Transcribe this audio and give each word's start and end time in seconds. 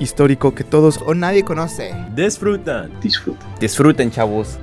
Histórico 0.00 0.54
que 0.54 0.64
todos 0.64 1.00
O 1.06 1.14
nadie 1.14 1.44
conoce. 1.44 1.94
disfrutan. 2.14 2.90
Disfruta. 3.00 3.46
Disfruten, 3.60 4.10
chavos. 4.10 4.58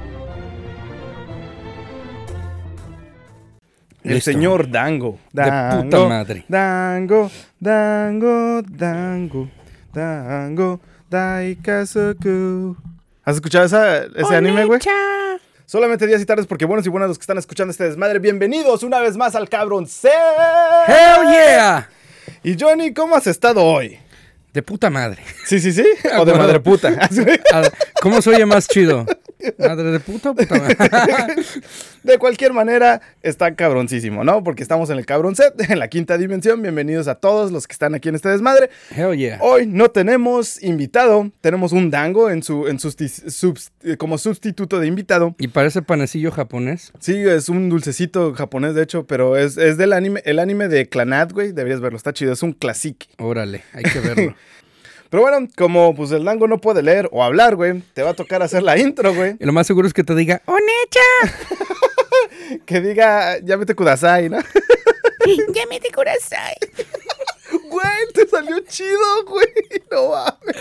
el 4.04 4.14
Listo. 4.16 4.32
señor 4.32 4.70
Dango. 4.72 5.20
De 5.34 5.44
puta 5.44 6.00
madre. 6.08 6.46
Dango, 6.48 7.30
Dango, 7.60 8.62
Dango, 8.64 9.50
Dango, 9.94 10.80
Daikazoku. 11.10 12.78
¿Has 13.26 13.36
escuchado 13.36 13.66
esa- 13.66 14.04
ese 14.06 14.36
anime, 14.36 14.64
güey? 14.66 14.80
Solamente 15.66 16.08
días 16.08 16.22
y 16.22 16.26
tardes 16.26 16.48
porque 16.48 16.64
buenos 16.64 16.86
y 16.86 16.90
buenas 16.90 17.10
los 17.10 17.18
que 17.18 17.24
están 17.24 17.38
escuchando 17.38 17.72
este 17.72 17.84
desmadre. 17.84 18.20
Bienvenidos 18.20 18.84
una 18.84 19.02
vez 19.02 19.18
más 19.18 19.36
al 19.36 19.50
Cabrón 19.50 19.86
C. 19.88 20.08
¡Hell 20.88 21.28
yeah! 21.30 21.90
Y 22.44 22.56
Johnny, 22.58 22.94
¿cómo 22.94 23.14
has 23.18 23.28
estado 23.28 23.62
hoy? 23.66 24.00
De 24.58 24.64
puta 24.64 24.90
madre. 24.90 25.22
Sí, 25.46 25.60
sí, 25.60 25.72
sí. 25.72 25.84
O 26.18 26.26
de 26.26 26.34
madre 26.34 26.60
puta. 26.60 26.92
¿Cómo 28.02 28.24
se 28.24 28.32
oye 28.32 28.44
más 28.44 28.68
chido? 28.68 29.06
¿Madre 29.58 29.92
de 29.92 30.00
puta 30.00 30.34
puta 30.34 30.56
madre? 30.60 30.76
De 32.04 32.18
cualquier 32.20 32.54
manera, 32.54 33.02
está 33.22 33.54
cabroncísimo, 33.56 34.24
¿no? 34.24 34.42
Porque 34.44 34.64
estamos 34.64 34.90
en 34.90 34.98
el 34.98 35.06
cabrón 35.06 35.36
set, 35.36 35.54
en 35.70 35.80
la 35.80 35.90
quinta 35.90 36.18
dimensión. 36.18 36.62
Bienvenidos 36.62 37.08
a 37.08 37.16
todos 37.16 37.52
los 37.52 37.68
que 37.68 37.74
están 37.74 37.96
aquí 37.96 38.08
en 38.10 38.16
este 38.16 38.30
desmadre. 38.30 38.70
Hell 38.96 39.18
yeah. 39.18 39.40
Hoy 39.42 39.66
no 39.68 39.90
tenemos 39.92 40.62
invitado, 40.64 41.32
tenemos 41.42 41.72
un 41.74 41.90
dango 41.92 42.30
en 42.30 42.44
su, 42.44 42.68
en 42.68 42.78
susti- 42.78 43.26
subs- 43.26 43.72
eh, 43.84 43.98
como 43.98 44.18
sustituto 44.18 44.80
de 44.80 44.88
invitado. 44.88 45.36
¿Y 45.38 45.50
parece 45.50 45.82
panecillo 45.82 46.32
japonés? 46.32 46.94
Sí, 47.00 47.14
es 47.18 47.50
un 47.50 47.68
dulcecito 47.70 48.34
japonés, 48.34 48.74
de 48.76 48.84
hecho, 48.84 49.06
pero 49.06 49.36
es, 49.36 49.58
es 49.58 49.78
del 49.78 49.92
anime, 49.94 50.22
el 50.26 50.40
anime 50.40 50.68
de 50.70 50.88
Clanad, 50.88 51.32
güey. 51.32 51.52
Deberías 51.52 51.82
verlo, 51.82 51.98
está 51.98 52.14
chido, 52.14 52.32
es 52.32 52.42
un 52.44 52.54
classic. 52.54 53.08
Órale, 53.18 53.64
hay 53.74 53.84
que 53.84 54.00
verlo. 54.00 54.36
Pero 55.10 55.24
bueno, 55.24 55.48
como 55.56 55.96
pues 55.96 56.12
el 56.12 56.26
dango 56.26 56.48
no 56.48 56.60
puede 56.60 56.84
leer 56.84 57.08
o 57.12 57.24
hablar, 57.24 57.56
güey, 57.56 57.82
te 57.94 58.04
va 58.04 58.10
a 58.12 58.14
tocar 58.14 58.42
hacer 58.42 58.64
la 58.64 58.78
intro, 58.78 59.14
güey. 59.14 59.36
Y 59.40 59.46
lo 59.46 59.54
más 59.54 59.68
seguro 59.68 59.88
es 59.88 59.94
que 59.94 60.04
te 60.04 60.16
diga, 60.16 60.42
¡Onecha! 60.46 61.36
Que 62.66 62.80
diga, 62.80 63.38
vete 63.42 63.76
kudasai, 63.76 64.30
¿no? 64.30 64.38
¡Ya 65.54 65.66
me 65.70 65.80
te 65.80 65.92
corazón! 65.92 66.40
Güey, 67.70 68.14
te 68.14 68.28
salió 68.28 68.60
chido, 68.62 69.26
güey. 69.28 69.48
No 69.92 70.10
mames. 70.10 70.58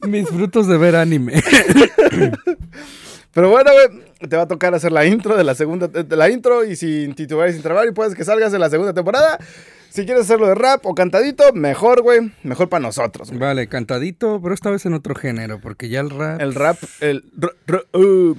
Mis 0.00 0.28
frutos 0.28 0.66
de 0.66 0.76
ver 0.76 0.96
anime. 0.96 1.42
Pero 3.32 3.50
bueno, 3.50 3.70
güey, 3.72 4.28
te 4.28 4.36
va 4.36 4.42
a 4.42 4.48
tocar 4.48 4.74
hacer 4.74 4.92
la 4.92 5.04
intro 5.04 5.36
de 5.36 5.44
la 5.44 5.54
segunda, 5.54 5.88
de 5.88 6.16
la 6.16 6.30
intro 6.30 6.64
y 6.64 6.76
sin 6.76 7.14
titubear 7.14 7.50
y 7.50 7.52
sin 7.52 7.62
trabar 7.62 7.86
y 7.86 7.92
puedes 7.92 8.14
que 8.14 8.24
salgas 8.24 8.52
en 8.54 8.60
la 8.60 8.70
segunda 8.70 8.94
temporada. 8.94 9.38
Si 9.96 10.04
quieres 10.04 10.24
hacerlo 10.24 10.48
de 10.48 10.54
rap 10.54 10.84
o 10.84 10.94
cantadito, 10.94 11.54
mejor, 11.54 12.02
güey, 12.02 12.30
mejor 12.42 12.68
para 12.68 12.82
nosotros. 12.82 13.28
güey. 13.30 13.40
Vale, 13.40 13.66
cantadito, 13.66 14.42
pero 14.42 14.52
esta 14.52 14.70
vez 14.70 14.84
en 14.84 14.92
otro 14.92 15.14
género, 15.14 15.58
porque 15.58 15.88
ya 15.88 16.00
el 16.00 16.10
rap... 16.10 16.38
El 16.38 16.54
rap, 16.54 16.76
el 17.00 17.24
uh, 17.94 18.34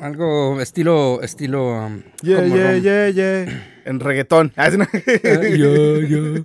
Algo 0.00 0.60
estilo... 0.60 1.20
estilo... 1.22 1.86
um, 1.86 2.02
yeah, 2.22 2.38
como 2.42 2.56
yeah, 2.56 2.72
rom- 2.72 2.82
yeah, 2.82 3.08
yeah. 3.10 3.70
En 3.84 4.00
reggaetón. 4.00 4.52
Ah, 4.56 4.72
sí, 4.72 4.76
no. 4.76 4.88
Ah, 4.92 5.48
yo, 5.56 6.00
yo. 6.00 6.42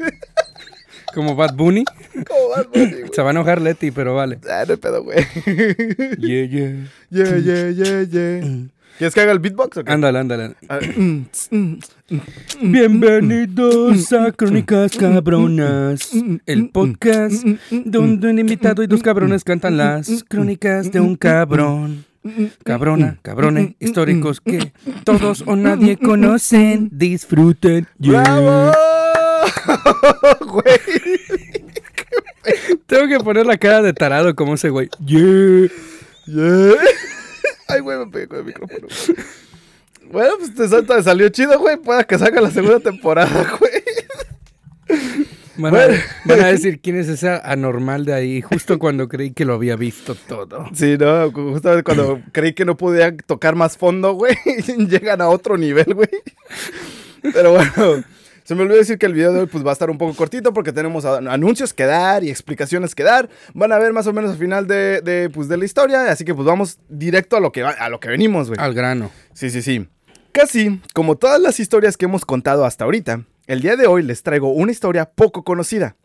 Como 1.15 1.35
Bad 1.35 1.55
Bunny. 1.55 1.85
¿Cómo 2.27 2.49
vas, 2.49 2.67
güey? 2.67 2.91
güey? 2.91 3.03
Se 3.11 3.23
va 3.23 3.29
a 3.29 3.31
enojar 3.31 3.59
Leti, 3.59 3.89
pero 3.89 4.13
vale. 4.13 4.37
Ah, 4.47 4.65
no 4.67 4.73
hay 4.73 4.77
pedo, 4.77 5.03
güey. 5.03 5.17
Yeah, 6.19 6.45
yeah. 6.45 6.87
Yeah, 7.09 7.37
yeah, 7.39 7.69
yeah, 7.71 8.03
yeah. 8.03 8.67
¿Quieres 8.97 9.13
que 9.13 9.21
haga 9.21 9.31
el 9.31 9.39
beatbox 9.39 9.77
o 9.77 9.83
qué? 9.83 9.91
Ándale, 9.91 10.19
ándale. 10.19 10.55
Ah, 10.69 10.79
Bienvenidos 12.61 14.13
a 14.13 14.31
Crónicas 14.31 14.95
Cabronas, 14.95 16.11
el 16.45 16.69
podcast 16.69 17.43
donde 17.71 18.29
un 18.29 18.39
invitado 18.39 18.83
y 18.83 18.87
dos 18.87 19.01
cabrones 19.01 19.43
cantan 19.43 19.77
las 19.77 20.23
crónicas 20.27 20.91
de 20.91 20.99
un 20.99 21.15
cabrón. 21.15 22.05
Cabrona, 22.63 23.17
cabrones 23.21 23.75
históricos 23.79 24.39
que 24.39 24.71
todos 25.03 25.43
o 25.45 25.55
nadie 25.55 25.97
conocen. 25.97 26.89
Disfruten. 26.91 27.87
Yeah. 27.99 28.21
¡Bravo! 28.21 28.71
Güey. 30.47 30.79
Tengo 32.85 33.07
que 33.07 33.23
poner 33.23 33.45
la 33.45 33.57
cara 33.57 33.81
de 33.81 33.91
tarado 33.93 34.35
como 34.35 34.53
ese 34.53 34.69
güey. 34.69 34.89
Yeah. 35.05 35.67
Yeah. 36.27 36.73
Ay, 37.67 37.79
güey, 37.81 37.97
me 37.97 38.07
pegué 38.07 38.27
con 38.27 38.39
el 38.39 38.45
micrófono. 38.45 38.87
Bueno, 40.11 40.33
pues 40.37 40.53
te, 40.53 40.81
te 40.83 41.03
salió 41.03 41.29
chido, 41.29 41.59
güey. 41.59 41.77
Pueda 41.77 42.03
que 42.03 42.17
salga 42.17 42.41
la 42.41 42.51
segunda 42.51 42.79
temporada, 42.79 43.57
güey. 43.59 45.01
Van 45.55 45.75
a, 45.75 45.87
van 46.25 46.39
a 46.41 46.47
decir 46.47 46.79
quién 46.81 46.97
es 46.97 47.07
ese 47.07 47.29
anormal 47.43 48.05
de 48.05 48.13
ahí, 48.13 48.41
justo 48.41 48.79
cuando 48.79 49.07
creí 49.07 49.31
que 49.31 49.45
lo 49.45 49.53
había 49.53 49.75
visto 49.75 50.15
todo. 50.15 50.67
Sí, 50.73 50.97
no, 50.97 51.31
justamente 51.31 51.83
cuando 51.83 52.21
creí 52.31 52.53
que 52.53 52.65
no 52.65 52.75
podía 52.75 53.15
tocar 53.15 53.55
más 53.55 53.77
fondo, 53.77 54.13
güey. 54.13 54.35
Llegan 54.89 55.21
a 55.21 55.29
otro 55.29 55.57
nivel, 55.57 55.93
güey. 55.93 56.09
Pero 57.21 57.51
bueno, 57.51 58.03
se 58.43 58.55
me 58.55 58.61
olvidó 58.63 58.77
decir 58.77 58.97
que 58.97 59.05
el 59.05 59.13
video 59.13 59.31
de 59.33 59.39
hoy 59.41 59.45
pues, 59.47 59.65
va 59.65 59.69
a 59.69 59.73
estar 59.73 59.89
un 59.89 59.97
poco 59.97 60.15
cortito 60.15 60.53
porque 60.53 60.71
tenemos 60.71 61.05
anuncios 61.05 61.73
que 61.73 61.85
dar 61.85 62.23
y 62.23 62.29
explicaciones 62.29 62.93
que 62.95 63.03
dar. 63.03 63.29
Van 63.53 63.71
a 63.71 63.79
ver 63.79 63.93
más 63.93 64.07
o 64.07 64.13
menos 64.13 64.31
al 64.31 64.37
final 64.37 64.67
de, 64.67 65.01
de, 65.01 65.29
pues, 65.29 65.47
de 65.47 65.57
la 65.57 65.65
historia. 65.65 66.11
Así 66.11 66.25
que 66.25 66.33
pues 66.35 66.45
vamos 66.45 66.79
directo 66.89 67.37
a 67.37 67.39
lo 67.39 67.51
que, 67.51 67.63
a 67.63 67.89
lo 67.89 67.99
que 67.99 68.09
venimos, 68.09 68.47
güey. 68.49 68.59
Al 68.59 68.73
grano. 68.73 69.11
Sí, 69.33 69.49
sí, 69.49 69.61
sí. 69.61 69.87
Casi 70.31 70.81
como 70.93 71.15
todas 71.15 71.39
las 71.39 71.59
historias 71.59 71.95
que 71.97 72.05
hemos 72.05 72.25
contado 72.25 72.65
hasta 72.65 72.85
ahorita, 72.85 73.23
el 73.47 73.61
día 73.61 73.75
de 73.75 73.87
hoy 73.87 74.03
les 74.03 74.23
traigo 74.23 74.49
una 74.51 74.71
historia 74.71 75.05
poco 75.05 75.43
conocida, 75.43 75.95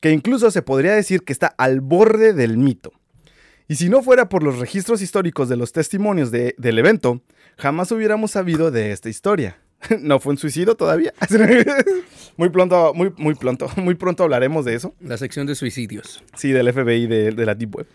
que 0.00 0.10
incluso 0.10 0.50
se 0.50 0.62
podría 0.62 0.92
decir 0.94 1.22
que 1.22 1.32
está 1.32 1.46
al 1.58 1.80
borde 1.80 2.32
del 2.32 2.56
mito. 2.58 2.92
Y 3.68 3.76
si 3.76 3.88
no 3.88 4.02
fuera 4.02 4.28
por 4.28 4.42
los 4.42 4.58
registros 4.58 5.02
históricos 5.02 5.48
de 5.48 5.56
los 5.56 5.72
testimonios 5.72 6.30
de- 6.30 6.54
del 6.58 6.78
evento, 6.78 7.20
jamás 7.58 7.92
hubiéramos 7.92 8.30
sabido 8.32 8.70
de 8.70 8.92
esta 8.92 9.10
historia. 9.10 9.58
¿No 10.00 10.20
fue 10.20 10.32
un 10.32 10.38
suicidio 10.38 10.74
todavía? 10.74 11.12
muy 12.36 12.48
pronto, 12.50 12.92
muy, 12.94 13.12
muy 13.16 13.34
pronto, 13.34 13.68
muy 13.76 13.94
pronto 13.94 14.24
hablaremos 14.24 14.64
de 14.64 14.74
eso. 14.74 14.94
La 15.00 15.16
sección 15.16 15.46
de 15.46 15.54
suicidios. 15.54 16.22
Sí, 16.36 16.52
del 16.52 16.72
FBI 16.72 17.06
de, 17.06 17.32
de 17.32 17.46
la 17.46 17.54
Deep 17.54 17.76
Web. 17.76 17.86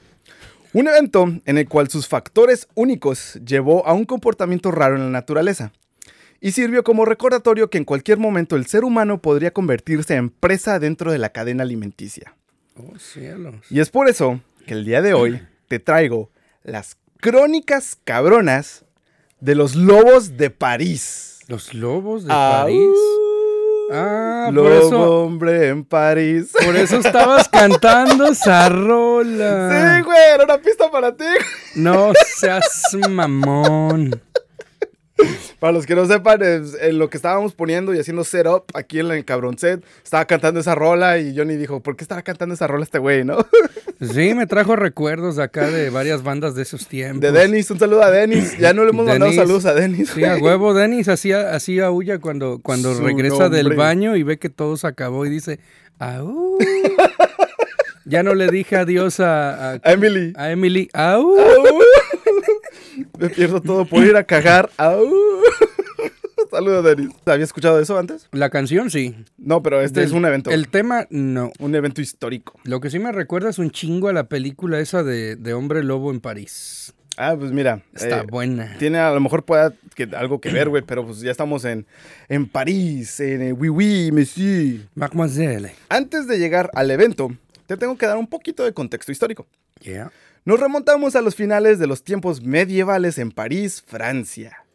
Un 0.74 0.88
evento 0.88 1.32
en 1.46 1.58
el 1.58 1.68
cual 1.68 1.90
sus 1.90 2.08
factores 2.08 2.68
únicos 2.74 3.40
llevó 3.46 3.86
a 3.86 3.94
un 3.94 4.06
comportamiento 4.06 4.72
raro 4.72 4.96
en 4.96 5.04
la 5.04 5.10
naturaleza. 5.10 5.72
Y 6.42 6.52
sirvió 6.52 6.84
como 6.84 7.06
recordatorio 7.06 7.70
que 7.70 7.78
en 7.78 7.86
cualquier 7.86 8.18
momento 8.18 8.56
el 8.56 8.66
ser 8.66 8.84
humano 8.84 9.22
podría 9.22 9.52
convertirse 9.52 10.16
en 10.16 10.30
presa 10.30 10.80
dentro 10.80 11.12
de 11.12 11.18
la 11.18 11.30
cadena 11.30 11.64
alimenticia. 11.64 12.36
Oh, 12.76 12.98
cielos. 12.98 13.56
Y 13.70 13.80
es 13.80 13.90
por 13.90 14.10
eso 14.10 14.42
que 14.66 14.74
el 14.74 14.84
día 14.84 15.02
de 15.02 15.14
hoy 15.14 15.40
te 15.68 15.80
traigo 15.80 16.32
las 16.64 16.98
crónicas 17.22 17.98
cabronas 18.04 18.84
de 19.40 19.56
los 19.56 19.76
lobos 19.76 20.38
de 20.38 20.50
París. 20.50 21.33
Los 21.54 21.72
lobos 21.76 22.24
de. 22.24 22.30
París. 22.30 22.90
Ah, 23.92 24.46
por 24.48 24.54
Lobo 24.56 24.70
eso, 24.72 25.24
hombre 25.24 25.68
en 25.68 25.86
París. 25.86 26.52
por 26.66 26.76
eso 26.76 26.98
estabas 27.06 27.48
cantando 27.48 28.26
esa 28.26 28.70
rola. 28.70 29.70
Sí, 29.70 30.02
güey, 30.02 30.18
era 30.34 30.46
una 30.46 30.58
pista 30.58 30.90
para 30.90 31.16
ti. 31.16 31.26
No 31.76 32.12
seas 32.40 32.98
mamón. 33.08 34.20
Para 35.60 35.72
los 35.74 35.86
que 35.86 35.96
no 35.96 36.06
sepan, 36.06 36.42
es- 36.42 36.76
en 36.82 36.98
lo 36.98 37.10
que 37.10 37.18
estábamos 37.18 37.54
poniendo 37.54 37.94
y 37.94 38.00
haciendo 38.00 38.24
setup 38.24 38.64
aquí 38.74 39.00
en 39.00 39.12
el 39.12 39.24
cabrón 39.24 39.58
set, 39.58 39.84
estaba 40.04 40.26
cantando 40.26 40.60
esa 40.60 40.76
rola 40.76 41.20
y 41.20 41.38
Johnny 41.38 41.56
dijo, 41.56 41.82
¿por 41.82 41.96
qué 41.96 42.04
estará 42.04 42.22
cantando 42.24 42.56
esa 42.56 42.68
rola 42.68 42.84
este 42.84 42.98
güey, 43.00 43.24
no? 43.24 43.38
Sí, 44.02 44.34
me 44.34 44.48
trajo 44.48 44.76
recuerdos 44.76 45.36
de 45.38 45.44
acá 45.44 45.70
de 45.70 45.90
varias 45.90 46.24
bandas 46.24 46.56
de 46.56 46.64
esos 46.64 46.88
tiempos. 46.88 47.22
De 47.22 47.32
Dennis, 47.32 47.70
un 47.72 47.80
saludo 47.80 48.04
a 48.04 48.10
Dennis. 48.12 48.58
Ya 48.58 48.74
no 48.74 48.84
le 48.84 48.90
hemos 48.90 49.06
mandado 49.06 49.30
Denis. 49.32 49.40
saludos 49.40 49.66
a 49.66 49.74
Dennis. 49.74 50.10
Sí, 50.10 50.26
a 50.26 50.36
huevo, 50.38 50.74
Denis 50.74 51.08
hacía, 51.08 51.54
hacía 51.56 51.90
huya 51.92 52.20
cuando, 52.20 52.60
cuando 52.62 52.94
Su 52.96 53.04
regresa 53.04 53.48
del 53.50 53.74
baño 53.76 54.16
y 54.18 54.24
ve 54.24 54.38
que 54.40 54.50
todo 54.50 54.76
se 54.76 54.88
acabó 54.88 55.26
y 55.26 55.30
dice, 55.30 55.60
¡Au! 56.00 56.58
ya 58.06 58.24
no 58.24 58.34
le 58.34 58.50
dije 58.50 58.76
adiós 58.76 59.20
a, 59.22 59.74
a, 59.74 59.80
A 59.84 59.92
Emily. 59.94 60.34
a 60.36 60.52
Emily. 60.52 60.90
Au. 60.94 61.36
Me 63.18 63.30
pierdo 63.30 63.62
todo 63.62 63.86
por 63.86 64.04
ir 64.04 64.16
a 64.16 64.24
cagar. 64.24 64.70
Au. 64.78 65.08
Saludos, 66.52 66.86
Denis. 66.86 67.10
¿Había 67.26 67.46
escuchado 67.46 67.80
eso 67.80 67.98
antes? 67.98 68.28
La 68.32 68.50
canción 68.50 68.92
sí. 68.92 69.16
No, 69.38 69.64
pero 69.64 69.82
este 69.82 70.02
Del- 70.02 70.10
es 70.10 70.14
un 70.14 70.26
evento. 70.26 70.52
El 70.52 70.68
tema, 70.68 71.08
no. 71.10 71.52
Un 71.60 71.74
evento 71.74 72.02
histórico. 72.02 72.60
Lo 72.64 72.80
que 72.80 72.90
sí 72.92 73.00
me 73.00 73.12
recuerda 73.12 73.50
es 73.50 73.58
un 73.58 73.72
chingo 73.72 74.08
a 74.10 74.14
la 74.14 74.26
película 74.26 74.80
esa 74.80 75.04
de, 75.04 75.36
de 75.36 75.54
Hombre 75.54 75.84
Lobo 75.84 76.12
en 76.12 76.20
París. 76.20 76.94
Ah, 77.18 77.36
pues 77.38 77.52
mira. 77.52 77.82
Está 77.94 78.22
eh, 78.22 78.26
buena. 78.30 78.76
Tiene 78.78 78.98
a 79.00 79.12
lo 79.12 79.20
mejor 79.20 79.44
pueda 79.46 79.74
que, 79.96 80.10
algo 80.16 80.42
que 80.42 80.50
ver, 80.50 80.70
güey, 80.70 80.84
pero 80.84 81.06
pues 81.06 81.22
ya 81.22 81.32
estamos 81.32 81.64
en, 81.66 81.86
en 82.30 82.48
París, 82.48 83.20
en 83.20 83.42
eh, 83.42 83.54
Oui 83.54 83.70
Oui, 83.70 84.12
Monsieur. 84.12 84.88
Mademoiselle. 84.96 85.72
Antes 85.90 86.28
de 86.28 86.38
llegar 86.40 86.70
al 86.74 86.90
evento, 86.92 87.32
te 87.68 87.78
tengo 87.78 87.98
que 87.98 88.06
dar 88.08 88.18
un 88.18 88.28
poquito 88.28 88.64
de 88.64 88.74
contexto 88.74 89.12
histórico. 89.12 89.48
Yeah. 89.82 90.12
Nos 90.46 90.60
remontamos 90.60 91.16
a 91.16 91.22
los 91.22 91.36
finales 91.36 91.80
de 91.80 91.88
los 91.88 92.04
tiempos 92.04 92.42
medievales 92.42 93.18
en 93.18 93.32
París, 93.32 93.82
Francia, 93.88 94.66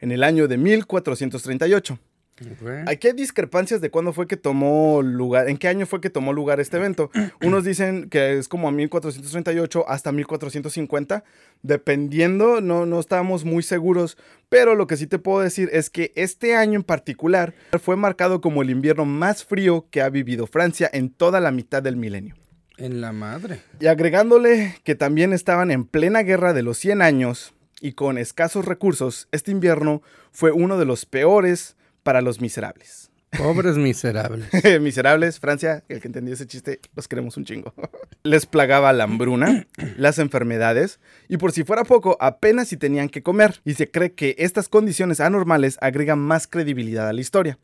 en 0.00 0.10
el 0.10 0.24
año 0.24 0.48
de 0.48 0.56
1438. 0.56 1.98
Ok. 2.40 2.68
Aquí 2.86 3.08
hay 3.08 3.12
discrepancias 3.12 3.82
de 3.82 3.90
cuándo 3.90 4.14
fue 4.14 4.26
que 4.26 4.38
tomó 4.38 5.02
lugar, 5.02 5.50
en 5.50 5.58
qué 5.58 5.68
año 5.68 5.84
fue 5.84 6.00
que 6.00 6.08
tomó 6.08 6.32
lugar 6.32 6.60
este 6.60 6.78
evento. 6.78 7.10
Unos 7.42 7.64
dicen 7.64 8.08
que 8.08 8.38
es 8.38 8.48
como 8.48 8.68
a 8.68 8.72
1438 8.72 9.84
hasta 9.86 10.12
1450, 10.12 11.24
dependiendo, 11.62 12.62
no, 12.62 12.86
no 12.86 12.98
estábamos 12.98 13.44
muy 13.44 13.62
seguros, 13.62 14.16
pero 14.48 14.76
lo 14.76 14.86
que 14.86 14.96
sí 14.96 15.06
te 15.06 15.18
puedo 15.18 15.40
decir 15.40 15.68
es 15.74 15.90
que 15.90 16.10
este 16.14 16.54
año 16.54 16.76
en 16.76 16.84
particular 16.84 17.52
fue 17.82 17.96
marcado 17.96 18.40
como 18.40 18.62
el 18.62 18.70
invierno 18.70 19.04
más 19.04 19.44
frío 19.44 19.88
que 19.90 20.00
ha 20.00 20.08
vivido 20.08 20.46
Francia 20.46 20.88
en 20.90 21.10
toda 21.10 21.38
la 21.40 21.50
mitad 21.50 21.82
del 21.82 21.96
milenio. 21.96 22.34
En 22.78 23.00
la 23.00 23.12
madre. 23.12 23.60
Y 23.80 23.86
agregándole 23.86 24.76
que 24.84 24.94
también 24.94 25.32
estaban 25.32 25.70
en 25.70 25.84
plena 25.84 26.22
guerra 26.22 26.52
de 26.52 26.62
los 26.62 26.78
100 26.78 27.02
años 27.02 27.52
y 27.80 27.92
con 27.92 28.18
escasos 28.18 28.64
recursos, 28.64 29.28
este 29.32 29.50
invierno 29.50 30.02
fue 30.30 30.52
uno 30.52 30.78
de 30.78 30.84
los 30.84 31.04
peores 31.04 31.76
para 32.02 32.22
los 32.22 32.40
miserables. 32.40 33.10
Pobres 33.36 33.76
miserables. 33.76 34.48
miserables, 34.80 35.38
Francia, 35.38 35.84
el 35.88 36.00
que 36.00 36.08
entendió 36.08 36.34
ese 36.34 36.46
chiste, 36.46 36.80
los 36.94 37.08
queremos 37.08 37.36
un 37.36 37.44
chingo. 37.44 37.74
Les 38.22 38.46
plagaba 38.46 38.92
la 38.92 39.04
hambruna, 39.04 39.66
las 39.96 40.18
enfermedades 40.18 41.00
y 41.28 41.36
por 41.36 41.52
si 41.52 41.64
fuera 41.64 41.84
poco, 41.84 42.16
apenas 42.20 42.68
si 42.68 42.76
tenían 42.76 43.08
que 43.08 43.22
comer. 43.22 43.60
Y 43.64 43.74
se 43.74 43.90
cree 43.90 44.12
que 44.12 44.34
estas 44.38 44.68
condiciones 44.68 45.20
anormales 45.20 45.78
agregan 45.80 46.18
más 46.18 46.46
credibilidad 46.46 47.08
a 47.08 47.12
la 47.12 47.20
historia. 47.20 47.58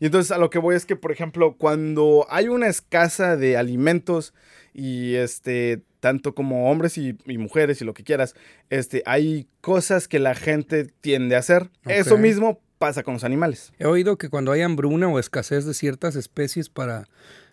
Y 0.00 0.06
entonces 0.06 0.32
a 0.32 0.38
lo 0.38 0.50
que 0.50 0.58
voy 0.58 0.74
es 0.74 0.86
que, 0.86 0.96
por 0.96 1.12
ejemplo, 1.12 1.56
cuando 1.56 2.26
hay 2.30 2.48
una 2.48 2.66
escasa 2.66 3.36
de 3.36 3.56
alimentos 3.56 4.32
y 4.72 5.14
este, 5.14 5.82
tanto 6.00 6.34
como 6.34 6.70
hombres 6.70 6.98
y, 6.98 7.16
y 7.26 7.38
mujeres 7.38 7.80
y 7.82 7.84
lo 7.84 7.94
que 7.94 8.02
quieras, 8.02 8.34
este, 8.70 9.02
hay 9.06 9.46
cosas 9.60 10.08
que 10.08 10.18
la 10.18 10.34
gente 10.34 10.86
tiende 11.00 11.36
a 11.36 11.40
hacer. 11.40 11.70
Eso 11.86 12.16
mismo 12.16 12.60
pasa 12.78 13.02
con 13.02 13.14
los 13.14 13.24
animales. 13.24 13.72
He 13.78 13.84
oído 13.84 14.16
que 14.16 14.30
cuando 14.30 14.52
hay 14.52 14.62
hambruna 14.62 15.06
o 15.08 15.18
escasez 15.18 15.66
de 15.66 15.74
ciertas 15.74 16.16
especies 16.16 16.70
para 16.70 17.06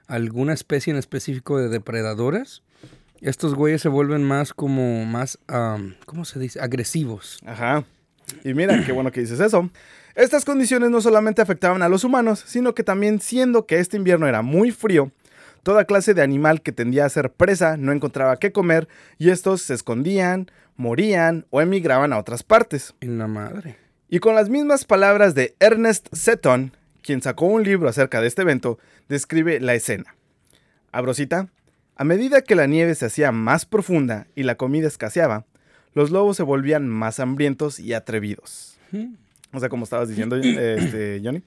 alguna 0.08 0.54
especie 0.54 0.92
en 0.92 0.98
específico 0.98 1.60
de 1.60 1.68
depredadores, 1.68 2.64
estos 3.20 3.56
güeyes 3.56 3.82
se 3.82 3.90
vuelven 3.90 4.24
más 4.24 4.54
como 4.54 5.06
más, 5.06 5.38
am, 5.48 5.96
¿cómo 6.06 6.24
se 6.24 6.40
dice? 6.40 6.62
Agresivos. 6.62 7.40
Ajá. 7.46 7.84
Y 8.44 8.54
mira, 8.54 8.84
qué 8.86 8.92
bueno 8.92 9.12
que 9.12 9.22
dices 9.22 9.40
eso. 9.40 9.70
Estas 10.16 10.46
condiciones 10.46 10.90
no 10.90 11.02
solamente 11.02 11.42
afectaban 11.42 11.82
a 11.82 11.90
los 11.90 12.04
humanos, 12.04 12.44
sino 12.46 12.74
que 12.74 12.84
también 12.84 13.22
siendo 13.22 13.66
que 13.66 13.80
este 13.80 13.98
invierno 13.98 14.28
era 14.28 14.42
muy 14.42 14.72
frío, 14.72 15.12
toda 15.64 15.86
clase 15.86 16.14
de 16.14 16.22
animal 16.22 16.62
que 16.62 16.72
tendía 16.72 17.06
a 17.06 17.10
ser 17.10 17.32
presa 17.32 17.78
no 17.78 17.92
encontraba 17.92 18.38
qué 18.38 18.52
comer 18.52 18.88
y 19.18 19.30
estos 19.30 19.62
se 19.62 19.74
escondían, 19.74 20.50
morían 20.76 21.46
o 21.50 21.62
emigraban 21.62 22.14
a 22.14 22.18
otras 22.18 22.44
partes. 22.44 22.96
En 23.02 23.18
la 23.18 23.28
madre. 23.28 23.78
Y 24.10 24.20
con 24.20 24.36
las 24.36 24.50
mismas 24.50 24.86
palabras 24.86 25.36
de 25.36 25.56
Ernest 25.60 26.08
Seton, 26.14 26.72
quien 27.02 27.22
sacó 27.22 27.46
un 27.46 27.64
libro 27.64 27.90
acerca 27.90 28.22
de 28.22 28.28
este 28.28 28.44
evento, 28.44 28.80
describe 29.10 29.60
la 29.60 29.76
escena. 29.76 30.16
Abrosita, 30.92 31.50
a 31.96 32.04
medida 32.04 32.42
que 32.42 32.56
la 32.56 32.68
nieve 32.68 32.96
se 32.96 33.06
hacía 33.06 33.32
más 33.32 33.66
profunda 33.66 34.28
y 34.36 34.44
la 34.44 34.56
comida 34.56 34.88
escaseaba, 34.88 35.46
los 35.98 36.12
lobos 36.12 36.38
se 36.38 36.44
volvían 36.44 36.88
más 36.88 37.20
hambrientos 37.20 37.80
y 37.80 37.94
atrevidos. 37.94 38.78
O 39.52 39.60
sea, 39.60 39.68
como 39.68 39.84
estabas 39.84 40.08
diciendo, 40.08 40.36
este, 40.36 41.20
Johnny. 41.24 41.42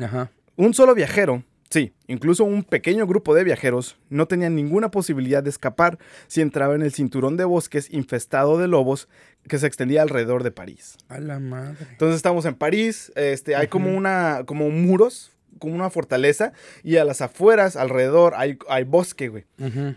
Ajá. 0.00 0.32
Un 0.56 0.74
solo 0.74 0.96
viajero, 0.96 1.44
sí, 1.70 1.92
incluso 2.08 2.42
un 2.42 2.64
pequeño 2.64 3.06
grupo 3.06 3.36
de 3.36 3.44
viajeros, 3.44 3.96
no 4.10 4.26
tenían 4.26 4.56
ninguna 4.56 4.90
posibilidad 4.90 5.44
de 5.44 5.50
escapar 5.50 6.00
si 6.26 6.40
entraba 6.40 6.74
en 6.74 6.82
el 6.82 6.92
cinturón 6.92 7.36
de 7.36 7.44
bosques 7.44 7.88
infestado 7.92 8.58
de 8.58 8.66
lobos 8.66 9.08
que 9.48 9.60
se 9.60 9.68
extendía 9.68 10.02
alrededor 10.02 10.42
de 10.42 10.50
París. 10.50 10.96
A 11.08 11.20
la 11.20 11.38
madre. 11.38 11.86
Entonces 11.92 12.16
estamos 12.16 12.46
en 12.46 12.56
París, 12.56 13.12
este, 13.14 13.54
hay 13.54 13.68
como 13.68 13.96
una, 13.96 14.42
como 14.44 14.70
muros, 14.70 15.30
como 15.58 15.74
una 15.74 15.90
fortaleza, 15.90 16.52
y 16.82 16.96
a 16.96 17.04
las 17.04 17.20
afueras, 17.20 17.76
alrededor, 17.76 18.34
hay, 18.36 18.58
hay 18.68 18.84
bosque, 18.84 19.28
güey. 19.28 19.44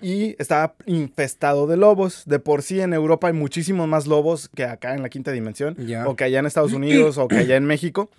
Y 0.02 0.36
está 0.40 0.76
infestado 0.86 1.68
de 1.68 1.78
lobos. 1.78 2.24
De 2.26 2.40
por 2.40 2.62
sí 2.62 2.80
en 2.82 2.94
Europa 2.94 3.28
hay 3.28 3.34
muchísimos 3.34 3.88
más 3.88 4.08
lobos 4.08 4.50
que 4.54 4.64
acá 4.66 4.94
en 4.96 5.02
la 5.02 5.10
quinta 5.10 5.32
dimensión. 5.32 5.76
O 6.06 6.16
que 6.16 6.24
allá 6.24 6.40
en 6.40 6.46
Estados 6.46 6.74
Unidos 6.74 7.18
o 7.18 7.28
que 7.28 7.38
allá 7.38 7.56
en 7.56 7.66
México. 7.66 8.10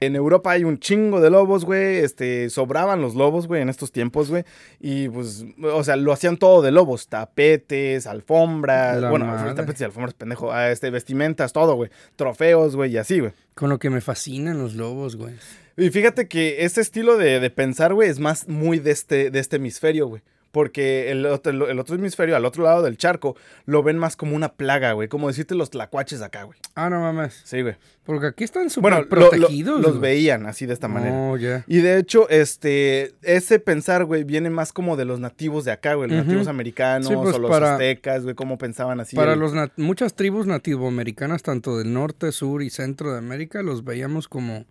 En 0.00 0.14
Europa 0.14 0.52
hay 0.52 0.62
un 0.62 0.78
chingo 0.78 1.20
de 1.20 1.28
lobos, 1.28 1.64
güey. 1.64 1.96
Este, 1.96 2.50
sobraban 2.50 3.00
los 3.02 3.16
lobos, 3.16 3.48
güey, 3.48 3.62
en 3.62 3.68
estos 3.68 3.90
tiempos, 3.90 4.30
güey. 4.30 4.44
Y 4.78 5.08
pues, 5.08 5.44
o 5.60 5.82
sea, 5.82 5.96
lo 5.96 6.12
hacían 6.12 6.36
todo 6.36 6.62
de 6.62 6.70
lobos. 6.70 7.08
Tapetes, 7.08 8.06
alfombras. 8.06 9.00
La 9.00 9.10
bueno, 9.10 9.26
madre. 9.26 9.54
tapetes 9.54 9.80
y 9.80 9.84
alfombras, 9.84 10.14
pendejo. 10.14 10.52
ah, 10.52 10.70
Este, 10.70 10.90
vestimentas, 10.90 11.52
todo, 11.52 11.74
güey. 11.74 11.90
Trofeos, 12.14 12.76
güey, 12.76 12.92
y 12.92 12.96
así, 12.98 13.18
güey. 13.18 13.32
Con 13.56 13.70
lo 13.70 13.78
que 13.80 13.90
me 13.90 14.00
fascinan 14.00 14.58
los 14.58 14.74
lobos, 14.74 15.16
güey. 15.16 15.34
Y 15.78 15.90
fíjate 15.90 16.28
que 16.28 16.64
ese 16.64 16.80
estilo 16.82 17.16
de, 17.16 17.40
de 17.40 17.50
pensar, 17.50 17.94
güey, 17.94 18.10
es 18.10 18.18
más 18.18 18.48
muy 18.48 18.78
de 18.80 18.90
este, 18.90 19.30
de 19.30 19.38
este 19.38 19.56
hemisferio, 19.56 20.08
güey. 20.08 20.22
Porque 20.50 21.10
el 21.10 21.26
otro, 21.26 21.52
el 21.68 21.78
otro 21.78 21.94
hemisferio, 21.94 22.34
al 22.34 22.46
otro 22.46 22.64
lado 22.64 22.82
del 22.82 22.96
charco, 22.96 23.36
lo 23.66 23.82
ven 23.82 23.98
más 23.98 24.16
como 24.16 24.34
una 24.34 24.54
plaga, 24.54 24.92
güey. 24.92 25.06
Como 25.06 25.28
decirte 25.28 25.54
los 25.54 25.68
tlacuaches 25.68 26.22
acá, 26.22 26.44
güey. 26.44 26.58
Ah, 26.74 26.88
no 26.88 27.00
mames. 27.00 27.42
Sí, 27.44 27.60
güey. 27.60 27.76
Porque 28.04 28.28
aquí 28.28 28.44
están 28.44 28.70
súper 28.70 28.92
Bueno, 28.92 28.96
lo- 28.96 29.20
lo- 29.20 29.28
protegidos. 29.30 29.80
los 29.82 30.00
veían 30.00 30.46
así 30.46 30.64
de 30.64 30.72
esta 30.72 30.88
manera. 30.88 31.14
Oh, 31.14 31.36
ya. 31.36 31.64
Y 31.68 31.78
de 31.80 31.98
hecho, 31.98 32.30
este, 32.30 33.12
ese 33.22 33.58
pensar, 33.60 34.06
güey, 34.06 34.24
viene 34.24 34.48
más 34.48 34.72
como 34.72 34.96
de 34.96 35.04
los 35.04 35.20
nativos 35.20 35.66
de 35.66 35.72
acá, 35.72 35.94
güey. 35.94 36.08
Los 36.08 36.24
nativos 36.24 36.48
americanos 36.48 37.08
Sí, 37.08 37.14
pues, 37.14 37.36
o 37.36 37.38
los 37.38 37.50
para- 37.50 37.72
aztecas, 37.74 38.22
güey, 38.22 38.34
cómo 38.34 38.56
pensaban 38.56 39.00
así. 39.00 39.16
Para 39.16 39.34
el- 39.34 39.40
los 39.40 39.52
muchas 39.76 40.14
tribus 40.14 40.46
nativoamericanas, 40.46 41.42
tanto 41.42 41.76
del 41.76 41.92
norte, 41.92 42.32
sur 42.32 42.62
y 42.62 42.70
centro 42.70 43.12
de 43.12 43.18
América, 43.18 43.62
los 43.62 43.84
veíamos 43.84 44.28
como 44.28 44.64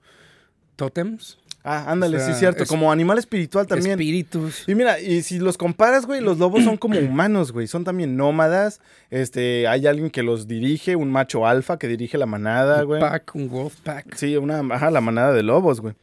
tótems, 0.77 1.37
Ah, 1.69 1.91
ándale, 1.91 2.15
o 2.15 2.19
sea, 2.21 2.31
sí, 2.33 2.39
cierto. 2.39 2.63
es- 2.63 2.69
Como 2.69 2.93
animal 2.93 3.17
espiritual 3.17 3.67
también. 3.67 3.99
espíritus. 3.99 4.63
Y 4.69 4.73
mira, 4.75 5.01
y 5.01 5.21
si 5.21 5.37
los 5.37 5.57
comparas, 5.57 6.05
güey, 6.05 6.21
los 6.21 6.37
lobos 6.37 6.63
son 6.63 6.77
como 6.77 6.97
humanos, 6.97 7.51
güey. 7.51 7.67
Son 7.67 7.83
también 7.83 8.15
nómadas. 8.15 8.79
Este, 9.09 9.67
hay 9.67 9.85
alguien 9.85 10.09
que 10.09 10.23
los 10.23 10.47
dirige, 10.47 10.95
un 10.95 11.11
macho 11.11 11.45
alfa 11.45 11.77
que 11.77 11.89
dirige 11.89 12.17
la 12.17 12.25
manada, 12.25 12.81
Un 12.83 12.85
güey. 12.87 13.01
pack, 13.01 13.35
un 13.35 13.49
wolf 13.49 13.75
pack. 13.83 14.15
Sí, 14.15 14.37
una, 14.37 14.59
ajá, 14.73 14.91
la 14.91 15.01
manada 15.01 15.33
de 15.33 15.43
lobos, 15.43 15.81
güey. 15.81 15.93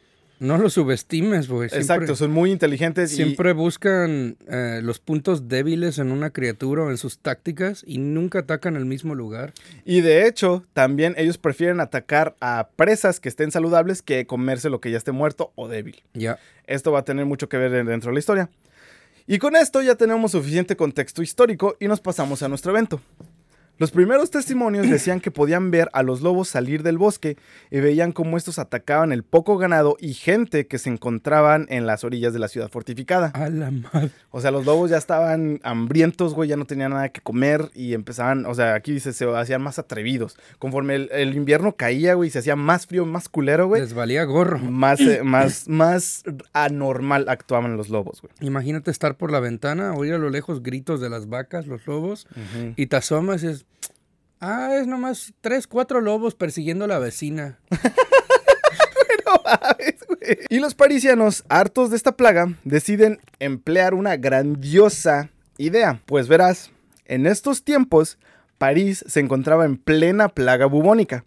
No 0.45 0.59
los 0.59 0.75
subestimes, 0.75 1.49
güey. 1.49 1.69
Siempre, 1.71 1.81
Exacto, 1.81 2.17
son 2.17 2.31
muy 2.31 2.51
inteligentes 2.53 3.13
y 3.13 3.17
Siempre 3.17 3.53
buscan 3.55 4.37
eh, 4.49 4.81
los 4.83 4.99
puntos 4.99 5.49
débiles 5.49 5.99
en 5.99 6.13
una 6.13 6.31
criatura 6.31 6.83
o 6.83 6.91
en 6.91 6.99
sus 6.99 7.19
tácticas 7.19 7.83
y 7.87 7.99
nunca 7.99 8.41
atacan 8.41 8.77
el 8.77 8.85
mismo 8.85 9.15
lugar. 9.15 9.53
Y 9.85 10.03
de 10.03 10.27
hecho, 10.27 10.65
también 10.75 11.15
ellos 11.17 11.39
prefieren 11.39 11.81
atacar 11.81 12.37
a 12.41 12.69
presas 12.77 13.21
que 13.21 13.29
estén 13.29 13.51
saludables 13.53 14.03
que 14.03 14.27
comerse 14.27 14.69
lo 14.71 14.81
que 14.81 14.91
ya 14.91 14.99
esté 14.99 15.13
muerto 15.13 15.53
o 15.55 15.67
débil. 15.69 16.03
Ya. 16.13 16.39
Esto 16.67 16.93
va 16.93 17.01
a 17.01 17.05
tener 17.05 17.25
mucho 17.25 17.49
que 17.49 17.57
ver 17.57 17.73
en- 17.75 17.87
dentro 17.87 18.11
de 18.11 18.15
la 18.15 18.19
historia. 18.21 18.51
Y 19.27 19.39
con 19.39 19.57
esto 19.57 19.81
ya 19.81 19.95
tenemos 19.95 20.33
suficiente 20.33 20.77
contexto 20.77 21.23
histórico 21.23 21.77
y 21.81 21.89
nos 21.89 22.01
pasamos 22.03 22.43
a 22.43 22.49
nuestro 22.49 22.73
evento. 22.73 23.01
Los 23.77 23.91
primeros 23.91 24.31
testimonios 24.31 24.89
decían 24.89 25.21
que 25.21 25.31
podían 25.33 25.71
ver 25.71 25.89
a 25.93 26.03
los 26.03 26.21
lobos 26.21 26.49
salir 26.49 26.85
del 26.85 26.97
bosque 26.97 27.37
y 27.71 27.81
veían 27.81 28.13
cómo 28.13 28.37
estos 28.37 28.61
atacaban 28.61 29.13
el 29.13 29.25
poco 29.25 29.59
ganado 29.59 29.97
y 29.99 30.15
gente 30.15 30.69
que 30.69 30.79
se 30.79 30.91
encontraban 30.91 31.67
en 31.69 31.85
las 31.85 32.05
orillas 32.05 32.33
de 32.33 32.39
la 32.39 32.49
ciudad 32.49 32.71
fortificada. 32.71 33.29
A 33.35 33.51
la 33.51 33.73
madre. 33.73 34.11
O 34.31 34.41
sea, 34.41 34.53
los 34.53 34.65
lobos 34.65 34.91
ya 34.91 34.97
estaban 34.97 35.61
hambrientos, 35.65 36.35
güey, 36.35 36.49
ya 36.49 36.57
no 36.57 36.67
tenían 36.67 36.93
nada 36.93 37.09
que 37.09 37.21
comer 37.21 37.71
y 37.75 37.95
empezaban, 37.95 38.47
o 38.47 38.55
sea, 38.55 38.75
aquí 38.75 38.93
dice, 38.93 39.13
se 39.13 39.29
hacían 39.35 39.63
más 39.63 39.79
atrevidos. 39.79 40.37
Conforme 40.59 40.95
el, 40.95 41.11
el 41.13 41.35
invierno 41.35 41.75
caía, 41.75 42.15
güey, 42.15 42.31
se 42.31 42.39
hacía 42.39 42.57
más 42.57 42.87
frío, 42.87 43.05
más 43.07 43.29
culero, 43.29 43.67
güey. 43.67 43.83
Les 43.83 43.95
valía 43.95 44.23
gorro. 44.25 44.59
Más, 44.59 45.01
eh, 45.01 45.23
más, 45.25 45.69
más 45.69 46.23
anormal 46.53 47.29
actuaban 47.29 47.77
los 47.77 47.89
lobos, 47.89 48.23
güey. 48.23 48.33
Imagínate 48.41 48.91
estar 48.91 49.17
por 49.17 49.33
la 49.33 49.41
ventana, 49.41 49.95
oír 49.95 50.15
a 50.15 50.19
lo 50.19 50.31
lejos 50.31 50.63
gritos 50.63 51.01
de 51.01 51.11
las 51.11 51.29
vacas, 51.29 51.67
los 51.67 51.87
lobos, 51.87 52.29
y 52.77 52.87
te 52.87 52.97
asomas 52.97 53.43
y 53.43 53.49
es... 53.49 53.64
Ah, 54.41 54.77
es 54.79 54.87
nomás 54.87 55.33
tres, 55.41 55.67
cuatro 55.67 56.01
lobos 56.01 56.35
persiguiendo 56.35 56.85
a 56.85 56.89
la 56.89 56.99
vecina. 56.99 57.59
Y 60.49 60.59
los 60.59 60.75
parisianos, 60.75 61.45
hartos 61.49 61.91
de 61.91 61.97
esta 61.97 62.17
plaga, 62.17 62.55
deciden 62.65 63.21
emplear 63.39 63.95
una 63.95 64.17
grandiosa 64.17 65.31
idea. 65.59 66.01
Pues 66.07 66.29
verás, 66.29 66.71
en 67.05 67.27
estos 67.27 67.65
tiempos, 67.65 68.19
París 68.59 69.05
se 69.07 69.21
encontraba 69.21 69.65
en 69.65 69.77
plena 69.77 70.29
plaga 70.29 70.67
bubónica. 70.67 71.25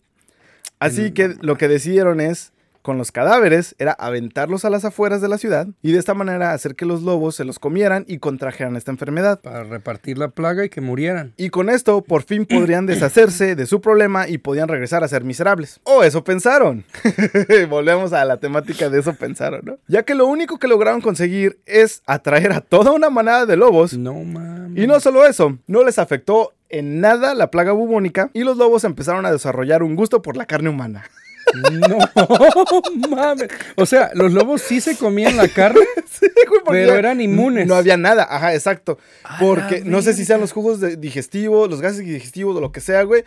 Así 0.79 1.11
que 1.11 1.35
lo 1.41 1.57
que 1.57 1.67
decidieron 1.67 2.21
es 2.21 2.53
con 2.87 2.97
los 2.97 3.11
cadáveres 3.11 3.75
era 3.79 3.91
aventarlos 3.91 4.63
a 4.63 4.69
las 4.69 4.85
afueras 4.85 5.19
de 5.19 5.27
la 5.27 5.37
ciudad 5.37 5.67
y 5.81 5.91
de 5.91 5.99
esta 5.99 6.13
manera 6.13 6.53
hacer 6.53 6.73
que 6.73 6.85
los 6.85 7.01
lobos 7.01 7.35
se 7.35 7.43
los 7.43 7.59
comieran 7.59 8.05
y 8.07 8.19
contrajeran 8.19 8.77
esta 8.77 8.91
enfermedad. 8.91 9.41
Para 9.41 9.65
repartir 9.65 10.17
la 10.17 10.29
plaga 10.29 10.63
y 10.63 10.69
que 10.69 10.79
murieran. 10.79 11.33
Y 11.35 11.49
con 11.49 11.69
esto 11.69 12.01
por 12.01 12.23
fin 12.23 12.45
podrían 12.45 12.85
deshacerse 12.85 13.57
de 13.57 13.65
su 13.65 13.81
problema 13.81 14.29
y 14.29 14.37
podían 14.37 14.69
regresar 14.69 15.03
a 15.03 15.09
ser 15.09 15.25
miserables. 15.25 15.81
O 15.83 16.01
eso 16.01 16.23
pensaron. 16.23 16.85
Volvemos 17.69 18.13
a 18.13 18.23
la 18.23 18.37
temática 18.37 18.89
de 18.89 19.01
eso 19.01 19.13
pensaron, 19.15 19.65
¿no? 19.65 19.79
Ya 19.89 20.03
que 20.03 20.15
lo 20.15 20.25
único 20.25 20.57
que 20.57 20.69
lograron 20.69 21.01
conseguir 21.01 21.59
es 21.65 22.03
atraer 22.05 22.53
a 22.53 22.61
toda 22.61 22.93
una 22.93 23.09
manada 23.09 23.45
de 23.45 23.57
lobos. 23.57 23.97
No 23.97 24.13
mames. 24.13 24.81
Y 24.81 24.87
no 24.87 25.01
solo 25.01 25.25
eso, 25.25 25.57
no 25.67 25.83
les 25.83 25.99
afectó 25.99 26.53
en 26.69 27.01
nada 27.01 27.35
la 27.35 27.51
plaga 27.51 27.73
bubónica 27.73 28.29
y 28.31 28.45
los 28.45 28.55
lobos 28.55 28.85
empezaron 28.85 29.25
a 29.25 29.31
desarrollar 29.33 29.83
un 29.83 29.97
gusto 29.97 30.21
por 30.21 30.37
la 30.37 30.45
carne 30.45 30.69
humana. 30.69 31.03
No 31.87 31.97
mames. 33.09 33.47
O 33.75 33.85
sea, 33.85 34.11
los 34.13 34.31
lobos 34.33 34.61
sí 34.61 34.81
se 34.81 34.97
comían 34.97 35.37
la 35.37 35.47
carne, 35.47 35.81
Sí, 36.19 36.27
güey, 36.47 36.61
porque 36.65 36.81
pero 36.81 36.95
eran 36.95 37.21
inmunes. 37.21 37.67
No 37.67 37.75
había 37.75 37.95
nada, 37.97 38.27
ajá, 38.29 38.53
exacto. 38.53 38.97
Porque 39.39 39.81
no 39.85 40.01
sé 40.01 40.13
si 40.13 40.25
sean 40.25 40.41
los 40.41 40.51
jugos 40.51 40.79
de- 40.79 40.95
digestivos, 40.97 41.69
los 41.69 41.81
gases 41.81 41.99
digestivos 41.99 42.55
o 42.57 42.61
lo 42.61 42.71
que 42.71 42.81
sea, 42.81 43.03
güey. 43.03 43.23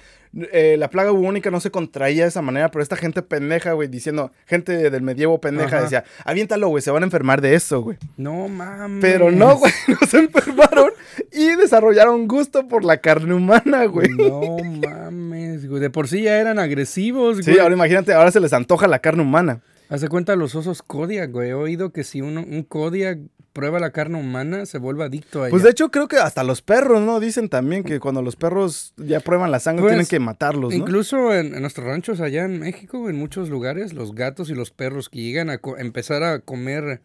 Eh, 0.53 0.77
la 0.79 0.89
plaga 0.89 1.11
bubónica 1.11 1.51
no 1.51 1.59
se 1.59 1.73
contraía 1.73 2.23
de 2.23 2.29
esa 2.29 2.41
manera, 2.41 2.71
pero 2.71 2.83
esta 2.83 2.97
gente 2.97 3.21
pendeja, 3.23 3.73
güey, 3.73 3.89
diciendo, 3.89 4.31
gente 4.47 4.91
del 4.91 5.03
medievo 5.03 5.41
pendeja 5.41 5.77
Ajá. 5.77 5.83
decía, 5.83 6.05
aviéntalo, 6.25 6.69
güey, 6.69 6.83
se 6.83 6.93
van 6.93 7.03
a 7.03 7.07
enfermar 7.07 7.41
de 7.41 7.55
eso, 7.55 7.81
güey. 7.81 7.99
No 8.17 8.49
mames. 8.49 9.01
Pero 9.01 9.33
no, 9.33 9.57
güey, 9.57 9.73
no 9.89 10.07
se 10.07 10.19
enfermaron 10.19 10.91
y 11.33 11.57
desarrollaron 11.57 12.29
gusto 12.29 12.69
por 12.69 12.85
la 12.85 12.99
carne 12.99 13.35
humana, 13.35 13.87
güey. 13.87 14.09
No 14.09 14.57
mames, 14.87 15.69
güey. 15.69 15.81
De 15.81 15.91
por 15.91 16.07
sí 16.07 16.23
ya 16.23 16.39
eran 16.39 16.61
agresivos, 16.61 17.43
güey. 17.43 17.55
Sí, 17.55 17.61
ahora 17.61 17.75
imagínate, 17.75 18.13
ahora 18.13 18.31
se 18.31 18.41
les 18.41 18.53
antoja 18.53 18.87
la 18.87 19.01
carne 19.01 19.23
humana. 19.23 19.61
Hace 19.89 20.09
cuenta 20.09 20.37
los 20.37 20.55
osos 20.55 20.83
Kodiak, 20.83 21.33
güey. 21.33 21.51
He 21.51 21.55
oído 21.55 21.91
que 21.91 22.05
si 22.05 22.21
uno, 22.21 22.43
un 22.43 22.63
Kodiak 22.63 23.19
prueba 23.53 23.81
la 23.81 23.91
carne 23.91 24.19
humana, 24.19 24.67
se 24.67 24.79
vuelve 24.79 25.05
adicto 25.05 25.43
a 25.43 25.47
ella. 25.47 25.51
Pues 25.51 25.63
de 25.63 25.71
hecho 25.71 25.91
creo 25.91 26.09
que 26.09 26.17
hasta 26.19 26.45
los 26.45 26.63
perros, 26.63 27.01
¿no? 27.03 27.21
Dicen 27.21 27.49
también 27.49 27.83
que 27.85 28.01
cuando 28.01 28.23
los 28.23 28.37
perros 28.37 28.95
ya 28.97 29.21
prueban 29.21 29.51
la 29.51 29.61
sangre 29.61 29.83
Pues, 29.83 29.93
tienen 29.93 30.07
que 30.07 30.21
matarlos, 30.21 30.71
¿no? 30.71 30.77
Incluso 30.77 31.35
en, 31.35 31.55
en 31.55 31.61
nuestros 31.61 31.87
ranchos 31.87 32.21
allá 32.21 32.45
en 32.45 32.59
México, 32.59 33.09
en 33.09 33.17
muchos 33.17 33.49
lugares, 33.49 33.93
los 33.93 34.15
gatos 34.15 34.51
y 34.51 34.55
los 34.55 34.71
perros 34.71 35.09
que 35.09 35.19
llegan 35.21 35.51
a 35.51 35.61
empezar 35.79 36.23
a 36.23 36.41
comer 36.41 37.01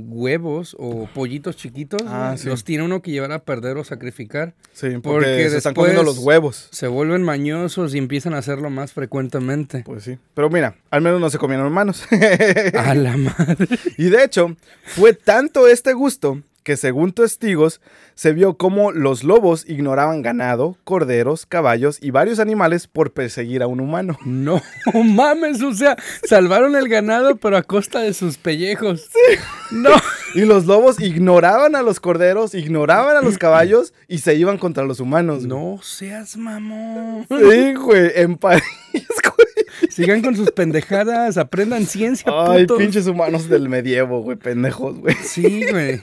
huevos 0.00 0.76
o 0.78 1.08
pollitos 1.14 1.56
chiquitos, 1.56 2.02
Ah, 2.06 2.34
sí. 2.36 2.48
los 2.48 2.64
tiene 2.64 2.82
uno 2.84 3.00
que 3.02 3.10
llevar 3.10 3.32
a 3.32 3.38
perder 3.40 3.76
o 3.76 3.84
sacrificar. 3.84 4.54
Sí, 4.72 4.88
porque, 4.90 5.02
porque 5.02 5.50
se 5.50 5.56
están 5.58 5.72
después- 5.74 5.74
comiendo 5.92 6.02
los 6.02 6.18
huevos. 6.18 6.68
Se 6.72 6.88
vuelven 6.88 7.22
mañosos 7.22 7.94
y 7.94 7.98
empiezan 7.98 8.34
a 8.34 8.38
hacerlo 8.38 8.70
más 8.70 8.92
frecuentemente. 8.92 9.82
Pues 9.84 10.04
sí. 10.04 10.18
Pero 10.34 10.50
mira, 10.50 10.76
al 10.90 11.00
menos 11.02 11.20
no 11.20 11.30
se 11.30 11.38
comieron 11.38 11.66
humanos. 11.66 12.02
A 12.74 12.94
la 12.94 13.16
madre. 13.16 13.68
y 13.96 14.10
de 14.10 14.24
hecho, 14.24 14.56
fue 14.84 15.12
tanto 15.12 15.68
este 15.68 15.92
gusto 15.92 16.42
que 16.68 16.76
según 16.76 17.12
testigos 17.12 17.80
se 18.14 18.34
vio 18.34 18.58
como 18.58 18.92
los 18.92 19.24
lobos 19.24 19.64
ignoraban 19.66 20.20
ganado, 20.20 20.76
corderos, 20.84 21.46
caballos 21.46 21.96
y 22.02 22.10
varios 22.10 22.40
animales 22.40 22.86
por 22.86 23.12
perseguir 23.14 23.62
a 23.62 23.66
un 23.66 23.80
humano. 23.80 24.18
No 24.26 24.60
mames, 25.02 25.62
o 25.62 25.72
sea, 25.72 25.96
salvaron 26.28 26.76
el 26.76 26.90
ganado, 26.90 27.36
pero 27.36 27.56
a 27.56 27.62
costa 27.62 28.00
de 28.00 28.12
sus 28.12 28.36
pellejos. 28.36 29.08
No. 29.70 29.90
Y 30.34 30.42
los 30.42 30.66
lobos 30.66 31.00
ignoraban 31.00 31.74
a 31.74 31.80
los 31.80 32.00
corderos, 32.00 32.54
ignoraban 32.54 33.16
a 33.16 33.22
los 33.22 33.38
caballos 33.38 33.94
y 34.06 34.18
se 34.18 34.34
iban 34.34 34.58
contra 34.58 34.84
los 34.84 35.00
humanos. 35.00 35.46
güey. 35.46 35.48
No 35.48 35.80
seas 35.82 36.36
mamón. 36.36 37.26
Sí, 37.30 37.72
güey, 37.74 38.12
en 38.14 38.36
París, 38.36 38.62
güey. 38.92 39.90
Sigan 39.90 40.22
con 40.22 40.36
sus 40.36 40.50
pendejadas, 40.50 41.38
aprendan 41.38 41.86
ciencia, 41.86 42.30
Ay, 42.34 42.62
putos. 42.66 42.78
pinches 42.78 43.06
humanos 43.06 43.48
del 43.48 43.68
medievo, 43.68 44.20
güey, 44.22 44.36
pendejos, 44.36 44.98
güey. 44.98 45.14
Sí, 45.22 45.64
güey. 45.70 46.00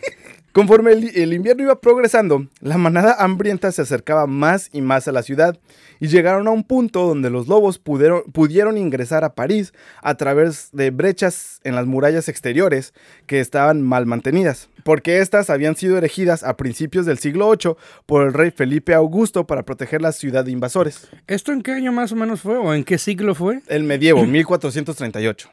Conforme 0.55 0.93
el, 0.93 1.11
el 1.17 1.33
invierno 1.33 1.63
iba 1.63 1.81
progresando, 1.81 2.47
la 2.61 2.77
manada 2.77 3.17
hambrienta 3.19 3.73
se 3.73 3.81
acercaba 3.81 4.25
más 4.25 4.69
y 4.71 4.79
más 4.79 5.05
a 5.05 5.11
la 5.11 5.21
ciudad 5.21 5.59
y 5.99 6.07
llegaron 6.07 6.47
a 6.47 6.51
un 6.51 6.63
punto 6.63 7.05
donde 7.05 7.29
los 7.29 7.49
lobos 7.49 7.77
pudieron, 7.77 8.23
pudieron 8.31 8.77
ingresar 8.77 9.25
a 9.25 9.35
París 9.35 9.73
a 10.01 10.15
través 10.15 10.69
de 10.71 10.91
brechas 10.91 11.59
en 11.65 11.75
las 11.75 11.87
murallas 11.87 12.29
exteriores 12.29 12.93
que 13.27 13.41
estaban 13.41 13.81
mal 13.81 14.05
mantenidas, 14.05 14.69
porque 14.85 15.19
estas 15.19 15.49
habían 15.49 15.75
sido 15.75 15.97
erigidas 15.97 16.41
a 16.45 16.55
principios 16.55 17.05
del 17.05 17.17
siglo 17.17 17.51
VIII 17.51 17.75
por 18.05 18.25
el 18.25 18.31
rey 18.31 18.51
Felipe 18.51 18.93
Augusto 18.93 19.45
para 19.45 19.63
proteger 19.63 20.01
la 20.01 20.13
ciudad 20.13 20.45
de 20.45 20.51
invasores. 20.51 21.09
¿Esto 21.27 21.51
en 21.51 21.63
qué 21.63 21.73
año 21.73 21.91
más 21.91 22.13
o 22.13 22.15
menos 22.15 22.39
fue? 22.39 22.55
¿O 22.55 22.73
en 22.73 22.85
qué 22.85 22.97
siglo 22.97 23.35
fue? 23.35 23.59
El 23.67 23.83
medievo, 23.83 24.25
1438. 24.25 25.49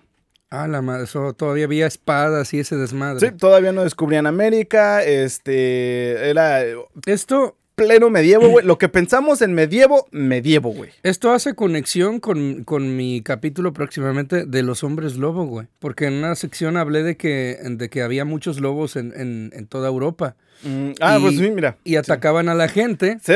Ah, 0.54 0.68
la 0.68 0.82
madre, 0.82 1.04
eso 1.04 1.32
todavía 1.32 1.64
había 1.64 1.86
espadas 1.86 2.52
y 2.52 2.58
ese 2.60 2.76
desmadre. 2.76 3.26
Sí, 3.26 3.34
todavía 3.34 3.72
no 3.72 3.84
descubrían 3.84 4.26
América, 4.26 5.02
este, 5.02 6.28
era 6.28 6.60
Esto, 7.06 7.56
pleno 7.74 8.10
medievo, 8.10 8.48
güey. 8.48 8.64
Lo 8.66 8.76
que 8.76 8.90
pensamos 8.90 9.40
en 9.40 9.54
medievo, 9.54 10.06
medievo, 10.10 10.70
güey. 10.74 10.90
esto 11.02 11.30
hace 11.32 11.54
conexión 11.54 12.20
con, 12.20 12.64
con 12.64 12.96
mi 12.96 13.22
capítulo 13.22 13.72
próximamente 13.72 14.44
de 14.44 14.62
los 14.62 14.84
hombres 14.84 15.16
lobo, 15.16 15.46
güey. 15.46 15.68
Porque 15.78 16.04
en 16.06 16.14
una 16.14 16.34
sección 16.34 16.76
hablé 16.76 17.02
de 17.02 17.16
que, 17.16 17.58
de 17.64 17.88
que 17.88 18.02
había 18.02 18.24
muchos 18.26 18.60
lobos 18.60 18.96
en, 18.96 19.14
en- 19.16 19.50
en 19.54 19.66
toda 19.66 19.88
Europa. 19.88 20.36
Mm, 20.64 20.90
ah, 21.00 21.16
Y- 21.18 21.22
pues 21.22 21.38
sí, 21.38 21.50
mira. 21.50 21.76
Y 21.82 21.96
atacaban 21.96 22.50
a 22.50 22.54
la 22.54 22.68
gente. 22.68 23.16
Sí. 23.22 23.34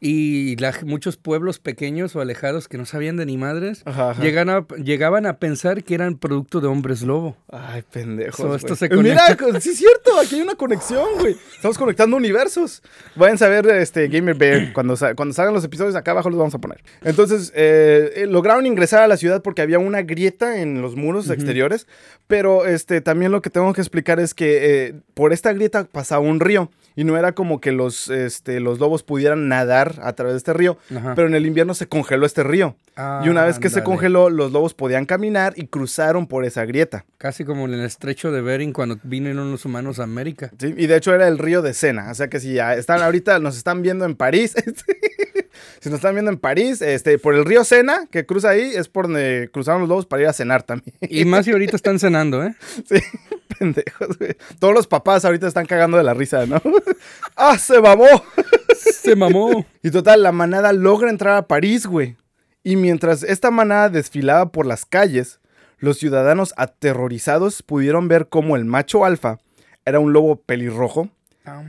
Y 0.00 0.56
la- 0.56 0.74
muchos 0.84 1.16
pueblos 1.16 1.58
pequeños 1.58 2.14
o 2.14 2.20
alejados 2.20 2.68
que 2.68 2.76
no 2.76 2.84
sabían 2.84 3.16
de 3.16 3.24
ni 3.26 3.38
madres 3.38 3.82
Ajá, 3.86 4.10
ajá. 4.10 4.22
llegan 4.22 4.50
a- 4.50 4.66
llegaban 4.82 5.24
a 5.24 5.38
pensar 5.38 5.82
que 5.82 5.94
eran 5.94 6.18
producto 6.18 6.60
de 6.60 6.66
hombres 6.66 7.02
lobo. 7.02 7.36
Ay, 7.50 7.82
pendejos. 7.90 8.36
So, 8.36 8.54
esto 8.54 8.76
se 8.76 8.86
Eh, 8.86 8.96
Mira, 8.96 9.22
sí 9.60 9.70
es 9.70 9.78
cierto, 9.78 10.18
aquí 10.20 10.34
hay 10.36 10.42
una 10.42 10.56
conexión, 10.56 11.06
güey. 11.20 11.36
Estamos 11.56 11.78
conectando 11.78 12.16
universos. 12.16 12.82
Vayan 13.16 13.42
a 13.42 13.48
ver 13.48 13.66
este 13.68 14.08
Gamer 14.08 14.34
Bear. 14.36 14.72
Cuando, 14.74 14.94
cuando 15.16 15.32
salgan 15.34 15.54
los 15.54 15.64
episodios, 15.64 15.94
acá 15.94 16.10
abajo 16.10 16.28
los 16.28 16.38
vamos 16.38 16.54
a 16.54 16.58
poner. 16.58 16.82
Entonces, 17.02 17.50
eh, 17.54 18.12
eh, 18.16 18.26
lograron 18.26 18.66
ingresar 18.66 19.02
a 19.02 19.08
la 19.08 19.16
ciudad 19.16 19.42
porque 19.42 19.62
había 19.62 19.78
una 19.78 20.02
grieta 20.02 20.60
en 20.60 20.82
los 20.82 20.96
muros 20.96 21.30
exteriores. 21.30 21.86
Pero 22.26 22.66
este, 22.66 23.00
también 23.00 23.32
lo 23.32 23.40
que 23.42 23.50
tengo 23.50 23.72
que 23.72 23.80
explicar 23.80 24.20
es 24.20 24.34
que 24.34 24.86
eh, 24.88 24.94
por 25.14 25.32
esta 25.32 25.52
grieta 25.52 25.84
pasaba 25.84 26.20
un 26.20 26.40
río. 26.40 26.70
Y 26.96 27.04
no 27.04 27.16
era 27.16 27.32
como 27.32 27.60
que 27.60 27.72
los, 27.72 28.08
este, 28.08 28.60
los 28.60 28.78
lobos 28.78 29.02
pudieran 29.02 29.48
nadar 29.48 29.98
a 30.02 30.12
través 30.12 30.34
de 30.34 30.38
este 30.38 30.52
río. 30.52 30.78
Ajá. 30.94 31.14
Pero 31.14 31.28
en 31.28 31.34
el 31.34 31.46
invierno 31.46 31.74
se 31.74 31.88
congeló 31.88 32.26
este 32.26 32.42
río. 32.44 32.76
y 33.24 33.28
una 33.28 33.44
vez 33.44 33.58
que 33.58 33.70
se 33.70 33.82
congeló, 33.82 34.30
los 34.30 34.52
lobos 34.52 34.74
podían 34.74 35.04
caminar 35.04 35.54
y 35.56 35.66
cruzaron 35.66 36.26
por 36.26 36.44
esa 36.44 36.64
grieta. 36.64 37.04
Casi 37.18 37.44
como 37.44 37.64
en 37.66 37.74
el 37.74 37.84
estrecho 37.84 38.30
de 38.30 38.40
Bering 38.40 38.72
cuando 38.72 38.98
vinieron 39.02 39.50
los 39.50 39.64
humanos 39.64 39.98
a 39.98 40.04
América. 40.04 40.50
Sí, 40.58 40.74
y 40.76 40.86
de 40.86 40.96
hecho 40.96 41.14
era 41.14 41.26
el 41.26 41.38
río 41.38 41.62
de 41.62 41.74
Sena. 41.74 42.10
O 42.10 42.14
sea 42.14 42.28
que 42.28 42.38
si 42.38 42.54
ya 42.54 42.74
están 42.74 43.02
ahorita, 43.02 43.38
nos 43.40 43.56
están 43.56 43.82
viendo 43.82 44.04
en 44.04 44.14
París. 44.14 44.54
si 45.80 45.88
nos 45.88 45.96
están 45.96 46.14
viendo 46.14 46.30
en 46.30 46.38
París, 46.38 46.80
este, 46.82 47.18
por 47.18 47.34
el 47.34 47.44
río 47.44 47.64
Sena, 47.64 48.06
que 48.10 48.26
cruza 48.26 48.50
ahí, 48.50 48.72
es 48.74 48.88
por 48.88 49.06
donde 49.06 49.50
cruzaron 49.52 49.80
los 49.80 49.88
lobos 49.88 50.06
para 50.06 50.22
ir 50.22 50.28
a 50.28 50.32
cenar 50.32 50.62
también. 50.62 50.96
Y 51.02 51.24
más 51.24 51.44
si 51.44 51.52
ahorita 51.52 51.76
están 51.76 51.98
cenando, 51.98 52.44
¿eh? 52.44 52.54
Sí, 52.88 53.00
pendejos, 53.58 54.18
güey. 54.18 54.36
Todos 54.58 54.74
los 54.74 54.86
papás 54.86 55.24
ahorita 55.24 55.46
están 55.46 55.66
cagando 55.66 55.96
de 55.96 56.04
la 56.04 56.14
risa, 56.14 56.46
¿no? 56.46 56.60
¡Ah, 57.36 57.58
se 57.58 57.80
mamó! 57.80 58.06
Se 58.76 59.16
mamó. 59.16 59.64
Y 59.82 59.90
total, 59.90 60.22
la 60.22 60.32
manada 60.32 60.72
logra 60.72 61.10
entrar 61.10 61.36
a 61.36 61.46
París, 61.46 61.86
güey. 61.86 62.16
Y 62.62 62.76
mientras 62.76 63.22
esta 63.22 63.50
manada 63.50 63.88
desfilaba 63.90 64.50
por 64.50 64.66
las 64.66 64.84
calles, 64.86 65.40
los 65.78 65.98
ciudadanos 65.98 66.54
aterrorizados 66.56 67.62
pudieron 67.62 68.08
ver 68.08 68.28
cómo 68.28 68.56
el 68.56 68.64
macho 68.64 69.04
alfa 69.04 69.38
era 69.84 70.00
un 70.00 70.12
lobo 70.14 70.36
pelirrojo, 70.36 71.10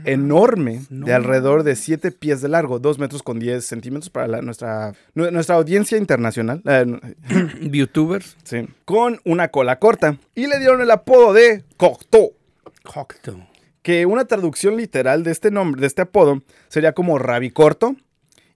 enorme, 0.04 0.82
No. 0.88 1.04
de 1.06 1.12
alrededor 1.12 1.62
de 1.62 1.76
7 1.76 2.10
pies 2.10 2.40
de 2.40 2.48
largo, 2.48 2.78
2 2.78 2.98
metros 2.98 3.22
con 3.22 3.38
10 3.38 3.64
centímetros 3.66 4.08
para 4.08 4.26
la- 4.26 4.40
nuestra, 4.42 4.94
nu- 5.14 5.30
nuestra 5.30 5.56
audiencia 5.56 5.98
internacional. 5.98 6.62
eh, 6.64 6.86
YouTubers. 7.60 8.36
sí, 8.44 8.66
con 8.86 9.20
una 9.24 9.48
cola 9.48 9.78
corta. 9.78 10.16
Y 10.34 10.46
le 10.46 10.58
dieron 10.58 10.80
el 10.80 10.90
apodo 10.90 11.32
de 11.34 11.62
Cocteau. 11.76 12.32
Cocteau. 12.82 13.36
Que 13.86 14.04
una 14.04 14.24
traducción 14.24 14.76
literal 14.76 15.22
de 15.22 15.30
este 15.30 15.52
nombre, 15.52 15.80
de 15.80 15.86
este 15.86 16.02
apodo, 16.02 16.42
sería 16.66 16.92
como 16.92 17.20
rabicorto. 17.20 17.94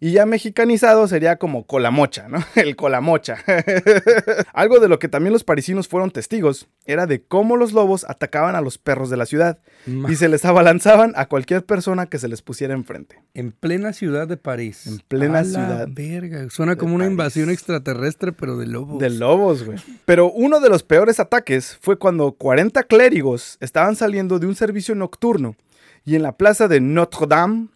Y 0.03 0.13
ya 0.13 0.25
mexicanizado 0.25 1.07
sería 1.09 1.37
como 1.37 1.67
colamocha, 1.67 2.27
¿no? 2.29 2.39
El 2.57 2.75
colamocha. 2.75 3.37
Algo 4.53 4.81
de 4.81 4.89
lo 4.89 4.99
que 4.99 5.09
también 5.09 5.33
los 5.33 5.45
parisinos 5.45 5.89
fueron 5.89 6.11
testigos 6.11 6.69
era 6.87 7.07
de 7.07 7.23
cómo 7.23 7.57
los 7.57 7.73
lobos 7.73 8.05
atacaban 8.09 8.57
a 8.57 8.61
los 8.61 8.79
perros 8.79 9.11
de 9.11 9.17
la 9.17 9.27
ciudad 9.27 9.59
Ma- 9.87 10.11
y 10.11 10.17
se 10.17 10.29
les 10.29 10.45
abalanzaban 10.45 11.13
a 11.17 11.27
cualquier 11.27 11.65
persona 11.65 12.07
que 12.07 12.19
se 12.19 12.29
les 12.29 12.43
pusiera 12.43 12.75
enfrente. 12.75 13.23
En 13.35 13.53
plena 13.53 13.93
ciudad 13.93 14.27
de 14.27 14.37
París. 14.37 14.87
En 14.87 14.99
plena 15.07 15.41
A 15.41 15.43
la 15.43 15.49
ciudad 15.49 15.89
verga. 15.91 16.49
Suena 16.51 16.77
como 16.77 16.95
una 16.95 17.05
París. 17.05 17.13
invasión 17.13 17.51
extraterrestre, 17.51 18.33
pero 18.33 18.57
de 18.57 18.67
lobos. 18.67 18.99
De 18.99 19.11
lobos, 19.11 19.65
güey. 19.65 19.79
Pero 20.07 20.31
uno 20.33 20.61
de 20.61 20.69
los 20.71 20.83
peores 20.83 21.21
ataques 21.21 21.77
fue 21.81 21.99
cuando 21.99 22.33
40 22.33 22.83
clérigos 22.85 23.59
estaban 23.61 23.97
saliendo 23.97 24.39
de 24.39 24.47
un 24.47 24.55
servicio 24.55 24.95
nocturno 24.95 25.57
y 26.05 26.17
en 26.17 26.23
la 26.23 26.33
plaza 26.37 26.69
de 26.69 26.81
Notre 26.81 27.27
Dame 27.27 27.69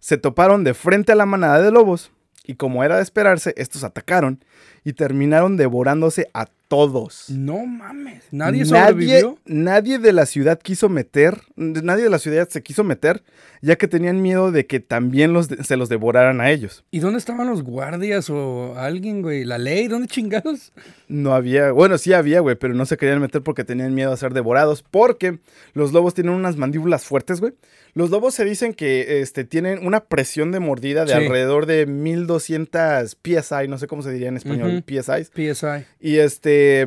se 0.00 0.18
toparon 0.18 0.64
de 0.64 0.74
frente 0.74 1.12
a 1.12 1.16
la 1.16 1.26
manada 1.26 1.60
de 1.60 1.70
lobos. 1.70 2.10
Y 2.48 2.54
como 2.54 2.84
era 2.84 2.96
de 2.96 3.02
esperarse, 3.02 3.54
estos 3.56 3.82
atacaron 3.82 4.38
y 4.84 4.92
terminaron 4.92 5.56
devorándose 5.56 6.30
a 6.32 6.46
todos. 6.68 7.28
No 7.28 7.66
mames. 7.66 8.24
Nadie 8.30 8.64
sobrevivió. 8.64 9.36
Nadie 9.44 9.98
de 9.98 10.12
la 10.12 10.26
ciudad 10.26 10.60
quiso 10.60 10.88
meter, 10.88 11.40
nadie 11.56 12.04
de 12.04 12.10
la 12.10 12.20
ciudad 12.20 12.48
se 12.48 12.62
quiso 12.62 12.84
meter, 12.84 13.24
ya 13.62 13.74
que 13.74 13.88
tenían 13.88 14.22
miedo 14.22 14.52
de 14.52 14.66
que 14.66 14.78
también 14.78 15.32
los 15.32 15.46
se 15.46 15.76
los 15.76 15.88
devoraran 15.88 16.40
a 16.40 16.50
ellos. 16.50 16.84
¿Y 16.92 17.00
dónde 17.00 17.18
estaban 17.18 17.48
los 17.48 17.64
guardias 17.64 18.30
o 18.30 18.78
alguien, 18.78 19.22
güey? 19.22 19.44
¿La 19.44 19.58
ley? 19.58 19.88
¿Dónde 19.88 20.06
chingados? 20.06 20.72
No 21.08 21.34
había, 21.34 21.72
bueno, 21.72 21.98
sí 21.98 22.12
había, 22.12 22.38
güey, 22.38 22.54
pero 22.54 22.74
no 22.74 22.86
se 22.86 22.96
querían 22.96 23.20
meter 23.20 23.42
porque 23.42 23.64
tenían 23.64 23.92
miedo 23.92 24.12
a 24.12 24.16
ser 24.16 24.34
devorados, 24.34 24.84
porque 24.88 25.40
los 25.72 25.92
lobos 25.92 26.14
tienen 26.14 26.32
unas 26.32 26.56
mandíbulas 26.56 27.04
fuertes, 27.04 27.40
güey. 27.40 27.54
Los 27.96 28.10
lobos 28.10 28.34
se 28.34 28.44
dicen 28.44 28.74
que 28.74 29.22
este, 29.22 29.44
tienen 29.44 29.86
una 29.86 30.04
presión 30.04 30.52
de 30.52 30.60
mordida 30.60 31.06
de 31.06 31.12
Sí. 31.12 31.16
alrededor 31.16 31.64
de 31.64 31.86
1200 31.86 33.16
PSI, 33.22 33.68
no 33.68 33.78
sé 33.78 33.86
cómo 33.86 34.02
se 34.02 34.12
diría 34.12 34.28
en 34.28 34.36
español. 34.36 34.84
PSI. 34.86 35.24
PSI. 35.24 35.86
Y 35.98 36.16
este, 36.18 36.86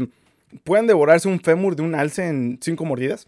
pueden 0.63 0.85
devorarse 0.85 1.27
un 1.27 1.39
fémur 1.39 1.75
de 1.75 1.81
un 1.81 1.95
alce 1.95 2.27
en 2.27 2.59
cinco 2.61 2.85
mordidas. 2.85 3.27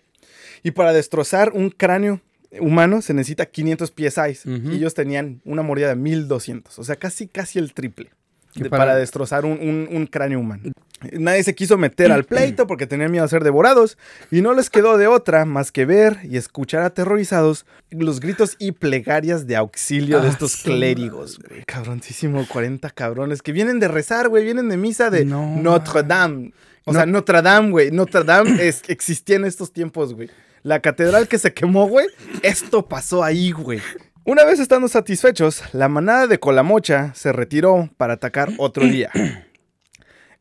Y 0.61 0.71
para 0.71 0.93
destrozar 0.93 1.53
un 1.53 1.71
cráneo 1.71 2.21
humano 2.59 3.01
se 3.01 3.15
necesita 3.15 3.47
500 3.47 3.91
PSI. 3.95 4.47
Y 4.71 4.75
ellos 4.75 4.93
tenían 4.93 5.41
una 5.43 5.63
mordida 5.63 5.87
de 5.89 5.95
1200, 5.95 6.77
o 6.77 6.83
sea, 6.83 6.97
casi, 6.97 7.27
casi 7.27 7.57
el 7.57 7.73
triple. 7.73 8.11
De- 8.55 8.69
para- 8.69 8.85
para... 8.85 8.95
destrozar 8.97 9.45
un, 9.45 9.53
un- 9.61 9.87
un 9.91 10.05
cráneo 10.07 10.39
humano. 10.39 10.71
Nadie 11.13 11.43
se 11.43 11.55
quiso 11.55 11.79
meter 11.79 12.11
al 12.11 12.25
pleito 12.25 12.67
porque 12.67 12.85
tenían 12.85 13.09
miedo 13.09 13.25
a 13.25 13.27
ser 13.27 13.43
devorados 13.43 13.97
y 14.29 14.41
no 14.41 14.53
les 14.53 14.69
quedó 14.69 14.99
de 14.99 15.07
otra 15.07 15.45
más 15.45 15.71
que 15.71 15.85
ver 15.85 16.19
y 16.23 16.37
escuchar 16.37 16.83
aterrorizados 16.83 17.65
los 17.89 18.19
gritos 18.19 18.55
y 18.59 18.73
plegarias 18.73 19.47
de 19.47 19.55
auxilio 19.55 20.21
de 20.21 20.27
Ah, 20.27 20.29
estos 20.31 20.57
clérigos, 20.57 21.39
güey. 21.39 21.63
Cabroncísimo, 21.65 22.45
40 22.47 22.87
cabrones 22.91 23.41
que 23.41 23.51
vienen 23.51 23.79
de 23.79 23.87
rezar, 23.87 24.29
güey, 24.29 24.43
vienen 24.43 24.69
de 24.69 24.77
misa 24.77 25.09
de 25.09 25.25
No, 25.25 25.55
Notre 25.57 26.03
Dame. 26.03 26.53
O 26.85 26.91
No. 26.93 26.99
sea, 26.99 27.07
Notre 27.07 27.41
Dame, 27.41 27.71
güey. 27.71 27.89
Notre 27.89 28.23
Dame 28.23 28.51
es- 28.67 28.83
existía 28.87 29.37
en 29.37 29.45
estos 29.45 29.73
tiempos, 29.73 30.13
güey. 30.13 30.29
La 30.61 30.81
catedral 30.81 31.27
que 31.27 31.39
se 31.39 31.51
quemó, 31.51 31.87
güey. 31.87 32.05
Esto 32.43 32.87
pasó 32.87 33.23
ahí, 33.23 33.51
güey. 33.51 33.81
Una 34.23 34.43
vez 34.43 34.59
estando 34.59 34.87
satisfechos, 34.87 35.63
la 35.73 35.89
manada 35.89 36.27
de 36.27 36.39
Colamocha 36.39 37.11
se 37.15 37.33
retiró 37.33 37.89
para 37.97 38.13
atacar 38.13 38.49
otro 38.59 38.85
día. 38.85 39.09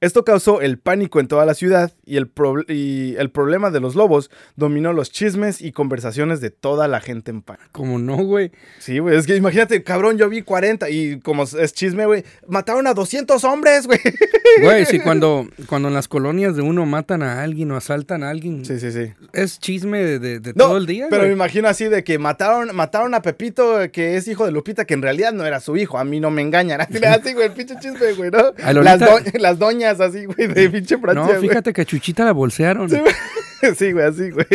Esto 0.00 0.24
causó 0.24 0.60
el 0.62 0.78
pánico 0.78 1.20
en 1.20 1.28
toda 1.28 1.44
la 1.44 1.54
ciudad 1.54 1.92
y 2.06 2.16
el, 2.16 2.32
prob- 2.32 2.64
y 2.68 3.16
el 3.18 3.30
problema 3.30 3.70
de 3.70 3.80
los 3.80 3.94
lobos 3.94 4.30
dominó 4.56 4.92
los 4.92 5.10
chismes 5.12 5.60
y 5.60 5.72
conversaciones 5.72 6.40
de 6.40 6.50
toda 6.50 6.88
la 6.88 7.00
gente 7.00 7.30
en 7.30 7.42
pánico. 7.42 7.68
Como 7.72 7.98
no, 7.98 8.16
güey. 8.16 8.50
Sí, 8.78 8.98
güey, 8.98 9.16
es 9.18 9.26
que 9.26 9.36
imagínate, 9.36 9.82
cabrón, 9.82 10.16
yo 10.16 10.28
vi 10.28 10.42
40 10.42 10.88
y 10.90 11.20
como 11.20 11.42
es 11.44 11.72
chisme, 11.74 12.06
güey, 12.06 12.24
mataron 12.48 12.86
a 12.86 12.94
200 12.94 13.42
hombres, 13.44 13.86
güey. 13.86 13.98
Güey, 14.62 14.84
sí, 14.84 14.98
cuando, 15.04 15.46
cuando 15.66 15.88
en 15.88 15.94
las 15.94 16.08
colonias 16.08 16.56
de 16.56 16.62
uno 16.62 16.84
matan 16.84 17.22
a 17.22 17.42
alguien 17.42 17.70
o 17.70 17.76
asaltan 17.76 18.24
a 18.24 18.30
alguien, 18.30 18.64
Sí, 18.64 18.80
sí, 18.80 18.90
sí. 18.90 19.12
es 19.32 19.60
chisme 19.60 20.02
de, 20.02 20.18
de- 20.18 20.40
de 20.40 20.52
No, 20.54 20.64
todo 20.66 20.76
el 20.76 20.86
día, 20.86 21.06
pero 21.08 21.22
me 21.24 21.32
imagino 21.32 21.68
así 21.68 21.84
de 21.84 22.02
que 22.02 22.18
mataron, 22.18 22.74
mataron 22.74 23.14
a 23.14 23.22
Pepito, 23.22 23.78
que 23.92 24.16
es 24.16 24.26
hijo 24.26 24.44
de 24.46 24.50
Lupita, 24.52 24.84
que 24.86 24.94
en 24.94 25.02
realidad 25.02 25.32
no 25.32 25.46
era 25.46 25.60
su 25.60 25.76
hijo. 25.76 25.98
A 25.98 26.04
mí 26.04 26.18
no 26.18 26.30
me 26.32 26.42
engañan. 26.42 26.80
Así, 26.90 26.96
así, 27.04 27.32
güey, 27.32 27.46
el 27.46 27.52
pinche 27.52 27.74
chisme, 27.78 28.12
güey, 28.14 28.30
¿no? 28.32 28.52
Las, 28.82 28.98
do- 28.98 29.20
las 29.38 29.58
doñas 29.58 29.89
así, 29.98 30.26
güey, 30.26 30.46
de 30.46 30.68
pinche 30.70 30.98
Francia, 30.98 31.22
No, 31.22 31.38
güey. 31.38 31.48
fíjate 31.48 31.72
que 31.72 31.80
a 31.80 31.84
Chuchita 31.84 32.24
la 32.24 32.32
bolsearon. 32.32 32.88
Sí, 33.76 33.92
güey, 33.92 34.06
así, 34.06 34.30
güey. 34.30 34.46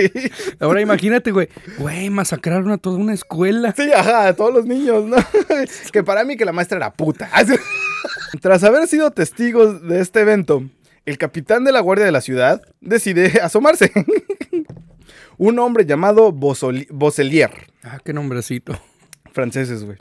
Ahora 0.60 0.82
imagínate, 0.82 1.30
güey. 1.30 1.48
Güey, 1.78 2.10
masacraron 2.10 2.72
a 2.72 2.80
toda 2.80 2.98
una 2.98 3.14
escuela. 3.14 3.72
Sí, 3.78 3.92
ajá, 3.94 4.28
a 4.30 4.34
todos 4.34 4.52
los 4.52 4.66
niños, 4.66 5.06
¿no? 5.06 5.18
que 5.94 6.04
para 6.04 6.24
mí 6.24 6.38
que 6.38 6.44
la 6.44 6.52
maestra 6.52 6.78
era 6.78 6.92
puta. 6.92 7.30
Tras 8.42 8.64
haber 8.64 8.88
sido 8.88 9.12
testigos 9.12 9.88
de 9.88 10.02
este 10.02 10.22
evento, 10.22 10.64
el 11.06 11.20
capitán 11.20 11.64
de 11.66 11.72
la 11.72 11.82
guardia 11.82 12.04
de 12.06 12.12
la 12.12 12.22
ciudad 12.22 12.64
decide 12.82 13.42
asomarse. 13.44 13.92
Un 15.38 15.60
hombre 15.60 15.86
llamado 15.86 16.34
Bosoli- 16.34 16.88
Boselier. 16.90 17.52
Ah, 17.84 18.00
qué 18.04 18.12
nombrecito. 18.12 18.80
franceses, 19.34 19.84
güey. 19.84 19.98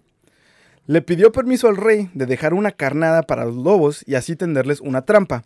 Le 0.87 1.01
pidió 1.03 1.33
permiso 1.33 1.69
al 1.69 1.77
rey 1.77 2.11
de 2.15 2.27
dejar 2.27 2.53
una 2.55 2.71
carnada 2.73 3.23
para 3.23 3.45
los 3.47 3.57
lobos 3.57 4.03
y 4.07 4.15
así 4.17 4.37
tenderles 4.37 4.81
una 4.81 5.03
trampa, 5.03 5.45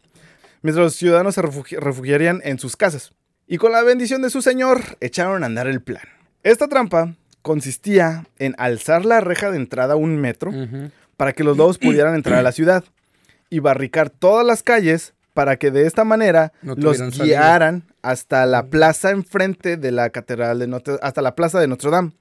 mientras 0.63 0.85
los 0.85 0.95
ciudadanos 0.97 1.35
se 1.37 1.43
refugi- 1.43 1.79
refugiarían 1.79 2.41
en 2.45 2.59
sus 2.59 2.77
casas. 2.77 3.13
Y 3.47 3.57
con 3.59 3.73
la 3.73 3.83
bendición 3.83 4.21
de 4.23 4.31
su 4.31 4.43
señor, 4.43 4.81
echaron 5.01 5.43
a 5.43 5.47
andar 5.47 5.69
el 5.69 5.81
plan. 5.81 6.03
Esta 6.43 6.69
trampa 6.69 7.15
consistía 7.43 8.27
en 8.39 8.55
alzar 8.59 9.05
la 9.05 9.21
reja 9.21 9.51
de 9.51 9.57
entrada 9.57 9.97
un 9.97 10.17
metro 10.17 10.51
para 11.17 11.33
que 11.33 11.45
los 11.45 11.57
lobos 11.57 11.79
pudieran 11.79 12.15
entrar 12.15 12.39
a 12.39 12.43
la 12.43 12.53
ciudad 12.53 12.85
y 13.49 13.61
barricar 13.61 14.11
todas 14.11 14.45
las 14.47 14.63
calles 14.63 15.15
para 15.35 15.57
que 15.57 15.71
de 15.71 15.87
esta 15.87 16.05
manera 16.05 16.53
No 16.63 16.75
los 16.75 16.99
salida. 16.99 17.25
guiaran 17.25 17.85
hasta 18.03 18.45
la 18.45 18.67
plaza 18.67 19.13
enfrente 19.13 19.77
de 19.77 19.93
la 19.93 20.11
catedral 20.11 20.59
de 20.59 20.67
Notre, 20.67 20.97
hasta 21.01 21.23
la 21.23 21.35
plaza 21.37 21.59
de 21.61 21.69
Notre 21.69 21.91
Dame, 21.91 22.13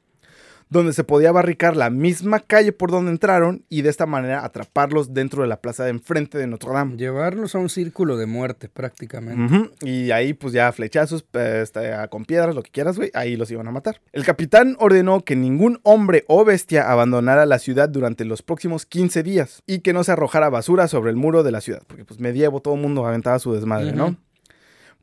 donde 0.70 0.94
se 0.94 1.04
podía 1.04 1.32
barricar 1.32 1.78
la 1.78 1.90
misma 1.90 2.40
calle 2.40 2.72
por 2.72 2.92
donde 2.92 3.12
entraron 3.12 3.64
y 3.70 3.82
de 3.82 3.90
esta 3.90 4.06
manera 4.06 4.44
atraparlos 4.44 5.14
dentro 5.14 5.42
de 5.44 5.48
la 5.48 5.62
plaza 5.62 5.84
de 5.84 5.92
enfrente 5.92 6.38
de 6.38 6.48
Notre 6.48 6.72
Dame. 6.72 6.98
Llevarlos 6.98 7.56
a 7.56 7.60
un 7.60 7.70
círculo 7.70 8.18
de 8.18 8.26
muerte, 8.26 8.70
prácticamente. 8.70 9.72
Y 9.82 10.12
ahí, 10.12 10.34
pues 10.34 10.54
ya 10.54 10.72
flechazos, 10.72 11.26
eh, 11.34 11.62
este, 11.64 11.92
con 12.10 12.26
piedras, 12.26 12.56
lo 12.56 12.64
que 12.64 12.72
quieras, 12.72 12.98
güey, 12.98 13.12
ahí 13.14 13.36
los 13.38 13.50
iban 13.52 13.68
a 13.68 13.72
matar. 13.72 14.02
El 14.12 14.26
capitán 14.26 14.76
ordenó 14.80 15.24
que 15.24 15.36
ningún 15.36 15.80
hombre 15.84 16.26
o 16.28 16.44
bestia 16.44 16.92
abandonara 16.92 17.46
la 17.46 17.60
ciudad 17.60 17.90
durante 17.90 18.26
los 18.26 18.42
próximos 18.42 18.86
15 18.86 19.24
días 19.24 19.64
y 19.66 19.80
que 19.80 19.94
no 19.94 20.04
se 20.04 20.12
arrojara 20.12 20.50
basura 20.50 20.88
sobre 20.88 21.12
el 21.12 21.16
muro 21.16 21.44
de 21.44 21.52
la 21.52 21.62
ciudad, 21.62 21.84
porque 21.88 22.06
pues 22.06 22.20
medievo 22.20 22.62
todo 22.62 22.76
el 22.76 22.82
mundo 22.82 23.06
aventaba 23.06 23.40
su 23.40 23.54
desmadre. 23.54 23.94
¿no? 23.94 24.18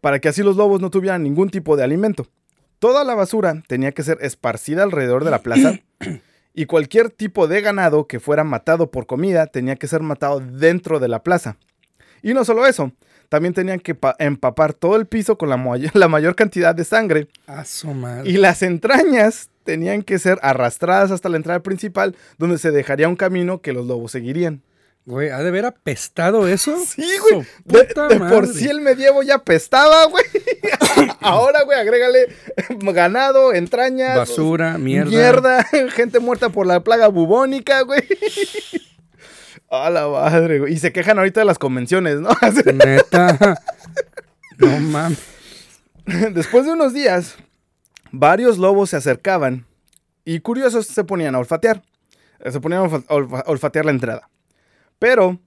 Para 0.00 0.18
que 0.18 0.29
así 0.29 0.42
los 0.42 0.57
lobos 0.57 0.81
no 0.81 0.90
tuvieran 0.90 1.22
ningún 1.22 1.48
tipo 1.48 1.77
de 1.77 1.85
alimento. 1.85 2.27
Toda 2.85 3.03
la 3.03 3.14
basura 3.14 3.62
tenía 3.66 3.92
que 3.92 4.03
ser 4.03 4.18
esparcida 4.20 4.83
alrededor 4.83 5.25
de 5.25 5.31
la 5.31 5.38
plaza 5.38 5.79
y 6.53 6.66
cualquier 6.66 7.09
tipo 7.09 7.47
de 7.49 7.62
ganado 7.62 8.07
que 8.07 8.20
fuera 8.20 8.44
matado 8.44 8.90
por 8.90 9.07
comida 9.07 9.47
tenía 9.47 9.77
que 9.77 9.87
ser 9.87 10.03
matado 10.03 10.40
dentro 10.40 11.01
de 11.01 11.09
la 11.09 11.23
plaza. 11.23 11.57
Y 12.23 12.35
no 12.35 12.44
solo 12.44 12.66
eso, 12.66 12.92
también 13.31 13.55
tenían 13.55 13.81
que 13.81 13.94
pa- 13.94 14.14
empapar 14.18 14.75
todo 14.75 14.97
el 14.97 15.07
piso 15.07 15.38
con 15.38 15.49
la, 15.49 15.57
la 15.94 16.09
mayor 16.09 16.35
cantidad 16.35 16.75
de 16.75 16.85
sangre 16.85 17.29
A 17.47 17.64
su 17.64 17.94
madre. 17.94 18.29
y 18.29 18.37
las 18.37 18.61
entrañas 18.62 19.49
tenían 19.64 20.03
que 20.03 20.18
ser 20.18 20.38
arrastradas 20.42 21.11
hasta 21.11 21.31
la 21.31 21.38
entrada 21.38 21.61
principal 21.61 22.14
donde 22.37 22.59
se 22.59 22.70
dejaría 22.70 23.09
un 23.09 23.16
camino 23.16 23.62
que 23.62 23.73
los 23.73 23.87
lobos 23.87 24.12
seguirían. 24.12 24.61
Güey, 25.06 25.28
¿ha 25.28 25.38
de 25.40 25.48
haber 25.48 25.66
apestado 25.66 26.48
eso? 26.48 26.76
Sí, 26.86 27.06
güey. 27.30 27.46
De, 27.64 27.84
por 28.30 28.46
sí 28.46 28.68
el 28.68 28.80
medievo 28.80 29.22
ya 29.22 29.38
pestaba, 29.38 30.06
güey. 30.06 30.24
Ahora, 31.20 31.62
güey, 31.64 31.78
agrégale 31.78 32.28
ganado, 32.80 33.52
entrañas. 33.52 34.16
Basura, 34.16 34.78
mierda. 34.78 35.10
Mierda, 35.10 35.64
gente 35.94 36.20
muerta 36.20 36.48
por 36.48 36.66
la 36.66 36.80
plaga 36.80 37.08
bubónica, 37.08 37.82
güey. 37.82 38.02
A 39.70 39.90
la 39.90 40.08
madre, 40.08 40.60
güey. 40.60 40.72
Y 40.74 40.78
se 40.78 40.92
quejan 40.92 41.18
ahorita 41.18 41.40
de 41.40 41.46
las 41.46 41.58
convenciones, 41.58 42.20
¿no? 42.20 42.30
Neta. 42.72 43.58
No 44.58 44.78
mames. 44.80 45.18
Después 46.32 46.64
de 46.64 46.72
unos 46.72 46.92
días, 46.92 47.34
varios 48.12 48.56
lobos 48.58 48.90
se 48.90 48.96
acercaban 48.96 49.66
y 50.24 50.40
curiosos 50.40 50.86
se 50.86 51.04
ponían 51.04 51.34
a 51.34 51.38
olfatear. 51.40 51.82
Eh, 52.40 52.52
Se 52.52 52.60
ponían 52.60 52.82
a 52.82 52.84
olfa- 52.84 53.06
olfa- 53.08 53.42
olfatear 53.46 53.84
la 53.86 53.90
entrada. 53.90 54.28
Pero 54.98 55.40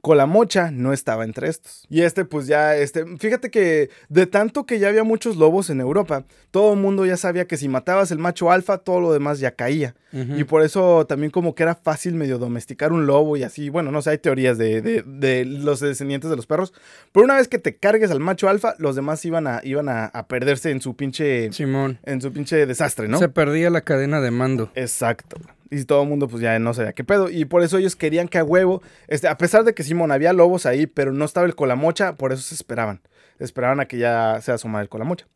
Colamocha 0.00 0.70
no 0.70 0.92
estaba 0.92 1.24
entre 1.24 1.48
estos. 1.48 1.86
Y 1.88 2.02
este, 2.02 2.26
pues 2.26 2.46
ya, 2.46 2.76
este, 2.76 3.06
fíjate 3.16 3.50
que 3.50 3.88
de 4.10 4.26
tanto 4.26 4.66
que 4.66 4.78
ya 4.78 4.88
había 4.88 5.02
muchos 5.02 5.36
lobos 5.36 5.70
en 5.70 5.80
Europa, 5.80 6.24
todo 6.50 6.74
el 6.74 6.78
mundo 6.80 7.06
ya 7.06 7.16
sabía 7.16 7.46
que 7.46 7.56
si 7.56 7.68
matabas 7.70 8.10
el 8.10 8.18
macho 8.18 8.50
alfa, 8.52 8.76
todo 8.76 9.00
lo 9.00 9.14
demás 9.14 9.40
ya 9.40 9.52
caía. 9.52 9.94
Y 10.12 10.44
por 10.44 10.62
eso 10.62 11.06
también 11.06 11.30
como 11.32 11.54
que 11.56 11.64
era 11.64 11.74
fácil 11.74 12.14
medio 12.14 12.38
domesticar 12.38 12.92
un 12.92 13.04
lobo 13.06 13.36
y 13.36 13.42
así. 13.44 13.68
Bueno, 13.70 13.90
no 13.90 14.00
sé, 14.02 14.10
hay 14.10 14.18
teorías 14.18 14.58
de, 14.58 14.80
de- 14.82 15.02
de 15.04 15.44
los 15.44 15.80
descendientes 15.80 16.28
de 16.30 16.36
los 16.36 16.46
perros. 16.46 16.72
Pero 17.10 17.24
una 17.24 17.34
vez 17.36 17.48
que 17.48 17.58
te 17.58 17.74
cargues 17.76 18.10
al 18.12 18.20
macho 18.20 18.48
alfa, 18.48 18.74
los 18.78 18.94
demás 18.94 19.24
iban 19.24 19.46
a, 19.48 19.60
iban 19.64 19.88
a, 19.88 20.04
a 20.04 20.28
perderse 20.28 20.70
en 20.70 20.80
su 20.82 20.94
pinche... 20.94 21.50
Simón. 21.52 21.98
En 22.04 22.20
su 22.20 22.30
pinche 22.32 22.64
desastre, 22.66 23.08
¿no? 23.08 23.18
Se 23.18 23.28
perdía 23.28 23.70
la 23.70 23.80
cadena 23.80 24.20
de 24.20 24.30
mando. 24.30 24.70
Exacto. 24.76 25.38
Y 25.70 25.84
todo 25.84 26.02
el 26.02 26.08
mundo 26.08 26.28
pues 26.28 26.42
ya 26.42 26.58
no 26.58 26.74
sabía 26.74 26.92
qué 26.92 27.04
pedo. 27.04 27.30
Y 27.30 27.44
por 27.44 27.62
eso 27.62 27.78
ellos 27.78 27.96
querían 27.96 28.28
que 28.28 28.38
a 28.38 28.44
huevo, 28.44 28.82
este, 29.08 29.28
a 29.28 29.36
pesar 29.36 29.64
de 29.64 29.74
que 29.74 29.82
Simón 29.82 30.12
había 30.12 30.32
lobos 30.32 30.66
ahí, 30.66 30.86
pero 30.86 31.12
no 31.12 31.24
estaba 31.24 31.46
el 31.46 31.54
colamocha, 31.54 32.14
por 32.16 32.32
eso 32.32 32.42
se 32.42 32.54
esperaban. 32.54 33.00
Esperaban 33.38 33.80
a 33.80 33.86
que 33.86 33.98
ya 33.98 34.40
se 34.40 34.52
asomara 34.52 34.82
el 34.82 34.88
colamocha. 34.88 35.26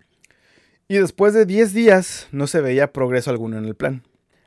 Y 0.87 0.97
después 0.97 1.35
de 1.35 1.45
10 1.45 1.75
días 1.75 2.29
no 2.33 2.47
se 2.47 2.61
veía 2.61 2.93
progreso 2.93 3.31
alguno 3.31 3.59
en 3.59 3.65
el 3.65 3.75
plan. 3.75 4.03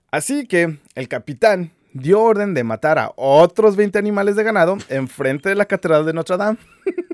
Así 0.10 0.48
que 0.48 0.80
el 0.96 1.08
capitán 1.08 1.72
dio 1.94 2.22
orden 2.22 2.54
de 2.54 2.64
matar 2.64 2.98
a 3.00 3.12
otros 3.16 3.76
20 3.76 4.00
animales 4.00 4.36
de 4.36 4.44
ganado 4.44 4.78
enfrente 4.90 5.50
de 5.50 5.56
la 5.56 5.66
catedral 5.66 6.06
de 6.06 6.14
Notre 6.14 6.38
Dame. 6.38 6.58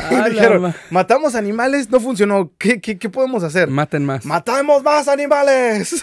A 0.00 0.10
la 0.20 0.28
Dijeron, 0.28 0.62
ma- 0.62 0.76
matamos 0.90 1.34
animales, 1.34 1.90
no 1.90 2.00
funcionó. 2.00 2.50
¿Qué, 2.58 2.80
qué, 2.80 2.98
qué 2.98 3.08
podemos 3.10 3.42
hacer? 3.42 3.68
Maten 3.68 4.04
más. 4.04 4.24
¡Matamos 4.24 4.82
más 4.82 5.08
animales! 5.08 6.02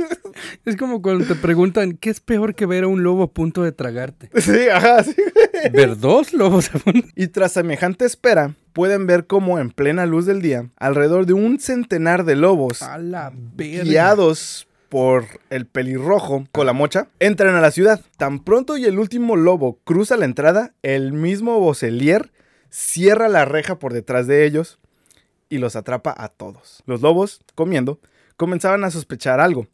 es 0.64 0.76
como 0.76 1.02
cuando 1.02 1.24
te 1.26 1.34
preguntan, 1.34 1.96
¿qué 1.96 2.10
es 2.10 2.20
peor 2.20 2.54
que 2.54 2.66
ver 2.66 2.84
a 2.84 2.88
un 2.88 3.02
lobo 3.02 3.22
a 3.24 3.30
punto 3.30 3.62
de 3.62 3.72
tragarte? 3.72 4.30
sí, 4.40 4.68
ajá, 4.72 5.02
sí. 5.04 5.14
¿Ver 5.72 5.98
dos 5.98 6.32
lobos 6.32 6.74
a 6.74 6.78
punto? 6.78 7.06
Y 7.14 7.28
tras 7.28 7.52
semejante 7.52 8.04
espera, 8.04 8.54
pueden 8.72 9.06
ver 9.06 9.26
cómo 9.26 9.58
en 9.58 9.70
plena 9.70 10.06
luz 10.06 10.26
del 10.26 10.42
día, 10.42 10.68
alrededor 10.76 11.26
de 11.26 11.32
un 11.34 11.58
centenar 11.60 12.24
de 12.24 12.36
lobos 12.36 12.82
A 12.82 12.98
la 12.98 13.32
verga. 13.34 13.84
guiados 13.84 14.66
por 14.88 15.24
el 15.50 15.66
pelirrojo 15.66 16.46
con 16.50 16.66
la 16.66 16.72
mocha, 16.72 17.06
entran 17.20 17.54
a 17.54 17.60
la 17.60 17.70
ciudad. 17.70 18.00
Tan 18.16 18.40
pronto 18.40 18.76
y 18.76 18.86
el 18.86 18.98
último 18.98 19.36
lobo 19.36 19.78
cruza 19.84 20.16
la 20.16 20.24
entrada, 20.24 20.72
el 20.82 21.12
mismo 21.12 21.60
Bocelier 21.60 22.32
cierra 22.70 23.28
la 23.28 23.44
reja 23.44 23.78
por 23.78 23.92
detrás 23.92 24.26
de 24.26 24.46
ellos 24.46 24.78
y 25.48 25.58
los 25.58 25.76
atrapa 25.76 26.14
a 26.16 26.28
todos. 26.28 26.82
Los 26.86 27.02
lobos, 27.02 27.40
comiendo, 27.54 28.00
comenzaban 28.36 28.84
a 28.84 28.90
sospechar 28.90 29.40
algo. 29.40 29.66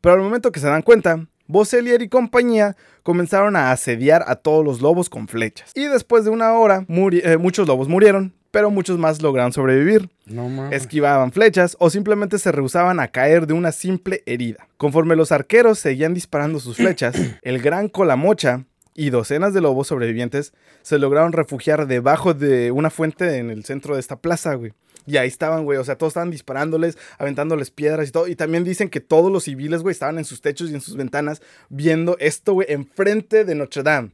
Pero 0.00 0.16
al 0.16 0.20
momento 0.20 0.52
que 0.52 0.60
se 0.60 0.66
dan 0.66 0.82
cuenta, 0.82 1.26
Bocelier 1.46 2.02
y 2.02 2.08
compañía 2.08 2.76
comenzaron 3.02 3.56
a 3.56 3.72
asediar 3.72 4.24
a 4.26 4.36
todos 4.36 4.64
los 4.64 4.80
lobos 4.80 5.10
con 5.10 5.28
flechas. 5.28 5.72
Y 5.74 5.84
después 5.84 6.24
de 6.24 6.30
una 6.30 6.52
hora, 6.54 6.86
eh, 6.88 7.36
muchos 7.36 7.68
lobos 7.68 7.88
murieron, 7.88 8.32
pero 8.50 8.70
muchos 8.70 8.98
más 8.98 9.22
lograron 9.22 9.52
sobrevivir 9.52 10.10
No 10.26 10.70
esquivaban 10.70 11.32
flechas 11.32 11.76
o 11.78 11.90
simplemente 11.90 12.38
se 12.38 12.52
rehusaban 12.52 13.00
a 13.00 13.08
caer 13.08 13.46
de 13.46 13.54
una 13.54 13.72
simple 13.72 14.22
herida. 14.26 14.68
Conforme 14.76 15.16
los 15.16 15.32
arqueros 15.32 15.78
seguían 15.78 16.14
disparando 16.14 16.60
sus 16.60 16.76
flechas, 16.76 17.16
el 17.42 17.60
gran 17.60 17.88
colamocha 17.88 18.64
y 18.94 19.10
docenas 19.10 19.54
de 19.54 19.60
lobos 19.60 19.88
sobrevivientes 19.88 20.52
se 20.82 20.98
lograron 20.98 21.32
refugiar 21.32 21.86
debajo 21.86 22.34
de 22.34 22.70
una 22.70 22.90
fuente 22.90 23.38
en 23.38 23.50
el 23.50 23.64
centro 23.64 23.94
de 23.94 24.00
esta 24.00 24.16
plaza, 24.16 24.54
güey. 24.54 24.72
Y 25.06 25.16
ahí 25.16 25.28
estaban, 25.28 25.64
güey. 25.64 25.78
O 25.78 25.84
sea, 25.84 25.96
todos 25.96 26.12
estaban 26.12 26.30
disparándoles, 26.30 26.96
aventándoles 27.18 27.70
piedras 27.70 28.08
y 28.08 28.12
todo. 28.12 28.28
Y 28.28 28.36
también 28.36 28.64
dicen 28.64 28.88
que 28.88 29.00
todos 29.00 29.32
los 29.32 29.44
civiles, 29.44 29.82
güey, 29.82 29.92
estaban 29.92 30.18
en 30.18 30.24
sus 30.24 30.40
techos 30.40 30.70
y 30.70 30.74
en 30.74 30.80
sus 30.80 30.96
ventanas 30.96 31.42
viendo 31.68 32.16
esto, 32.20 32.54
güey, 32.54 32.68
enfrente 32.70 33.44
de 33.44 33.54
Notre 33.54 33.82
Dame. 33.82 34.10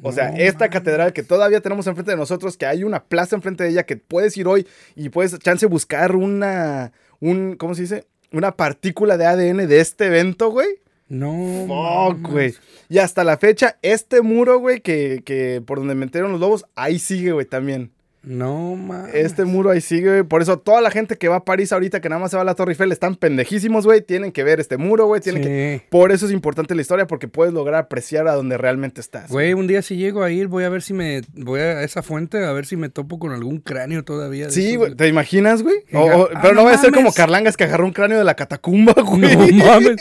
O 0.00 0.10
sea, 0.10 0.30
No 0.30 0.38
esta 0.38 0.70
catedral 0.70 1.12
que 1.12 1.22
todavía 1.22 1.60
tenemos 1.60 1.86
enfrente 1.86 2.12
de 2.12 2.16
nosotros, 2.16 2.56
que 2.56 2.66
hay 2.66 2.82
una 2.82 3.04
plaza 3.04 3.36
enfrente 3.36 3.64
de 3.64 3.70
ella 3.70 3.84
que 3.84 3.96
puedes 3.96 4.36
ir 4.36 4.48
hoy 4.48 4.66
y 4.96 5.10
puedes 5.10 5.38
chance 5.38 5.66
buscar 5.66 6.16
una, 6.16 6.92
un, 7.20 7.56
¿cómo 7.56 7.74
se 7.74 7.82
dice? 7.82 8.06
Una 8.32 8.56
partícula 8.56 9.18
de 9.18 9.26
ADN 9.26 9.68
de 9.68 9.80
este 9.80 10.06
evento, 10.06 10.50
güey. 10.50 10.81
No. 11.12 11.66
Fuck, 11.66 12.30
güey. 12.30 12.54
Y 12.88 12.96
hasta 12.96 13.22
la 13.22 13.36
fecha, 13.36 13.76
este 13.82 14.22
muro, 14.22 14.58
güey, 14.58 14.80
que, 14.80 15.20
que 15.26 15.62
por 15.64 15.78
donde 15.78 15.94
metieron 15.94 16.32
los 16.32 16.40
lobos, 16.40 16.64
ahí 16.74 16.98
sigue, 16.98 17.32
güey, 17.32 17.44
también. 17.44 17.92
No 18.24 18.76
mames. 18.76 19.14
Este 19.14 19.44
muro 19.44 19.70
ahí 19.70 19.80
sigue, 19.80 20.08
güey. 20.08 20.22
Por 20.22 20.42
eso 20.42 20.58
toda 20.58 20.80
la 20.80 20.90
gente 20.90 21.16
que 21.16 21.28
va 21.28 21.36
a 21.36 21.44
París 21.44 21.72
ahorita, 21.72 22.00
que 22.00 22.08
nada 22.08 22.20
más 22.20 22.30
se 22.30 22.36
va 22.36 22.42
a 22.42 22.44
la 22.44 22.54
Torre 22.54 22.72
Eiffel, 22.72 22.92
están 22.92 23.16
pendejísimos, 23.16 23.84
güey. 23.84 24.00
Tienen 24.02 24.30
que 24.32 24.44
ver 24.44 24.60
este 24.60 24.76
muro, 24.76 25.06
güey. 25.06 25.20
Tienen 25.20 25.42
Sí. 25.42 25.48
que... 25.48 25.86
Por 25.90 26.12
eso 26.12 26.26
es 26.26 26.32
importante 26.32 26.74
la 26.74 26.82
historia, 26.82 27.06
porque 27.06 27.26
puedes 27.28 27.52
lograr 27.52 27.80
apreciar 27.82 28.28
a 28.28 28.34
donde 28.34 28.56
realmente 28.58 29.00
estás. 29.00 29.28
Güey, 29.30 29.54
un 29.54 29.66
día 29.66 29.82
si 29.82 29.96
llego 29.96 30.22
a 30.22 30.30
ir, 30.30 30.46
voy 30.46 30.64
a 30.64 30.68
ver 30.68 30.82
si 30.82 30.94
me. 30.94 31.22
Voy 31.34 31.60
a 31.60 31.82
esa 31.82 32.02
fuente 32.02 32.44
a 32.44 32.52
ver 32.52 32.66
si 32.66 32.76
me 32.76 32.88
topo 32.88 33.18
con 33.18 33.32
algún 33.32 33.58
cráneo 33.58 34.04
todavía. 34.04 34.50
Sí, 34.50 34.76
güey. 34.76 34.94
¿Te 34.94 35.08
imaginas, 35.08 35.62
güey? 35.62 35.76
O- 35.92 36.02
Diga, 36.04 36.16
o- 36.16 36.28
ah, 36.32 36.38
pero 36.42 36.54
no 36.54 36.60
no 36.62 36.66
va 36.68 36.74
a 36.74 36.78
ser 36.78 36.92
como. 36.92 37.12
Carlangas 37.12 37.56
que 37.56 37.64
agarró 37.64 37.84
un 37.86 37.92
cráneo 37.92 38.18
de 38.18 38.24
la 38.24 38.34
catacumba, 38.36 38.92
güey. 39.04 39.52
No 39.52 39.64
mames. 39.66 39.96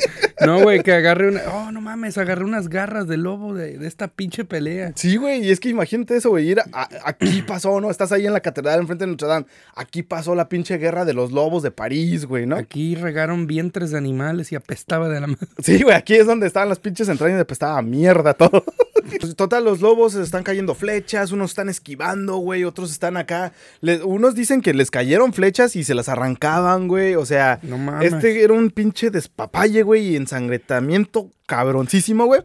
No, 0.45 0.61
güey, 0.61 0.83
que 0.83 0.93
agarre 0.93 1.29
una. 1.29 1.41
Oh, 1.53 1.71
no 1.71 1.81
mames, 1.81 2.17
agarré 2.17 2.43
unas 2.43 2.69
garras 2.69 3.07
de 3.07 3.17
lobo 3.17 3.53
de, 3.55 3.77
de 3.77 3.87
esta 3.87 4.07
pinche 4.09 4.45
pelea. 4.45 4.91
Sí, 4.95 5.15
güey, 5.17 5.43
y 5.45 5.51
es 5.51 5.59
que 5.59 5.69
imagínate 5.69 6.15
eso, 6.17 6.29
güey, 6.29 6.49
ir 6.49 6.59
a- 6.59 6.65
a- 6.71 6.89
aquí 7.05 7.41
pasó, 7.41 7.81
¿no? 7.81 7.89
Estás 7.89 8.10
ahí 8.11 8.25
en 8.27 8.33
la 8.33 8.39
catedral 8.39 8.79
enfrente 8.81 9.05
de 9.05 9.11
Notre 9.11 9.27
Dame, 9.27 9.45
aquí 9.75 10.03
pasó 10.03 10.35
la 10.35 10.49
pinche 10.49 10.77
guerra 10.77 11.05
de 11.05 11.13
los 11.13 11.31
lobos 11.31 11.63
de 11.63 11.71
París, 11.71 12.25
güey, 12.25 12.45
¿no? 12.45 12.55
Aquí 12.55 12.95
regaron 12.95 13.47
vientres 13.47 13.91
de 13.91 13.97
animales 13.97 14.51
y 14.51 14.55
apestaba 14.55 15.09
de 15.09 15.19
la 15.21 15.27
madre. 15.27 15.47
Sí, 15.63 15.81
güey, 15.83 15.95
aquí 15.95 16.15
es 16.15 16.25
donde 16.25 16.47
estaban 16.47 16.69
las 16.69 16.79
pinches 16.79 17.07
entrañas 17.09 17.37
de 17.37 17.45
pestada 17.45 17.81
mierda, 17.81 18.33
todo. 18.33 18.63
Pues, 19.19 19.35
Total, 19.35 19.63
los 19.63 19.81
lobos 19.81 20.13
están 20.13 20.43
cayendo 20.43 20.75
flechas, 20.75 21.31
unos 21.31 21.51
están 21.51 21.69
esquivando, 21.69 22.37
güey, 22.37 22.63
otros 22.63 22.91
están 22.91 23.17
acá. 23.17 23.51
Le- 23.81 24.03
unos 24.03 24.35
dicen 24.35 24.61
que 24.61 24.73
les 24.75 24.91
cayeron 24.91 25.33
flechas 25.33 25.75
y 25.75 25.83
se 25.83 25.95
las 25.95 26.07
arrancaban, 26.07 26.87
güey, 26.87 27.15
o 27.15 27.25
sea, 27.25 27.59
No 27.63 27.77
mames. 27.79 28.13
este 28.13 28.43
era 28.43 28.53
un 28.53 28.69
pinche 28.69 29.09
despapalle, 29.09 29.81
güey, 29.81 30.09
y 30.09 30.15
ensangretamiento 30.15 31.29
cabroncísimo, 31.47 32.25
güey. 32.25 32.41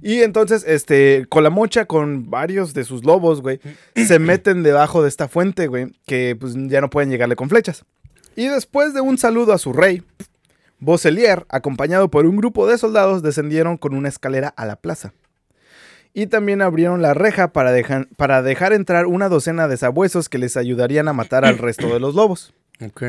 Y 0.00 0.22
entonces, 0.22 0.64
este, 0.66 1.26
con 1.28 1.42
la 1.44 1.50
mocha, 1.50 1.84
con 1.86 2.30
varios 2.30 2.74
de 2.74 2.84
sus 2.84 3.04
lobos, 3.04 3.40
güey, 3.42 3.60
se 3.96 4.18
meten 4.20 4.62
debajo 4.62 5.02
de 5.02 5.08
esta 5.08 5.28
fuente, 5.28 5.66
güey, 5.66 5.92
que 6.06 6.36
pues 6.38 6.54
ya 6.56 6.80
no 6.80 6.90
pueden 6.90 7.10
llegarle 7.10 7.36
con 7.36 7.48
flechas. 7.48 7.84
Y 8.36 8.46
después 8.46 8.94
de 8.94 9.00
un 9.00 9.18
saludo 9.18 9.52
a 9.52 9.58
su 9.58 9.72
rey, 9.72 10.02
Bocelier, 10.80 11.44
acompañado 11.48 12.08
por 12.08 12.24
un 12.26 12.36
grupo 12.36 12.68
de 12.68 12.78
soldados, 12.78 13.22
descendieron 13.22 13.76
con 13.76 13.94
una 13.94 14.08
escalera 14.08 14.48
a 14.56 14.64
la 14.64 14.76
plaza. 14.76 15.12
Y 16.14 16.26
también 16.28 16.62
abrieron 16.62 17.02
la 17.02 17.14
reja 17.14 17.48
para, 17.52 17.72
dejar- 17.72 18.06
para 18.16 18.42
dejar 18.42 18.72
entrar 18.72 19.06
una 19.06 19.28
docena 19.28 19.66
de 19.68 19.76
sabuesos 19.76 20.28
que 20.28 20.38
les 20.38 20.56
ayudarían 20.56 21.08
a 21.08 21.12
matar 21.12 21.44
al 21.44 21.58
resto 21.58 21.88
de 21.92 22.00
los 22.00 22.14
lobos. 22.14 22.54
Ok. 22.80 23.02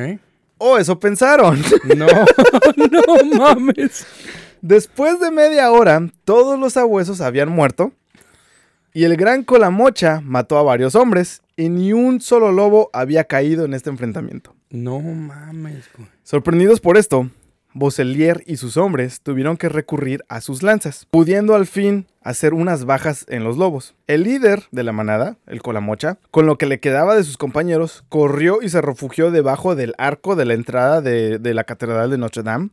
Oh, 0.57 0.77
eso 0.77 0.99
pensaron. 0.99 1.61
No, 1.95 2.07
no 2.75 3.37
mames. 3.37 4.05
Después 4.61 5.19
de 5.19 5.31
media 5.31 5.71
hora, 5.71 6.07
todos 6.25 6.59
los 6.59 6.73
sabuesos 6.73 7.21
habían 7.21 7.49
muerto. 7.49 7.93
Y 8.93 9.03
el 9.03 9.15
gran 9.17 9.43
Colamocha 9.43 10.21
mató 10.23 10.57
a 10.57 10.63
varios 10.63 10.95
hombres. 10.95 11.41
Y 11.55 11.69
ni 11.69 11.93
un 11.93 12.21
solo 12.21 12.51
lobo 12.51 12.89
había 12.93 13.25
caído 13.25 13.65
en 13.65 13.73
este 13.73 13.89
enfrentamiento. 13.89 14.55
No 14.69 14.99
mames, 14.99 15.89
güey. 15.95 16.07
Sorprendidos 16.23 16.79
por 16.79 16.97
esto, 16.97 17.29
Bocelier 17.73 18.43
y 18.47 18.57
sus 18.57 18.77
hombres 18.77 19.21
tuvieron 19.21 19.55
que 19.55 19.69
recurrir 19.69 20.23
a 20.27 20.41
sus 20.41 20.63
lanzas, 20.63 21.05
pudiendo 21.11 21.53
al 21.53 21.67
fin 21.67 22.07
hacer 22.21 22.53
unas 22.53 22.85
bajas 22.85 23.25
en 23.29 23.43
los 23.43 23.57
lobos. 23.57 23.95
El 24.07 24.23
líder 24.23 24.63
de 24.71 24.83
la 24.83 24.91
manada, 24.91 25.37
el 25.45 25.61
Colamocha, 25.61 26.17
con 26.31 26.45
lo 26.47 26.57
que 26.57 26.65
le 26.65 26.79
quedaba 26.79 27.15
de 27.15 27.23
sus 27.23 27.37
compañeros, 27.37 28.03
corrió 28.09 28.61
y 28.61 28.69
se 28.69 28.81
refugió 28.81 29.29
debajo 29.29 29.75
del 29.75 29.93
arco 29.97 30.35
de 30.35 30.45
la 30.45 30.55
entrada 30.55 31.01
de, 31.01 31.37
de 31.37 31.53
la 31.53 31.63
catedral 31.63 32.09
de 32.09 32.17
Notre 32.17 32.43
Dame. 32.43 32.69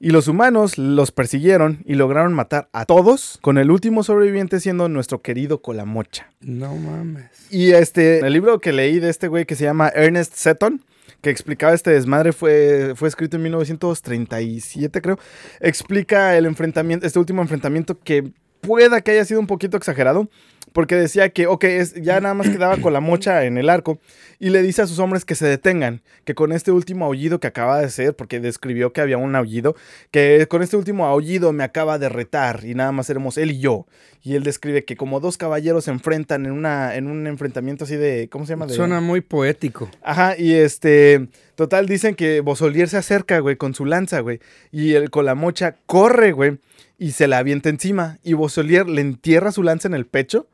Y 0.00 0.10
los 0.10 0.28
humanos 0.28 0.78
los 0.78 1.10
persiguieron 1.10 1.82
y 1.84 1.94
lograron 1.94 2.32
matar 2.32 2.68
a 2.72 2.84
todos, 2.84 3.38
con 3.42 3.58
el 3.58 3.70
último 3.70 4.04
sobreviviente 4.04 4.60
siendo 4.60 4.88
nuestro 4.88 5.22
querido 5.22 5.60
Colamocha. 5.60 6.30
No 6.40 6.76
mames. 6.76 7.30
Y 7.50 7.72
este, 7.72 8.20
el 8.20 8.32
libro 8.32 8.60
que 8.60 8.72
leí 8.72 9.00
de 9.00 9.10
este 9.10 9.26
güey 9.26 9.44
que 9.44 9.56
se 9.56 9.64
llama 9.64 9.88
Ernest 9.88 10.34
Seton, 10.34 10.84
que 11.20 11.30
explicaba 11.30 11.74
este 11.74 11.90
desmadre, 11.90 12.32
fue, 12.32 12.92
fue 12.94 13.08
escrito 13.08 13.36
en 13.36 13.42
1937, 13.42 15.02
creo. 15.02 15.18
Explica 15.60 16.36
el 16.36 16.46
enfrentamiento, 16.46 17.04
este 17.04 17.18
último 17.18 17.42
enfrentamiento 17.42 17.98
que 17.98 18.30
pueda 18.60 19.00
que 19.00 19.12
haya 19.12 19.24
sido 19.24 19.40
un 19.40 19.46
poquito 19.48 19.76
exagerado, 19.76 20.28
porque 20.72 20.96
decía 20.96 21.30
que, 21.30 21.46
ok, 21.46 21.64
es, 21.64 21.94
ya 21.94 22.20
nada 22.20 22.34
más 22.34 22.48
quedaba 22.48 22.76
con 22.78 22.92
la 22.92 23.00
mocha 23.00 23.44
en 23.44 23.58
el 23.58 23.68
arco, 23.68 23.98
y 24.38 24.50
le 24.50 24.62
dice 24.62 24.82
a 24.82 24.86
sus 24.86 24.98
hombres 24.98 25.24
que 25.24 25.34
se 25.34 25.46
detengan, 25.46 26.02
que 26.24 26.34
con 26.34 26.52
este 26.52 26.70
último 26.70 27.04
aullido 27.04 27.40
que 27.40 27.46
acaba 27.46 27.78
de 27.78 27.86
hacer, 27.86 28.14
porque 28.14 28.40
describió 28.40 28.92
que 28.92 29.00
había 29.00 29.18
un 29.18 29.34
aullido, 29.34 29.74
que 30.10 30.46
con 30.48 30.62
este 30.62 30.76
último 30.76 31.06
aullido 31.06 31.52
me 31.52 31.64
acaba 31.64 31.98
de 31.98 32.08
retar, 32.08 32.64
y 32.64 32.74
nada 32.74 32.92
más 32.92 33.10
éramos 33.10 33.38
él 33.38 33.52
y 33.52 33.60
yo. 33.60 33.86
Y 34.22 34.34
él 34.34 34.42
describe 34.42 34.84
que 34.84 34.96
como 34.96 35.20
dos 35.20 35.38
caballeros 35.38 35.84
se 35.84 35.90
enfrentan 35.90 36.46
en, 36.46 36.52
una, 36.52 36.96
en 36.96 37.06
un 37.06 37.26
enfrentamiento 37.26 37.84
así 37.84 37.96
de, 37.96 38.28
¿cómo 38.30 38.46
se 38.46 38.52
llama? 38.52 38.66
De, 38.66 38.74
Suena 38.74 39.00
muy 39.00 39.20
poético. 39.20 39.90
Ajá, 40.02 40.36
y 40.36 40.52
este, 40.52 41.28
total, 41.58 41.86
dicen 41.86 42.14
que 42.14 42.40
Bosolier 42.40 42.88
se 42.88 42.98
acerca, 42.98 43.40
güey, 43.40 43.56
con 43.56 43.74
su 43.74 43.84
lanza, 43.84 44.20
güey, 44.20 44.38
y 44.70 44.92
el 44.94 45.10
con 45.10 45.24
la 45.24 45.34
mocha 45.34 45.74
corre, 45.86 46.30
güey, 46.30 46.58
y 46.98 47.10
se 47.10 47.26
la 47.26 47.38
avienta 47.38 47.68
encima, 47.68 48.18
y 48.22 48.34
Bosolier 48.34 48.88
le 48.88 49.00
entierra 49.00 49.50
su 49.50 49.64
lanza 49.64 49.88
en 49.88 49.94
el 49.94 50.06
pecho, 50.06 50.46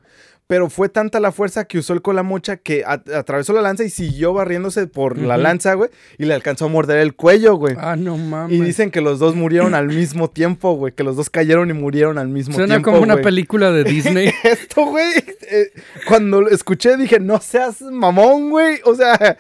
pero 0.46 0.70
fue 0.70 0.88
tanta 0.88 1.20
la 1.20 1.30
fuerza 1.30 1.66
que 1.66 1.76
usó 1.76 1.92
el 1.92 2.00
colamocha 2.00 2.56
que 2.56 2.84
atravesó 2.86 3.52
la 3.52 3.60
lanza 3.60 3.84
y 3.84 3.90
siguió 3.90 4.32
barriéndose 4.32 4.86
por 4.86 5.18
la 5.18 5.36
lanza, 5.36 5.74
güey, 5.74 5.90
y 6.16 6.24
le 6.24 6.32
alcanzó 6.32 6.64
a 6.64 6.68
morder 6.68 6.98
el 7.00 7.14
cuello, 7.14 7.56
güey. 7.56 7.76
Ah, 7.78 7.96
no 7.96 8.16
mames. 8.16 8.56
Y 8.56 8.62
dicen 8.62 8.90
que 8.90 9.02
los 9.02 9.18
dos 9.18 9.34
murieron 9.34 9.74
al 9.74 9.88
mismo 9.88 10.30
tiempo, 10.30 10.72
güey, 10.72 10.94
que 10.94 11.04
los 11.04 11.16
dos 11.16 11.28
cayeron 11.28 11.68
y 11.68 11.74
murieron 11.74 12.16
al 12.16 12.28
mismo 12.28 12.54
Suena 12.54 12.76
tiempo. 12.76 12.92
como 12.92 13.02
una 13.02 13.18
película 13.18 13.72
de 13.72 13.84
Disney. 13.84 14.30
Esto, 14.42 14.86
güey, 14.86 15.12
eh, 15.50 15.70
cuando 16.08 16.40
lo 16.40 16.48
escuché 16.48 16.96
dije, 16.96 17.20
no 17.20 17.42
seas 17.42 17.82
mamón, 17.82 18.48
güey. 18.48 18.80
O 18.84 18.94
sea, 18.94 19.36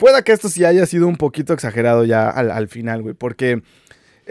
pueda 0.00 0.22
que 0.22 0.32
esto 0.32 0.48
sí 0.48 0.64
haya 0.64 0.86
sido 0.86 1.06
un 1.06 1.16
poquito 1.16 1.52
exagerado 1.52 2.04
ya 2.04 2.28
al, 2.28 2.50
al 2.50 2.68
final, 2.68 3.02
güey, 3.02 3.14
porque 3.14 3.62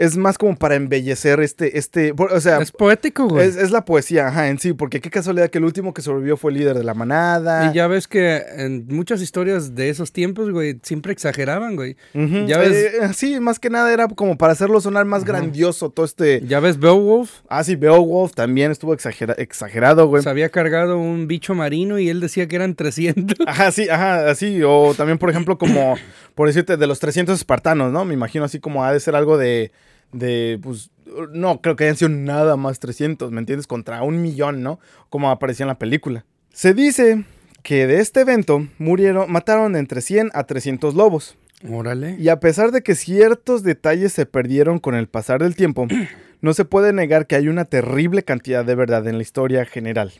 es 0.00 0.16
más 0.16 0.38
como 0.38 0.56
para 0.56 0.76
embellecer 0.76 1.40
este, 1.40 1.76
este, 1.78 2.14
o 2.16 2.40
sea, 2.40 2.58
Es 2.58 2.72
poético, 2.72 3.28
güey. 3.28 3.46
es, 3.46 3.56
es 3.56 3.70
la 3.70 3.84
poesía, 3.84 4.28
ajá, 4.28 4.48
en 4.48 4.58
sí, 4.58 4.72
porque 4.72 5.00
qué 5.02 5.10
casualidad 5.10 5.50
que 5.50 5.58
el 5.58 5.64
último 5.64 5.92
que 5.92 6.00
sobrevivió 6.00 6.38
fue 6.38 6.52
el 6.52 6.58
líder 6.58 6.76
de 6.78 6.84
la 6.84 6.94
manada. 6.94 7.70
Y 7.70 7.74
ya 7.74 7.86
ves 7.86 8.08
que 8.08 8.42
en 8.56 8.86
muchas 8.88 9.20
historias 9.20 9.74
de 9.74 9.90
esos 9.90 10.10
tiempos, 10.12 10.50
güey, 10.50 10.78
siempre 10.82 11.12
exageraban, 11.12 11.76
güey. 11.76 11.96
Ujú, 12.14 12.46
ya 12.46 12.56
ves- 12.56 12.94
eh, 12.94 13.10
sí, 13.14 13.38
más 13.40 13.58
que 13.58 13.68
nada 13.68 13.92
era 13.92 14.08
como 14.08 14.38
para 14.38 14.54
hacerlo 14.54 14.80
sonar 14.80 15.04
más 15.04 15.24
grandioso 15.24 15.90
todo 15.90 16.06
este... 16.06 16.40
Ya 16.46 16.60
ves, 16.60 16.78
Beowulf 16.78 17.30
Ah, 17.48 17.62
sí, 17.62 17.76
Beowulf 17.76 18.32
también 18.32 18.70
estuvo 18.72 18.94
exagera- 18.94 19.34
exagerado, 19.36 20.06
güey. 20.06 20.22
se 20.22 20.30
había 20.30 20.48
cargado 20.48 20.98
un 20.98 21.26
bicho 21.26 21.54
marino 21.54 21.98
y 21.98 22.08
él 22.08 22.20
decía 22.20 22.48
que 22.48 22.56
eran 22.56 22.74
300. 22.74 23.36
Ajá, 23.46 23.70
sí, 23.70 23.88
ajá, 23.90 24.30
así. 24.30 24.62
O 24.64 24.94
también, 24.96 25.18
por 25.18 25.28
ejemplo, 25.28 25.58
como, 25.58 25.96
por 26.34 26.48
decirte, 26.48 26.78
de 26.78 26.86
los 26.86 26.98
300 27.00 27.36
espartanos, 27.38 27.92
¿no? 27.92 28.06
Me 28.06 28.14
imagino 28.14 28.44
así 28.46 28.60
como 28.60 28.82
ha 28.82 28.92
de 28.92 29.00
ser 29.00 29.14
algo 29.14 29.36
de, 29.36 29.72
de, 30.12 30.58
pues, 30.62 30.90
no, 31.32 31.60
creo 31.60 31.76
que 31.76 31.84
hayan 31.84 31.96
sido 31.96 32.08
nada 32.08 32.56
más 32.56 32.80
300, 32.80 33.30
¿me 33.32 33.40
entiendes? 33.40 33.66
Contra 33.66 34.02
un 34.02 34.22
millón, 34.22 34.62
¿no? 34.62 34.78
Como 35.08 35.30
aparecía 35.30 35.64
en 35.64 35.68
la 35.68 35.78
película. 35.78 36.24
Se 36.52 36.74
dice 36.74 37.24
que 37.62 37.86
de 37.86 38.00
este 38.00 38.20
evento 38.20 38.66
murieron, 38.78 39.30
mataron 39.30 39.76
entre 39.76 40.00
100 40.00 40.30
a 40.34 40.44
300 40.44 40.94
lobos. 40.94 41.36
Órale. 41.68 42.16
Y 42.18 42.28
a 42.28 42.40
pesar 42.40 42.70
de 42.72 42.82
que 42.82 42.94
ciertos 42.94 43.62
detalles 43.62 44.12
se 44.12 44.26
perdieron 44.26 44.78
con 44.78 44.94
el 44.94 45.08
pasar 45.08 45.42
del 45.42 45.56
tiempo, 45.56 45.86
no 46.40 46.54
se 46.54 46.64
puede 46.64 46.92
negar 46.92 47.26
que 47.26 47.36
hay 47.36 47.48
una 47.48 47.64
terrible 47.64 48.22
cantidad 48.22 48.64
de 48.64 48.74
verdad 48.74 49.06
en 49.06 49.16
la 49.16 49.22
historia 49.22 49.64
general. 49.64 50.12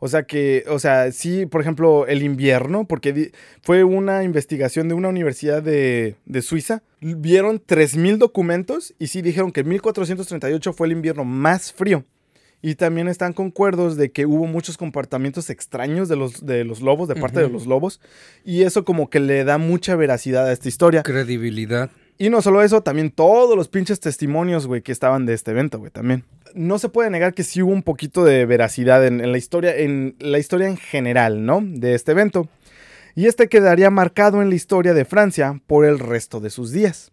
O 0.00 0.08
sea 0.08 0.24
que, 0.24 0.64
o 0.68 0.78
sea, 0.78 1.10
sí, 1.12 1.46
por 1.46 1.60
ejemplo, 1.60 2.06
el 2.06 2.22
invierno, 2.22 2.86
porque 2.86 3.32
fue 3.62 3.84
una 3.84 4.24
investigación 4.24 4.88
de 4.88 4.94
una 4.94 5.08
universidad 5.08 5.62
de, 5.62 6.16
de 6.26 6.42
Suiza, 6.42 6.82
vieron 7.00 7.60
3.000 7.60 8.18
documentos 8.18 8.94
y 8.98 9.08
sí 9.08 9.22
dijeron 9.22 9.52
que 9.52 9.64
1438 9.64 10.72
fue 10.72 10.86
el 10.86 10.92
invierno 10.92 11.24
más 11.24 11.72
frío. 11.72 12.04
Y 12.62 12.74
también 12.74 13.06
están 13.06 13.32
concuerdos 13.32 13.96
de 13.96 14.10
que 14.10 14.26
hubo 14.26 14.46
muchos 14.46 14.76
comportamientos 14.76 15.50
extraños 15.50 16.08
de 16.08 16.16
los, 16.16 16.44
de 16.44 16.64
los 16.64 16.80
lobos, 16.80 17.06
de 17.06 17.14
parte 17.14 17.40
de 17.40 17.48
los 17.48 17.66
lobos. 17.66 18.00
Y 18.44 18.62
eso 18.62 18.84
como 18.84 19.08
que 19.10 19.20
le 19.20 19.44
da 19.44 19.58
mucha 19.58 19.94
veracidad 19.94 20.48
a 20.48 20.52
esta 20.52 20.68
historia. 20.68 21.02
Credibilidad. 21.02 21.90
Y 22.18 22.30
no 22.30 22.40
solo 22.40 22.62
eso, 22.62 22.82
también 22.82 23.10
todos 23.10 23.56
los 23.56 23.68
pinches 23.68 24.00
testimonios, 24.00 24.66
güey, 24.66 24.80
que 24.80 24.92
estaban 24.92 25.26
de 25.26 25.34
este 25.34 25.50
evento, 25.50 25.78
güey, 25.78 25.90
también. 25.90 26.24
No 26.54 26.78
se 26.78 26.88
puede 26.88 27.10
negar 27.10 27.34
que 27.34 27.44
sí 27.44 27.60
hubo 27.60 27.72
un 27.72 27.82
poquito 27.82 28.24
de 28.24 28.46
veracidad 28.46 29.06
en, 29.06 29.30
la 29.30 29.36
historia, 29.36 29.76
en 29.76 30.16
la 30.18 30.38
historia 30.38 30.68
en 30.68 30.78
general, 30.78 31.44
¿no? 31.44 31.60
De 31.62 31.94
este 31.94 32.12
evento. 32.12 32.48
Y 33.14 33.26
este 33.26 33.48
quedaría 33.48 33.90
marcado 33.90 34.40
en 34.40 34.48
la 34.48 34.54
historia 34.54 34.94
de 34.94 35.04
Francia 35.04 35.60
por 35.66 35.84
el 35.84 35.98
resto 35.98 36.40
de 36.40 36.50
sus 36.50 36.72
días. 36.72 37.12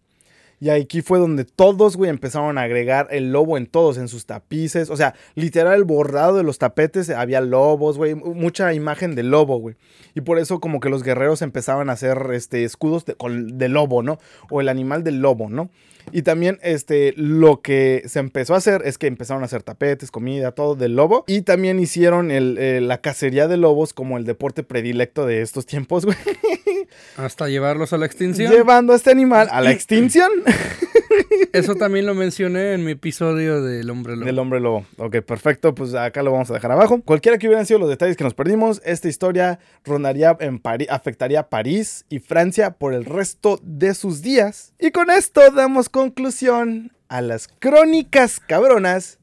Y 0.60 0.70
aquí 0.70 1.02
fue 1.02 1.18
donde 1.18 1.44
todos, 1.44 1.96
güey, 1.96 2.10
empezaron 2.10 2.58
a 2.58 2.62
agregar 2.62 3.08
el 3.10 3.32
lobo 3.32 3.56
en 3.56 3.66
todos, 3.66 3.98
en 3.98 4.08
sus 4.08 4.26
tapices. 4.26 4.90
O 4.90 4.96
sea, 4.96 5.14
literal, 5.34 5.74
el 5.74 5.84
bordado 5.84 6.36
de 6.36 6.42
los 6.42 6.58
tapetes 6.58 7.10
había 7.10 7.40
lobos, 7.40 7.96
güey. 7.98 8.14
Mucha 8.14 8.72
imagen 8.72 9.14
de 9.14 9.22
lobo, 9.22 9.58
güey. 9.58 9.76
Y 10.14 10.20
por 10.20 10.38
eso 10.38 10.60
como 10.60 10.80
que 10.80 10.90
los 10.90 11.02
guerreros 11.02 11.42
empezaban 11.42 11.90
a 11.90 11.94
hacer 11.94 12.30
este, 12.32 12.64
escudos 12.64 13.04
de, 13.04 13.16
de 13.18 13.68
lobo, 13.68 14.02
¿no? 14.02 14.18
O 14.50 14.60
el 14.60 14.68
animal 14.68 15.04
del 15.04 15.20
lobo, 15.20 15.48
¿no? 15.48 15.70
Y 16.12 16.22
también 16.22 16.58
este, 16.62 17.14
lo 17.16 17.60
que 17.60 18.02
se 18.06 18.18
empezó 18.18 18.54
a 18.54 18.58
hacer 18.58 18.82
es 18.84 18.98
que 18.98 19.06
empezaron 19.06 19.42
a 19.42 19.46
hacer 19.46 19.62
tapetes, 19.62 20.10
comida, 20.10 20.52
todo 20.52 20.74
del 20.74 20.96
lobo. 20.96 21.24
Y 21.26 21.42
también 21.42 21.80
hicieron 21.80 22.30
el, 22.30 22.56
eh, 22.58 22.80
la 22.80 22.98
cacería 22.98 23.48
de 23.48 23.56
lobos 23.56 23.92
como 23.92 24.18
el 24.18 24.24
deporte 24.24 24.62
predilecto 24.62 25.26
de 25.26 25.42
estos 25.42 25.66
tiempos, 25.66 26.04
güey. 26.04 26.16
Hasta 27.16 27.48
llevarlos 27.48 27.92
a 27.92 27.98
la 27.98 28.06
extinción. 28.06 28.52
Llevando 28.52 28.92
a 28.92 28.96
este 28.96 29.10
animal 29.10 29.48
a 29.50 29.60
la 29.60 29.70
extinción 29.70 30.30
Eso 31.52 31.74
también 31.74 32.06
lo 32.06 32.14
mencioné 32.14 32.72
en 32.72 32.84
mi 32.84 32.92
episodio 32.92 33.62
del 33.62 33.88
hombre 33.90 34.16
lobo. 34.16 34.26
del 34.26 34.38
hombre 34.38 34.60
lobo. 34.60 34.86
Ok, 34.96 35.20
perfecto. 35.20 35.74
Pues 35.74 35.94
acá 35.94 36.22
lo 36.22 36.32
vamos 36.32 36.50
a 36.50 36.54
dejar 36.54 36.72
abajo. 36.72 37.00
Cualquiera 37.02 37.38
que 37.38 37.46
hubieran 37.46 37.66
sido 37.66 37.78
los 37.78 37.88
detalles 37.88 38.16
que 38.16 38.24
nos 38.24 38.34
perdimos, 38.34 38.80
esta 38.84 39.08
historia 39.08 39.58
rondaría 39.84 40.36
en 40.40 40.58
París, 40.58 40.88
afectaría 40.90 41.40
a 41.40 41.48
París 41.48 42.04
y 42.08 42.18
Francia 42.18 42.72
por 42.72 42.94
el 42.94 43.04
resto 43.04 43.60
de 43.62 43.94
sus 43.94 44.22
días. 44.22 44.72
Y 44.78 44.90
con 44.90 45.10
esto 45.10 45.50
damos 45.50 45.88
conclusión 45.88 46.92
a 47.08 47.20
las 47.20 47.48
crónicas 47.48 48.40
cabronas 48.40 49.18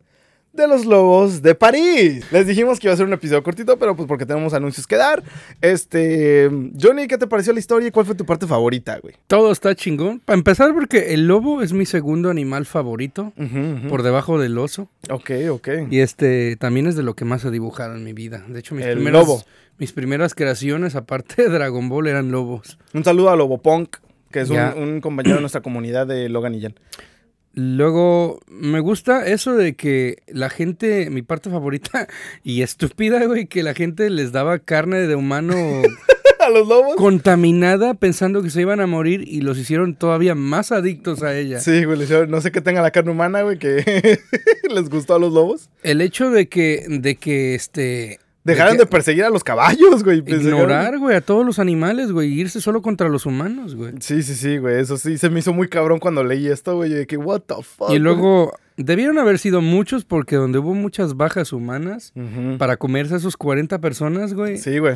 de 0.54 0.68
los 0.68 0.86
lobos 0.86 1.42
de 1.42 1.56
París. 1.56 2.26
Les 2.32 2.46
dijimos 2.46 2.80
que 2.80 2.88
iba 2.88 2.94
a 2.94 2.98
ser 2.98 3.06
un 3.06 3.14
episodio 3.14 3.42
cortito, 3.42 3.78
pero 3.78 3.96
pues 3.96 4.08
porque 4.08 4.26
tenemos 4.26 4.54
anuncios 4.54 4.86
que 4.86 4.98
dar. 4.98 5.24
Este, 5.62 6.50
Johnny, 6.80 7.08
¿qué 7.08 7.18
te 7.18 7.28
pareció 7.28 7.54
la 7.54 7.60
historia 7.60 7.88
y 7.88 7.92
cuál 7.92 8.06
fue 8.06 8.16
tu 8.16 8.26
parte 8.26 8.48
favorita, 8.48 9.00
güey? 9.00 9.16
Todo 9.28 9.52
está 9.52 9.74
chingón. 9.76 10.20
Para 10.20 10.38
empezar, 10.38 10.74
porque 10.74 11.14
el 11.14 11.28
lobo 11.28 11.62
es 11.62 11.72
mi 11.74 11.86
segundo 11.86 12.30
animal 12.30 12.66
favorito, 12.66 13.32
por 13.90 14.04
debajo 14.04 14.40
del 14.40 14.58
oso. 14.58 14.90
Ok, 15.10 15.32
ok. 15.50 15.70
Y 15.90 16.00
este 16.00 16.58
también 16.58 16.88
es 16.88 16.96
de 16.96 17.04
lo 17.04 17.16
que 17.16 17.26
más 17.26 17.46
he 17.46 17.52
dibujado 17.52 17.96
en 17.96 18.04
mi 18.04 18.14
vida. 18.14 18.44
De 18.48 18.60
hecho, 18.60 18.76
mis, 18.76 18.86
El 18.86 18.96
primeras, 18.96 19.26
lobo. 19.26 19.44
mis 19.78 19.94
primeras 19.94 20.36
creaciones, 20.36 20.96
aparte 20.96 21.44
de 21.44 21.50
Dragon 21.50 21.88
Ball, 21.88 22.08
eran 22.08 22.32
lobos. 22.32 22.78
Un 22.94 23.04
saludo 23.06 23.30
a 23.30 23.36
Lobo 23.36 23.62
Punk, 23.62 23.98
que 24.32 24.42
es 24.42 24.50
un 24.50 25.00
compañero 25.02 25.36
de 25.36 25.42
nuestra 25.42 25.62
comunidad 25.62 26.08
de 26.08 26.28
Logan 26.30 26.56
y 26.56 26.62
Jan. 26.62 26.76
Luego, 27.54 28.40
me 28.48 28.80
gusta 28.80 29.28
eso 29.28 29.56
de 29.56 29.76
que 29.76 30.18
la 30.28 30.50
gente, 30.50 31.10
mi 31.10 31.22
parte 31.22 31.50
favorita 31.50 32.08
y 32.44 32.62
estúpida, 32.62 33.26
güey, 33.26 33.46
que 33.46 33.64
la 33.64 33.74
gente 33.74 34.10
les 34.10 34.32
daba 34.32 34.60
carne 34.60 35.08
de 35.08 35.16
humano 35.16 35.54
¿A 36.40 36.50
los 36.50 36.68
lobos? 36.68 36.96
contaminada 36.96 37.94
pensando 37.94 38.42
que 38.42 38.50
se 38.50 38.62
iban 38.62 38.80
a 38.80 38.88
morir 38.88 39.24
y 39.28 39.42
los 39.42 39.60
hicieron 39.60 39.96
todavía 39.96 40.34
más 40.34 40.72
adictos 40.72 41.22
a 41.22 41.38
ella. 41.38 41.60
Sí, 41.60 41.86
güey, 41.86 42.00
no 42.28 42.42
sé 42.42 42.52
qué 42.52 42.62
tenga 42.62 42.82
la 42.82 42.90
carne 42.90 43.12
humana, 43.12 43.44
güey, 43.44 43.60
que 43.60 43.84
les 44.74 44.90
gustó 44.90 45.16
a 45.16 45.20
los 45.20 45.34
lobos. 45.34 45.70
El 45.84 46.02
hecho 46.02 46.32
de 46.32 46.48
que, 46.48 46.86
de 46.90 47.16
que 47.16 47.54
este... 47.54 48.20
Dejaron 48.43 48.77
de, 48.77 48.84
que 48.84 48.86
perseguir 48.88 49.23
a 49.23 49.30
los 49.30 49.43
caballos, 49.43 50.04
güey. 50.04 50.21
pues, 50.21 50.41
Ignorar, 50.41 50.97
güey, 50.97 51.15
a 51.15 51.21
todos 51.21 51.45
los 51.45 51.60
animales, 51.60 52.12
güey, 52.12 52.32
irse 52.34 52.60
solo 52.60 52.82
contra 52.82 53.08
los 53.08 53.25
humanos, 53.25 53.75
güey. 53.75 53.93
Sí, 53.99 54.23
sí, 54.23 54.34
sí, 54.34 54.58
güey, 54.58 54.80
eso 54.80 54.97
sí, 54.97 55.17
se 55.17 55.30
me 55.30 55.39
hizo 55.39 55.54
muy 55.54 55.67
cabrón 55.67 55.99
cuando 55.99 56.23
leí 56.23 56.47
esto, 56.47 56.75
güey, 56.75 56.89
de 56.89 57.06
que, 57.08 57.17
what 57.17 57.41
the 57.41 57.56
fuck. 57.62 57.91
Y 57.91 57.99
luego, 57.99 58.54
debieron 58.77 59.19
haber 59.19 59.38
sido 59.38 59.62
muchos 59.62 60.06
porque 60.06 60.36
donde 60.36 60.60
hubo 60.60 60.73
muchas 60.73 61.15
bajas 61.15 61.54
humanas 61.54 62.13
para 62.58 62.77
comerse 62.77 63.13
a 63.13 63.17
esos 63.17 63.38
40 63.38 63.80
personas, 63.80 64.34
güey, 64.34 64.58
Sí, 64.58 64.80
güey. 64.80 64.95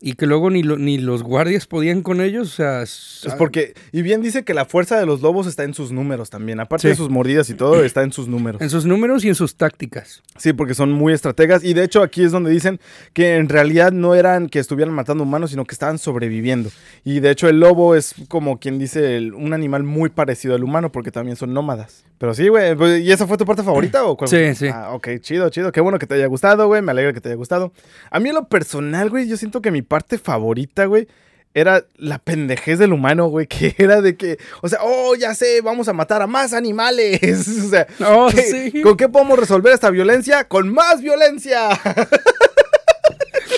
Y 0.00 0.12
que 0.12 0.26
luego 0.26 0.50
ni, 0.50 0.62
lo- 0.62 0.76
ni 0.76 0.98
los 0.98 1.22
guardias 1.22 1.66
podían 1.66 2.02
con 2.02 2.20
ellos, 2.20 2.52
o 2.52 2.56
sea... 2.56 2.82
Es 2.82 3.26
porque, 3.38 3.72
y 3.92 4.02
bien 4.02 4.20
dice 4.22 4.44
que 4.44 4.52
la 4.52 4.66
fuerza 4.66 4.98
de 5.00 5.06
los 5.06 5.22
lobos 5.22 5.46
está 5.46 5.64
en 5.64 5.72
sus 5.72 5.90
números 5.90 6.28
también. 6.30 6.60
Aparte 6.60 6.82
Sí. 6.82 6.88
de 6.88 6.94
sus 6.94 7.08
mordidas 7.08 7.48
y 7.50 7.54
todo, 7.54 7.82
está 7.82 8.02
en 8.02 8.12
sus 8.12 8.28
números. 8.28 8.60
En 8.60 8.68
sus 8.70 8.84
números 8.84 9.24
y 9.24 9.28
en 9.28 9.34
sus 9.34 9.56
tácticas. 9.56 10.22
Sí, 10.36 10.52
porque 10.52 10.74
son 10.74 10.92
muy 10.92 11.12
estrategas. 11.14 11.64
Y 11.64 11.72
de 11.74 11.82
hecho, 11.84 12.02
aquí 12.02 12.22
es 12.22 12.30
donde 12.30 12.50
dicen 12.50 12.78
que 13.14 13.36
en 13.36 13.48
realidad 13.48 13.90
no 13.92 14.14
eran 14.14 14.48
que 14.48 14.58
estuvieran 14.58 14.94
matando 14.94 15.24
humanos, 15.24 15.50
sino 15.50 15.64
que 15.64 15.74
estaban 15.74 15.98
sobreviviendo. 15.98 16.70
Y 17.02 17.20
de 17.20 17.30
hecho, 17.30 17.48
el 17.48 17.58
lobo 17.60 17.94
es 17.94 18.14
como 18.28 18.60
quien 18.60 18.78
dice 18.78 19.16
el- 19.16 19.32
un 19.34 19.54
animal 19.54 19.82
muy 19.82 20.10
parecido 20.10 20.54
al 20.54 20.62
humano, 20.62 20.92
porque 20.92 21.10
también 21.10 21.36
son 21.36 21.54
nómadas. 21.54 22.04
Pero 22.18 22.32
sí, 22.34 22.48
güey. 22.48 22.74
pues, 22.76 23.02
¿Y 23.02 23.12
esa 23.12 23.26
fue 23.26 23.36
tu 23.38 23.44
parte 23.46 23.62
favorita 23.62 24.04
o 24.04 24.16
cuál? 24.16 24.28
Sí, 24.28 24.36
fue? 24.36 24.54
sí. 24.54 24.68
Ah, 24.68 24.90
ok, 24.92 25.08
chido, 25.20 25.48
chido. 25.50 25.72
Qué 25.72 25.80
bueno 25.80 25.98
que 25.98 26.06
te 26.06 26.14
haya 26.14 26.26
gustado, 26.26 26.66
güey. 26.66 26.80
Me 26.82 26.90
alegra 26.92 27.12
que 27.12 27.20
te 27.20 27.28
haya 27.28 27.36
gustado. 27.36 27.72
A 28.10 28.20
mí, 28.20 28.28
en 28.28 28.34
lo 28.34 28.48
personal, 28.48 29.10
güey, 29.10 29.26
yo 29.28 29.36
siento 29.36 29.60
que 29.62 29.70
mi 29.70 29.82
parte 29.86 30.18
favorita, 30.18 30.84
güey. 30.86 31.08
Era 31.54 31.86
la 31.96 32.18
pendejez 32.18 32.78
del 32.78 32.92
humano, 32.92 33.28
güey, 33.28 33.46
que 33.48 33.74
era 33.78 34.02
de 34.02 34.16
que, 34.16 34.36
o 34.60 34.68
sea, 34.68 34.80
oh, 34.82 35.14
ya 35.14 35.34
sé, 35.34 35.62
vamos 35.62 35.88
a 35.88 35.94
matar 35.94 36.20
a 36.20 36.26
más 36.26 36.52
animales. 36.52 37.18
o 37.64 37.68
sea, 37.70 37.86
Oh, 38.06 38.28
¿qué- 38.30 38.70
sí. 38.72 38.82
¿con 38.82 38.96
qué 38.98 39.08
podemos 39.08 39.38
resolver 39.38 39.72
esta 39.72 39.88
violencia? 39.90 40.44
¡Con 40.44 40.68
más 40.72 41.00
violencia! 41.00 41.70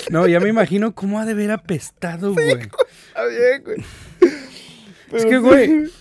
No, 0.09 0.27
ya 0.27 0.39
me 0.39 0.49
imagino 0.49 0.95
cómo 0.95 1.19
ha 1.19 1.25
de 1.25 1.33
haber 1.33 1.51
apestado, 1.51 2.33
güey. 2.33 2.49
Está 3.09 3.25
bien, 3.27 3.63
güey. 3.63 3.83
Es 5.11 5.25
que, 5.25 5.37
güey, 5.37 5.91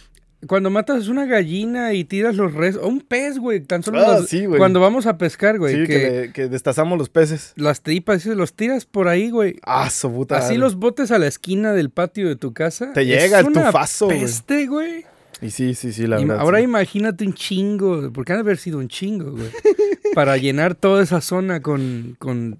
cuando 0.47 0.71
matas 0.71 1.09
una 1.09 1.27
gallina 1.27 1.93
y 1.95 2.05
tiras 2.05 2.37
los 2.37 2.55
res... 2.55 2.77
O 2.77 2.87
un 2.87 3.01
pez, 3.01 3.39
güey, 3.39 3.61
tan 3.61 3.83
solo 3.83 3.99
Ah, 4.07 4.19
los- 4.21 4.29
sí, 4.29 4.47
güey. 4.47 4.59
cuando 4.59 4.79
vamos 4.81 5.07
a 5.07 5.19
pescar, 5.19 5.59
güey, 5.59 5.75
Sí, 5.75 5.81
que, 5.81 5.87
que, 5.87 6.11
le- 6.11 6.33
que 6.33 6.49
destazamos 6.49 6.97
los 6.99 7.09
peces. 7.09 7.53
las 7.57 7.83
tripas, 7.83 8.25
los 8.27 8.53
tiras 8.55 8.87
por 8.87 9.09
ahí, 9.09 9.31
güey. 9.31 9.57
Ah, 9.65 9.91
su 9.91 10.13
puta. 10.13 10.37
Así 10.39 10.57
los 10.57 10.77
botes 10.77 11.11
a 11.11 11.19
la 11.19 11.27
esquina 11.27 11.73
del 11.73 11.91
patio 11.91 12.29
de 12.29 12.37
tu 12.37 12.53
casa. 12.53 12.93
Te 12.93 13.03
es 13.03 13.09
llega 13.09 13.41
el 13.41 13.47
una 13.47 13.67
tufazo, 13.67 14.07
güey. 14.07 14.21
peste, 14.21 14.67
güey. 14.67 15.05
Y 15.43 15.51
sí, 15.51 15.75
sí, 15.75 15.93
sí, 15.93 16.07
la 16.07 16.19
Im- 16.21 16.29
verdad. 16.29 16.43
Ahora 16.43 16.59
sí. 16.59 16.65
imagínate 16.65 17.25
un 17.27 17.35
chingo, 17.35 18.11
porque 18.13 18.33
han 18.33 18.39
de 18.39 18.43
haber 18.43 18.59
sido 18.59 18.79
un 18.79 18.89
chingo, 18.89 19.33
güey. 19.33 19.49
para 20.15 20.37
llenar 20.37 20.75
toda 20.75 21.03
esa 21.03 21.21
zona 21.21 21.61
con, 21.63 22.17
con 22.19 22.59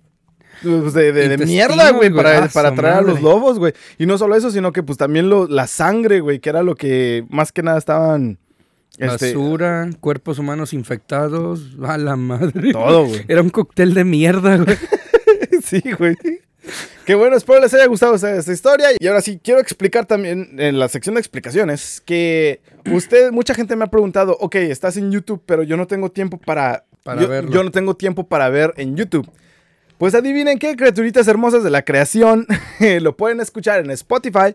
Pues 0.63 0.93
de, 0.93 1.13
de- 1.13 1.39
mierda, 1.47 1.91
güey, 1.93 2.11
para, 2.11 2.45
Ah, 2.45 2.49
para 2.53 2.71
atraer 2.71 2.95
a 2.97 3.01
los 3.03 3.23
lobos, 3.23 3.59
güey. 3.59 3.73
Y 3.99 4.07
no 4.07 4.19
solo 4.19 4.35
eso, 4.35 4.51
sino 4.51 4.73
que 4.73 4.83
pues 4.83 4.99
también 4.99 5.29
lo, 5.31 5.47
la 5.47 5.67
sangre, 5.67 6.21
güey, 6.21 6.41
que 6.41 6.49
era 6.51 6.63
lo 6.63 6.75
que 6.75 7.25
más 7.31 7.53
que 7.53 7.63
nada 7.63 7.79
estaban... 7.79 8.39
Este, 8.99 9.27
basura, 9.33 9.89
cuerpos 10.01 10.41
humanos 10.41 10.73
infectados. 10.73 11.77
A 11.87 11.97
la 11.99 12.17
madre. 12.17 12.73
todo, 12.73 13.05
güey. 13.07 13.25
Era 13.29 13.43
un 13.43 13.51
cóctel 13.51 13.95
de 13.95 14.03
mierda, 14.05 14.57
güey. 14.57 14.77
sí, 15.63 15.81
güey. 15.97 16.17
Qué 17.07 17.15
bueno, 17.15 17.37
espero 17.37 17.61
les 17.61 17.73
haya 17.75 17.87
gustado 17.87 18.17
esta 18.17 18.53
historia. 18.53 18.89
Y 18.99 19.07
ahora 19.07 19.21
sí, 19.21 19.41
quiero 19.43 19.61
explicar 19.61 20.05
también 20.07 20.57
en 20.59 20.79
la 20.81 20.89
sección 20.89 21.15
de 21.15 21.21
explicaciones 21.21 22.03
que 22.05 22.61
usted, 22.93 23.31
mucha 23.31 23.55
gente 23.55 23.77
me 23.77 23.85
ha 23.85 23.87
preguntado, 23.87 24.37
ok, 24.41 24.57
estás 24.57 24.97
en 24.97 25.13
YouTube, 25.13 25.43
pero 25.47 25.63
yo 25.63 25.77
no 25.77 25.87
tengo 25.87 26.11
tiempo 26.11 26.37
para, 26.39 26.85
Para 27.05 27.23
yo, 27.23 27.29
verlo. 27.29 27.51
yo 27.53 27.63
no 27.63 27.71
tengo 27.71 27.95
tiempo 27.95 28.27
para 28.29 28.49
ver 28.51 28.75
en 28.77 28.97
YouTube. 28.97 29.31
Pues 29.99 30.15
adivinen 30.15 30.61
qué, 30.61 30.77
criaturitas 30.77 31.27
hermosas 31.27 31.65
de 31.65 31.71
la 31.71 31.85
creación, 31.85 32.47
lo 33.01 33.17
pueden 33.17 33.41
escuchar 33.41 33.81
en 33.81 33.91
Spotify, 33.91 34.55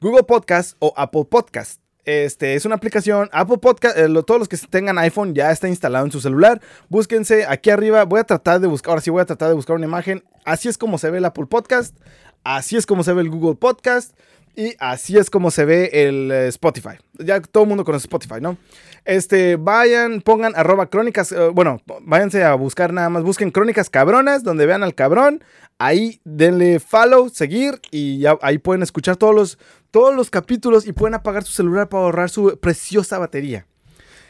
Google 0.00 0.24
Podcast 0.24 0.76
o 0.80 0.92
Apple 0.96 1.26
Podcast. 1.30 1.80
Este 2.04 2.56
es 2.56 2.64
una 2.64 2.74
aplicación, 2.74 3.28
Apple 3.30 3.58
Podcast, 3.58 3.96
eh, 3.96 4.08
todos 4.26 4.40
los 4.40 4.48
que 4.48 4.56
tengan 4.56 4.98
iPhone 4.98 5.32
ya 5.32 5.52
está 5.52 5.68
instalado 5.68 6.06
en 6.06 6.10
su 6.10 6.20
celular. 6.20 6.60
Búsquense 6.88 7.46
aquí 7.46 7.70
arriba, 7.70 8.04
voy 8.04 8.18
a 8.18 8.24
tratar 8.24 8.58
de 8.58 8.66
buscar, 8.66 8.90
ahora 8.90 9.00
sí 9.00 9.10
voy 9.10 9.22
a 9.22 9.26
tratar 9.26 9.46
de 9.46 9.54
buscar 9.54 9.76
una 9.76 9.86
imagen. 9.86 10.24
Así 10.44 10.68
es 10.68 10.76
como 10.76 10.98
se 10.98 11.08
ve 11.08 11.18
el 11.18 11.24
Apple 11.24 11.46
Podcast, 11.46 11.96
así 12.42 12.76
es 12.76 12.84
como 12.84 13.04
se 13.04 13.12
ve 13.12 13.22
el 13.22 13.30
Google 13.30 13.54
Podcast 13.54 14.16
y 14.56 14.74
así 14.78 15.16
es 15.16 15.30
como 15.30 15.50
se 15.50 15.64
ve 15.64 15.90
el 15.92 16.30
eh, 16.30 16.48
Spotify. 16.48 16.98
Ya 17.18 17.40
todo 17.40 17.64
el 17.64 17.68
mundo 17.68 17.84
conoce 17.84 18.04
Spotify, 18.04 18.40
¿no? 18.40 18.56
Este, 19.04 19.56
vayan, 19.56 20.20
pongan 20.20 20.52
arroba 20.56 20.86
crónicas, 20.86 21.32
eh, 21.32 21.48
bueno, 21.48 21.80
váyanse 22.02 22.44
a 22.44 22.54
buscar 22.54 22.92
nada 22.92 23.08
más, 23.08 23.22
busquen 23.22 23.50
crónicas 23.50 23.88
cabronas, 23.88 24.42
donde 24.42 24.66
vean 24.66 24.82
al 24.82 24.94
cabrón, 24.94 25.42
ahí 25.78 26.20
denle 26.24 26.80
follow, 26.80 27.28
seguir 27.30 27.80
y 27.90 28.18
ya 28.18 28.36
ahí 28.42 28.58
pueden 28.58 28.82
escuchar 28.82 29.16
todos 29.16 29.34
los, 29.34 29.58
todos 29.90 30.14
los 30.14 30.30
capítulos 30.30 30.86
y 30.86 30.92
pueden 30.92 31.14
apagar 31.14 31.44
su 31.44 31.52
celular 31.52 31.88
para 31.88 32.04
ahorrar 32.04 32.30
su 32.30 32.58
preciosa 32.60 33.18
batería. 33.18 33.66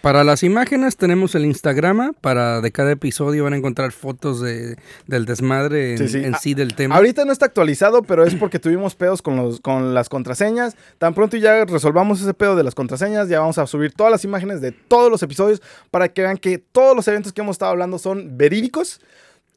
Para 0.03 0.25
las 0.25 0.43
imágenes 0.43 0.97
tenemos 0.97 1.35
el 1.35 1.45
Instagrama. 1.45 2.13
Para 2.21 2.61
de 2.63 2.73
cada 2.73 2.93
episodio 2.93 3.45
van 3.45 3.53
a 3.53 3.57
encontrar 3.57 3.93
fotos 3.93 4.41
de, 4.41 4.77
del 5.07 5.27
desmadre 5.27 5.93
en 5.93 5.99
Sí, 5.99 6.09
sí, 6.09 6.19
sí. 6.21 6.25
en 6.25 6.35
Ah, 6.35 6.39
sí 6.41 6.55
del 6.55 6.75
tema. 6.75 6.97
Ahorita 6.97 7.25
no 7.27 7.33
está 7.33 7.47
actualizado, 7.47 8.03
pero 8.03 8.25
es 8.25 8.35
porque 8.35 8.59
tuvimos 8.59 8.95
pedos 8.95 9.21
con, 9.21 9.37
los, 9.37 9.61
con 9.61 9.93
las 9.93 10.09
contraseñas. 10.09 10.75
Tan 10.99 11.13
pronto 11.15 11.37
ya 11.37 11.65
resolvamos 11.67 12.21
ese 12.23 12.33
pedo 12.33 12.57
de 12.57 12.65
las 12.65 12.75
contraseñas, 12.75 13.29
ya 13.29 13.41
vamos 13.41 13.59
a 13.59 13.67
subir 13.67 13.93
todas 13.93 14.11
las 14.11 14.25
imágenes 14.25 14.61
de 14.63 14.73
todos 14.73 15.11
los 15.11 15.23
episodios 15.23 15.61
para 15.91 16.09
que 16.09 16.23
vean 16.23 16.39
que 16.39 16.57
todos 16.59 16.97
los 16.97 17.07
eventos 17.07 17.33
que 17.35 17.43
hemos 17.43 17.55
estado 17.55 17.73
hablando 17.73 17.99
son 17.99 18.39
verídicos. 18.39 19.01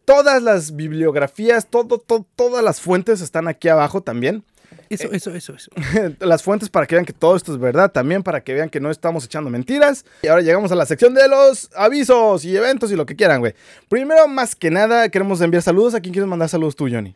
Todas 0.06 0.44
las 0.44 0.76
bibliografías, 0.76 1.68
todo, 1.70 1.98
to- 1.98 2.26
todas 2.36 2.62
las 2.62 2.82
fuentes 2.82 3.22
están 3.22 3.48
aquí 3.48 3.70
abajo 3.70 4.02
también. 4.02 4.44
Eso, 4.90 5.12
eso, 5.12 5.32
eso, 5.34 5.54
eso. 5.56 5.72
las 6.20 6.44
fuentes 6.44 6.70
para 6.70 6.86
que 6.86 6.96
vean 6.96 7.06
que 7.06 7.14
todo 7.14 7.36
esto 7.36 7.54
es 7.54 7.60
verdad, 7.60 7.92
también 7.92 8.24
para 8.24 8.44
que 8.44 8.54
vean 8.54 8.70
que 8.70 8.80
no 8.80 8.92
estamos 8.92 9.26
echando 9.26 9.50
mentiras. 9.50 10.06
Y 10.22 10.28
ahora 10.28 10.42
llegamos 10.42 10.72
a 10.72 10.76
la 10.76 10.86
sección 10.86 11.14
de 11.14 11.28
los 11.28 11.70
avisos 11.76 12.46
y 12.46 12.56
eventos 12.56 12.92
y 12.92 12.96
lo 12.96 13.06
que 13.06 13.16
quieran, 13.16 13.40
güey. 13.40 13.54
Primero, 13.90 14.28
más 14.28 14.56
que 14.56 14.72
nada, 14.72 15.10
queremos 15.10 15.42
enviar 15.42 15.64
saludos. 15.64 15.96
¿A 15.96 16.02
quién 16.02 16.14
quieres 16.14 16.30
mandar 16.30 16.50
saludos 16.50 16.76
tú, 16.76 16.88
Johnny? 16.90 17.16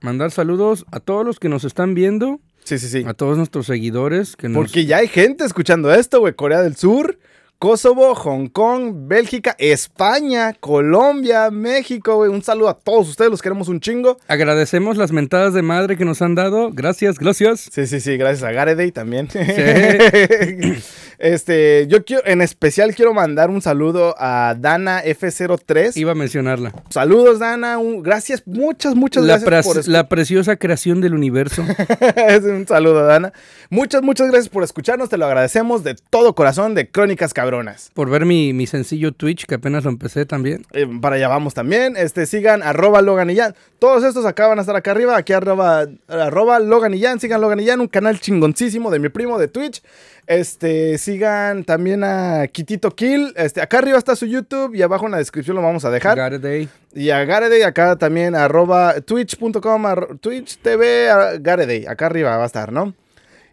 Mandar 0.00 0.30
saludos 0.30 0.84
a 0.92 1.00
todos 1.00 1.24
los 1.24 1.38
que 1.40 1.48
nos 1.48 1.64
están 1.64 1.94
viendo, 1.94 2.40
Sí, 2.64 2.78
sí, 2.78 2.88
sí. 2.88 3.04
a 3.06 3.14
todos 3.14 3.36
nuestros 3.38 3.66
seguidores 3.66 4.36
que 4.36 4.48
nos... 4.48 4.56
Porque 4.56 4.84
ya 4.84 4.98
hay 4.98 5.08
gente 5.08 5.44
escuchando 5.44 5.92
esto, 5.92 6.20
güey. 6.20 6.34
Corea 6.34 6.62
del 6.62 6.76
Sur, 6.76 7.18
Kosovo, 7.64 8.14
Hong 8.14 8.48
Kong, 8.48 8.92
Bélgica, 9.08 9.56
España, 9.58 10.52
Colombia, 10.52 11.50
México, 11.50 12.16
güey. 12.16 12.30
Un 12.30 12.42
saludo 12.42 12.68
a 12.68 12.74
todos 12.74 13.08
ustedes, 13.08 13.30
los 13.30 13.40
queremos 13.40 13.68
un 13.68 13.80
chingo. 13.80 14.18
Agradecemos 14.28 14.98
las 14.98 15.12
mentadas 15.12 15.54
de 15.54 15.62
madre 15.62 15.96
que 15.96 16.04
nos 16.04 16.20
han 16.20 16.34
dado. 16.34 16.72
Gracias, 16.74 17.18
gracias. 17.18 17.70
Sí, 17.72 17.86
sí, 17.86 18.00
sí, 18.00 18.18
gracias 18.18 18.42
a 18.42 18.52
Gareday 18.52 18.92
también. 18.92 19.30
este, 21.24 21.86
yo 21.88 22.04
quiero, 22.04 22.22
en 22.26 22.42
especial 22.42 22.94
quiero 22.94 23.14
mandar 23.14 23.48
un 23.48 23.62
saludo 23.62 24.14
a 24.18 24.54
Dana 24.58 25.02
F03. 25.02 25.96
Iba 25.96 26.12
a 26.12 26.14
mencionarla. 26.14 26.72
Saludos, 26.90 27.38
Dana. 27.38 27.78
un- 27.78 28.02
gracias, 28.02 28.42
muchas, 28.46 28.94
muchas 28.94 29.24
La, 29.24 29.38
gracias 29.38 29.74
por 29.74 29.88
la 29.88 30.06
preciosa 30.08 30.56
creación 30.56 31.00
del 31.00 31.14
universo. 31.14 31.62
un 32.44 32.66
saludo, 32.68 33.06
Dana. 33.06 33.32
Muchas, 33.70 34.02
muchas 34.02 34.28
gracias 34.28 34.50
por 34.50 34.64
escucharnos. 34.64 35.08
Te 35.08 35.16
lo 35.16 35.24
agradecemos 35.24 35.82
de 35.82 35.94
todo 36.10 36.34
corazón 36.34 36.74
de 36.74 36.90
Crónicas 36.90 37.32
Cabronas. 37.32 37.90
por 37.94 38.10
ver 38.10 38.26
mi, 38.26 38.52
mi 38.52 38.66
sencillo 38.66 39.12
Twitch, 39.12 39.46
que 39.46 39.54
apenas 39.54 39.84
lo 39.84 39.90
empecé 39.90 40.26
también. 40.26 40.66
Eh, 40.72 40.86
para 41.00 41.16
allá 41.16 41.28
vamos 41.28 41.54
también. 41.54 41.96
Este, 41.96 42.26
sigan 42.26 42.62
arroba 42.62 43.00
Logan 43.00 43.30
y 43.30 43.36
Jan. 43.36 43.54
Todos 43.78 44.04
estos 44.04 44.26
acá 44.26 44.46
van 44.46 44.58
a 44.58 44.60
estar 44.60 44.76
acá 44.76 44.90
arriba. 44.90 45.16
Aquí 45.16 45.32
arroba, 45.32 45.86
arroba 46.06 46.58
Logan 46.60 46.92
y 46.92 47.00
Jan. 47.00 47.18
Sigan 47.18 47.40
Logan 47.40 47.60
y 47.60 47.66
Jan, 47.66 47.80
un 47.80 47.88
canal 47.88 48.20
chingoncísimo 48.20 48.90
de 48.90 48.98
mi 48.98 49.08
primo 49.08 49.38
de 49.38 49.48
Twitch. 49.48 49.82
Este, 50.26 50.96
sigan 50.98 51.64
también 51.64 52.02
a 52.04 52.46
Kitito 52.50 52.90
Kill. 52.90 53.32
Este, 53.36 53.60
acá 53.60 53.78
arriba 53.78 53.98
está 53.98 54.16
su 54.16 54.26
YouTube 54.26 54.74
y 54.74 54.82
abajo 54.82 55.06
en 55.06 55.12
la 55.12 55.18
descripción 55.18 55.56
lo 55.56 55.62
vamos 55.62 55.84
a 55.84 55.90
dejar. 55.90 56.18
Got 56.18 56.38
it, 56.38 56.42
day. 56.42 56.68
Y 56.94 57.10
a 57.10 57.24
Gareday, 57.24 57.62
acá 57.62 57.96
también 57.96 58.34
arroba 58.34 59.00
twitch.com, 59.00 59.82
arro- 59.86 60.18
twitch 60.20 60.58
TV, 60.58 61.10
a- 61.10 61.38
Gareday, 61.38 61.86
acá 61.86 62.06
arriba 62.06 62.36
va 62.36 62.44
a 62.44 62.46
estar, 62.46 62.72
¿no? 62.72 62.94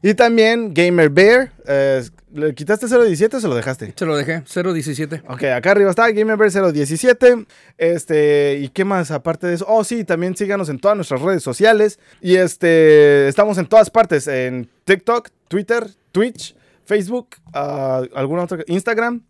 Y 0.04 0.14
también 0.16 0.74
Gamer 0.74 1.10
Bear. 1.10 1.52
eh, 1.68 2.02
¿Le 2.34 2.56
quitaste 2.56 2.88
017 2.88 3.36
o 3.38 3.40
se 3.42 3.48
lo 3.50 3.56
dejaste? 3.56 3.94
Se 3.96 4.06
lo 4.06 4.16
dejé, 4.16 4.42
017. 4.46 5.22
Ok, 5.28 5.44
acá 5.44 5.72
arriba 5.72 5.90
está 5.90 6.10
GamerBear 6.10 6.50
017. 6.74 7.46
Este, 7.78 8.58
¿y 8.62 8.70
qué 8.70 8.86
más 8.86 9.12
aparte 9.12 9.48
de 9.48 9.56
eso? 9.56 9.66
Oh, 9.68 9.84
sí, 9.84 10.06
también 10.06 10.36
síganos 10.38 10.70
en 10.70 10.80
todas 10.80 10.96
nuestras 10.96 11.22
redes 11.22 11.44
sociales. 11.44 12.00
Y 12.22 12.38
este, 12.38 13.28
estamos 13.28 13.58
en 13.58 13.66
todas 13.66 13.90
partes: 13.90 14.28
en 14.28 14.70
TikTok, 14.86 15.28
Twitter, 15.50 15.86
Twitch, 16.14 16.56
Facebook, 16.92 17.38
ah, 17.54 18.04
alguna 18.14 18.44
otra, 18.44 18.60
Instagram. 18.68 19.24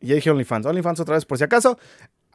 Y 0.00 0.08
ya 0.08 0.16
dije 0.16 0.28
OnlyFans. 0.28 0.66
OnlyFans 0.66 0.98
otra 0.98 1.14
vez 1.14 1.24
por 1.24 1.38
si 1.38 1.44
acaso. 1.44 1.78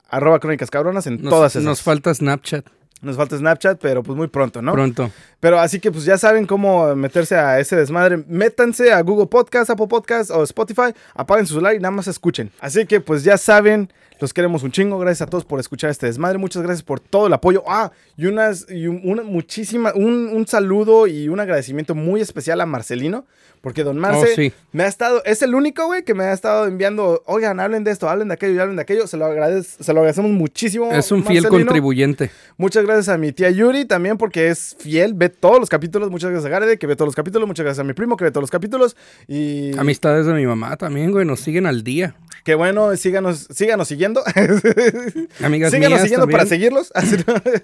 Arroba 0.07 0.39
Crónicas 0.39 0.71
Cabronas 0.71 1.05
en 1.07 1.21
Nos, 1.21 1.29
todas 1.29 1.51
esas. 1.51 1.63
nos 1.63 1.81
falta 1.81 2.13
Snapchat 2.13 2.65
Nos 3.01 3.17
falta 3.17 3.37
Snapchat, 3.37 3.81
pero 3.81 4.01
pues 4.01 4.15
muy 4.15 4.27
pronto, 4.27 4.61
¿no? 4.61 4.71
pronto. 4.71 5.11
Pero 5.41 5.59
así 5.59 5.81
que 5.81 5.91
pues 5.91 6.05
ya 6.05 6.17
saben 6.17 6.45
cómo 6.45 6.95
meterse 6.95 7.35
a 7.35 7.59
ese 7.59 7.75
desmadre. 7.75 8.23
Métanse 8.29 8.93
a 8.93 9.01
Google 9.01 9.27
Podcast, 9.27 9.71
Apple 9.71 9.87
Podcast 9.87 10.31
o 10.31 10.41
Spotify. 10.43 10.93
Apaguen 11.15 11.47
su 11.47 11.55
celular 11.55 11.75
y 11.75 11.79
nada 11.79 11.91
más 11.91 12.07
escuchen. 12.07 12.49
Así 12.61 12.85
que 12.85 13.01
pues 13.01 13.25
ya 13.25 13.37
saben, 13.37 13.91
los 14.19 14.33
queremos 14.33 14.63
un 14.63 14.71
chingo. 14.71 14.97
Gracias 14.99 15.27
a 15.27 15.29
todos 15.29 15.45
por 15.45 15.59
escuchar 15.59 15.89
este 15.89 16.05
desmadre. 16.05 16.37
Muchas 16.37 16.63
gracias 16.63 16.83
por 16.83 16.99
todo 16.99 17.27
el 17.27 17.33
apoyo. 17.33 17.63
Ah, 17.67 17.91
y 18.17 18.25
unas, 18.27 18.65
y 18.69 18.87
un- 18.87 19.01
una 19.03 19.23
muchísima, 19.23 19.91
un, 19.95 20.29
un 20.33 20.47
saludo 20.47 21.07
y 21.07 21.29
un 21.29 21.39
agradecimiento 21.39 21.95
muy 21.95 22.21
especial 22.21 22.61
a 22.61 22.65
Marcelino. 22.65 23.25
Porque 23.61 23.83
Don 23.83 23.97
Marce 23.97 24.27
Oh, 24.31 24.35
sí. 24.35 24.53
me 24.73 24.83
ha 24.83 24.87
estado, 24.87 25.23
es 25.25 25.41
el 25.41 25.55
único, 25.55 25.87
güey, 25.87 26.03
que 26.03 26.13
me 26.13 26.23
ha 26.25 26.33
estado 26.33 26.67
enviando, 26.67 27.23
oigan, 27.25 27.59
hablen 27.59 27.83
de 27.83 27.89
esto, 27.89 28.07
hablen 28.07 28.27
de 28.27 28.35
aquello 28.35 28.53
y 28.53 28.59
hablen 28.59 28.75
de 28.75 28.83
aquello. 28.83 29.07
Se 29.07 29.17
lo, 29.17 29.25
agradece, 29.25 29.83
se 29.83 29.91
lo 29.91 30.01
agradecemos 30.01 30.29
muchísimo. 30.29 30.91
Es 30.91 31.11
un 31.11 31.25
fiel 31.25 31.47
contribuyente. 31.47 32.29
Muchas 32.57 32.85
gracias 32.85 33.09
a 33.09 33.17
mi 33.17 33.31
tía 33.31 33.49
Yuri 33.49 33.85
también 33.85 34.19
porque 34.19 34.49
es 34.49 34.75
fiel, 34.77 35.15
ve 35.15 35.29
todos 35.29 35.59
los 35.59 35.67
capítulos. 35.67 36.11
Muchas 36.11 36.29
gracias 36.29 36.45
a 36.45 36.49
Garede 36.49 36.77
que 36.77 36.85
ve 36.85 36.95
todos 36.95 37.07
los 37.07 37.15
capítulos. 37.15 37.47
Muchas 37.47 37.63
gracias 37.63 37.79
a 37.83 37.87
mi 37.87 37.93
primo 37.93 38.17
que 38.17 38.25
ve 38.25 38.29
todos 38.31 38.43
los 38.43 38.51
capítulos. 38.51 38.95
Y 39.27 39.75
Amistades 39.79 40.27
de 40.27 40.33
mi 40.35 40.45
mamá 40.45 40.77
también, 40.77 41.11
güey, 41.11 41.25
nos 41.25 41.39
siguen 41.39 41.65
al 41.65 41.83
día. 41.83 42.15
Qué 42.45 42.55
bueno, 42.55 42.95
síganos, 42.95 43.47
síganos 43.53 43.89
siguiendo. 43.89 44.23
Amigas 45.43 45.71
síganos 45.71 45.89
mías 45.89 46.01
siguiendo 46.03 46.27
para 46.29 46.45
seguirlos. 46.45 46.93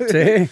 Sí. 0.10 0.50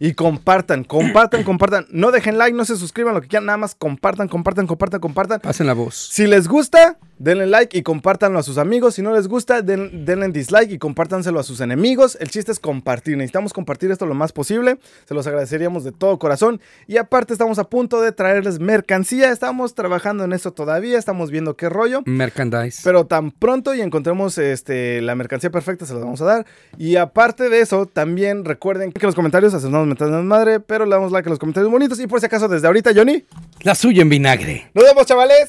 y 0.00 0.12
compartan, 0.14 0.84
compartan, 0.84 1.44
compartan. 1.44 1.86
No 1.90 2.10
dejen 2.10 2.36
like, 2.36 2.56
no 2.56 2.64
se 2.64 2.76
suscriban, 2.76 3.14
lo 3.14 3.22
que 3.22 3.28
quieran. 3.28 3.46
Nada 3.46 3.56
más 3.56 3.74
compartan, 3.74 4.28
compartan, 4.28 4.66
compartan, 4.66 5.00
compartan. 5.00 5.40
Pasen 5.40 5.66
la 5.66 5.72
voz. 5.72 5.94
Si 5.94 6.26
les 6.26 6.48
gusta, 6.48 6.98
denle 7.18 7.46
like 7.46 7.76
y 7.76 7.82
compártanlo 7.82 8.38
a 8.38 8.42
sus 8.42 8.58
amigos. 8.58 8.94
Si 8.94 9.02
no 9.02 9.12
les 9.12 9.28
gusta, 9.28 9.62
den- 9.62 10.04
denle 10.04 10.28
dislike 10.28 10.70
y 10.72 10.78
compártanselo 10.78 11.38
a 11.40 11.42
sus 11.42 11.60
enemigos. 11.60 12.16
El 12.20 12.28
chiste 12.30 12.52
es 12.52 12.60
compartir. 12.60 13.16
Necesitamos 13.16 13.52
compartir 13.52 13.90
esto 13.90 14.06
lo 14.06 14.14
más 14.14 14.32
posible. 14.32 14.78
Se 15.06 15.14
los 15.14 15.26
agradeceríamos 15.26 15.84
de 15.84 15.92
todo 15.92 16.18
corazón. 16.18 16.60
Y 16.86 16.96
aparte 16.96 17.32
estamos 17.32 17.58
a 17.58 17.64
punto 17.64 18.00
de 18.00 18.12
traerles 18.12 18.60
mercancía. 18.60 19.30
Estamos 19.30 19.74
trabajando 19.74 20.24
en 20.24 20.32
eso 20.32 20.52
todavía. 20.52 20.98
Estamos 20.98 21.30
viendo 21.30 21.56
qué 21.56 21.68
rollo. 21.68 22.02
Merchandise. 22.06 22.80
Pero 22.84 23.06
tan 23.06 23.30
pronto 23.30 23.74
y 23.74 23.80
encontremos 23.80 24.38
este, 24.38 25.00
la 25.02 25.14
mercancía 25.14 25.50
perfecta, 25.50 25.86
se 25.86 25.92
los 25.94 26.02
vamos 26.02 26.20
a 26.20 26.24
dar. 26.24 26.46
Y 26.76 26.96
aparte 26.96 27.48
de 27.48 27.60
eso, 27.60 27.86
también 27.86 28.44
recuerden 28.44 28.92
que 28.92 29.00
en 29.00 29.06
los 29.06 29.14
comentarios 29.14 29.54
hacemos 29.54 29.86
mentalidad 29.86 30.22
madre, 30.22 30.60
pero 30.60 30.84
le 30.84 30.90
damos 30.92 31.12
like 31.12 31.28
a 31.28 31.30
los 31.30 31.38
comentarios 31.38 31.70
bonitos. 31.70 31.98
Y 32.00 32.06
por 32.06 32.20
si 32.20 32.26
acaso, 32.26 32.48
desde 32.48 32.66
ahorita, 32.66 32.92
Johnny, 32.94 33.24
La 33.62 33.74
suya 33.74 34.02
en 34.02 34.08
vinagre. 34.08 34.70
nos 34.74 34.84
vemos, 34.84 35.06
chavales. 35.06 35.48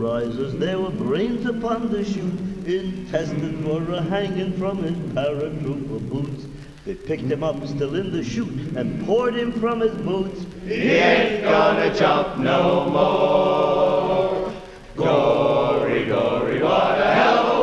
rises, 0.00 0.58
there 0.58 0.78
were 0.78 0.90
brains 0.90 1.44
upon 1.46 1.90
the 1.90 2.02
chute, 2.04 2.40
intestines 2.66 3.64
were 3.66 4.00
hanging 4.00 4.52
from 4.54 4.82
his 4.82 4.96
paratrooper 5.14 6.08
boots. 6.08 6.46
They 6.86 6.94
picked 6.94 7.24
him 7.24 7.44
up 7.44 7.64
still 7.66 7.94
in 7.94 8.10
the 8.10 8.24
chute 8.24 8.72
and 8.74 9.04
poured 9.04 9.34
him 9.34 9.52
from 9.52 9.80
his 9.80 9.94
boots. 9.96 10.46
He 10.64 10.74
ain't 10.74 11.44
gonna 11.44 11.94
jump 11.94 12.38
no 12.38 12.88
more. 12.88 14.52
Gory, 14.96 16.06
gory, 16.06 16.62
what 16.62 16.98
a 16.98 17.12
hell 17.12 17.59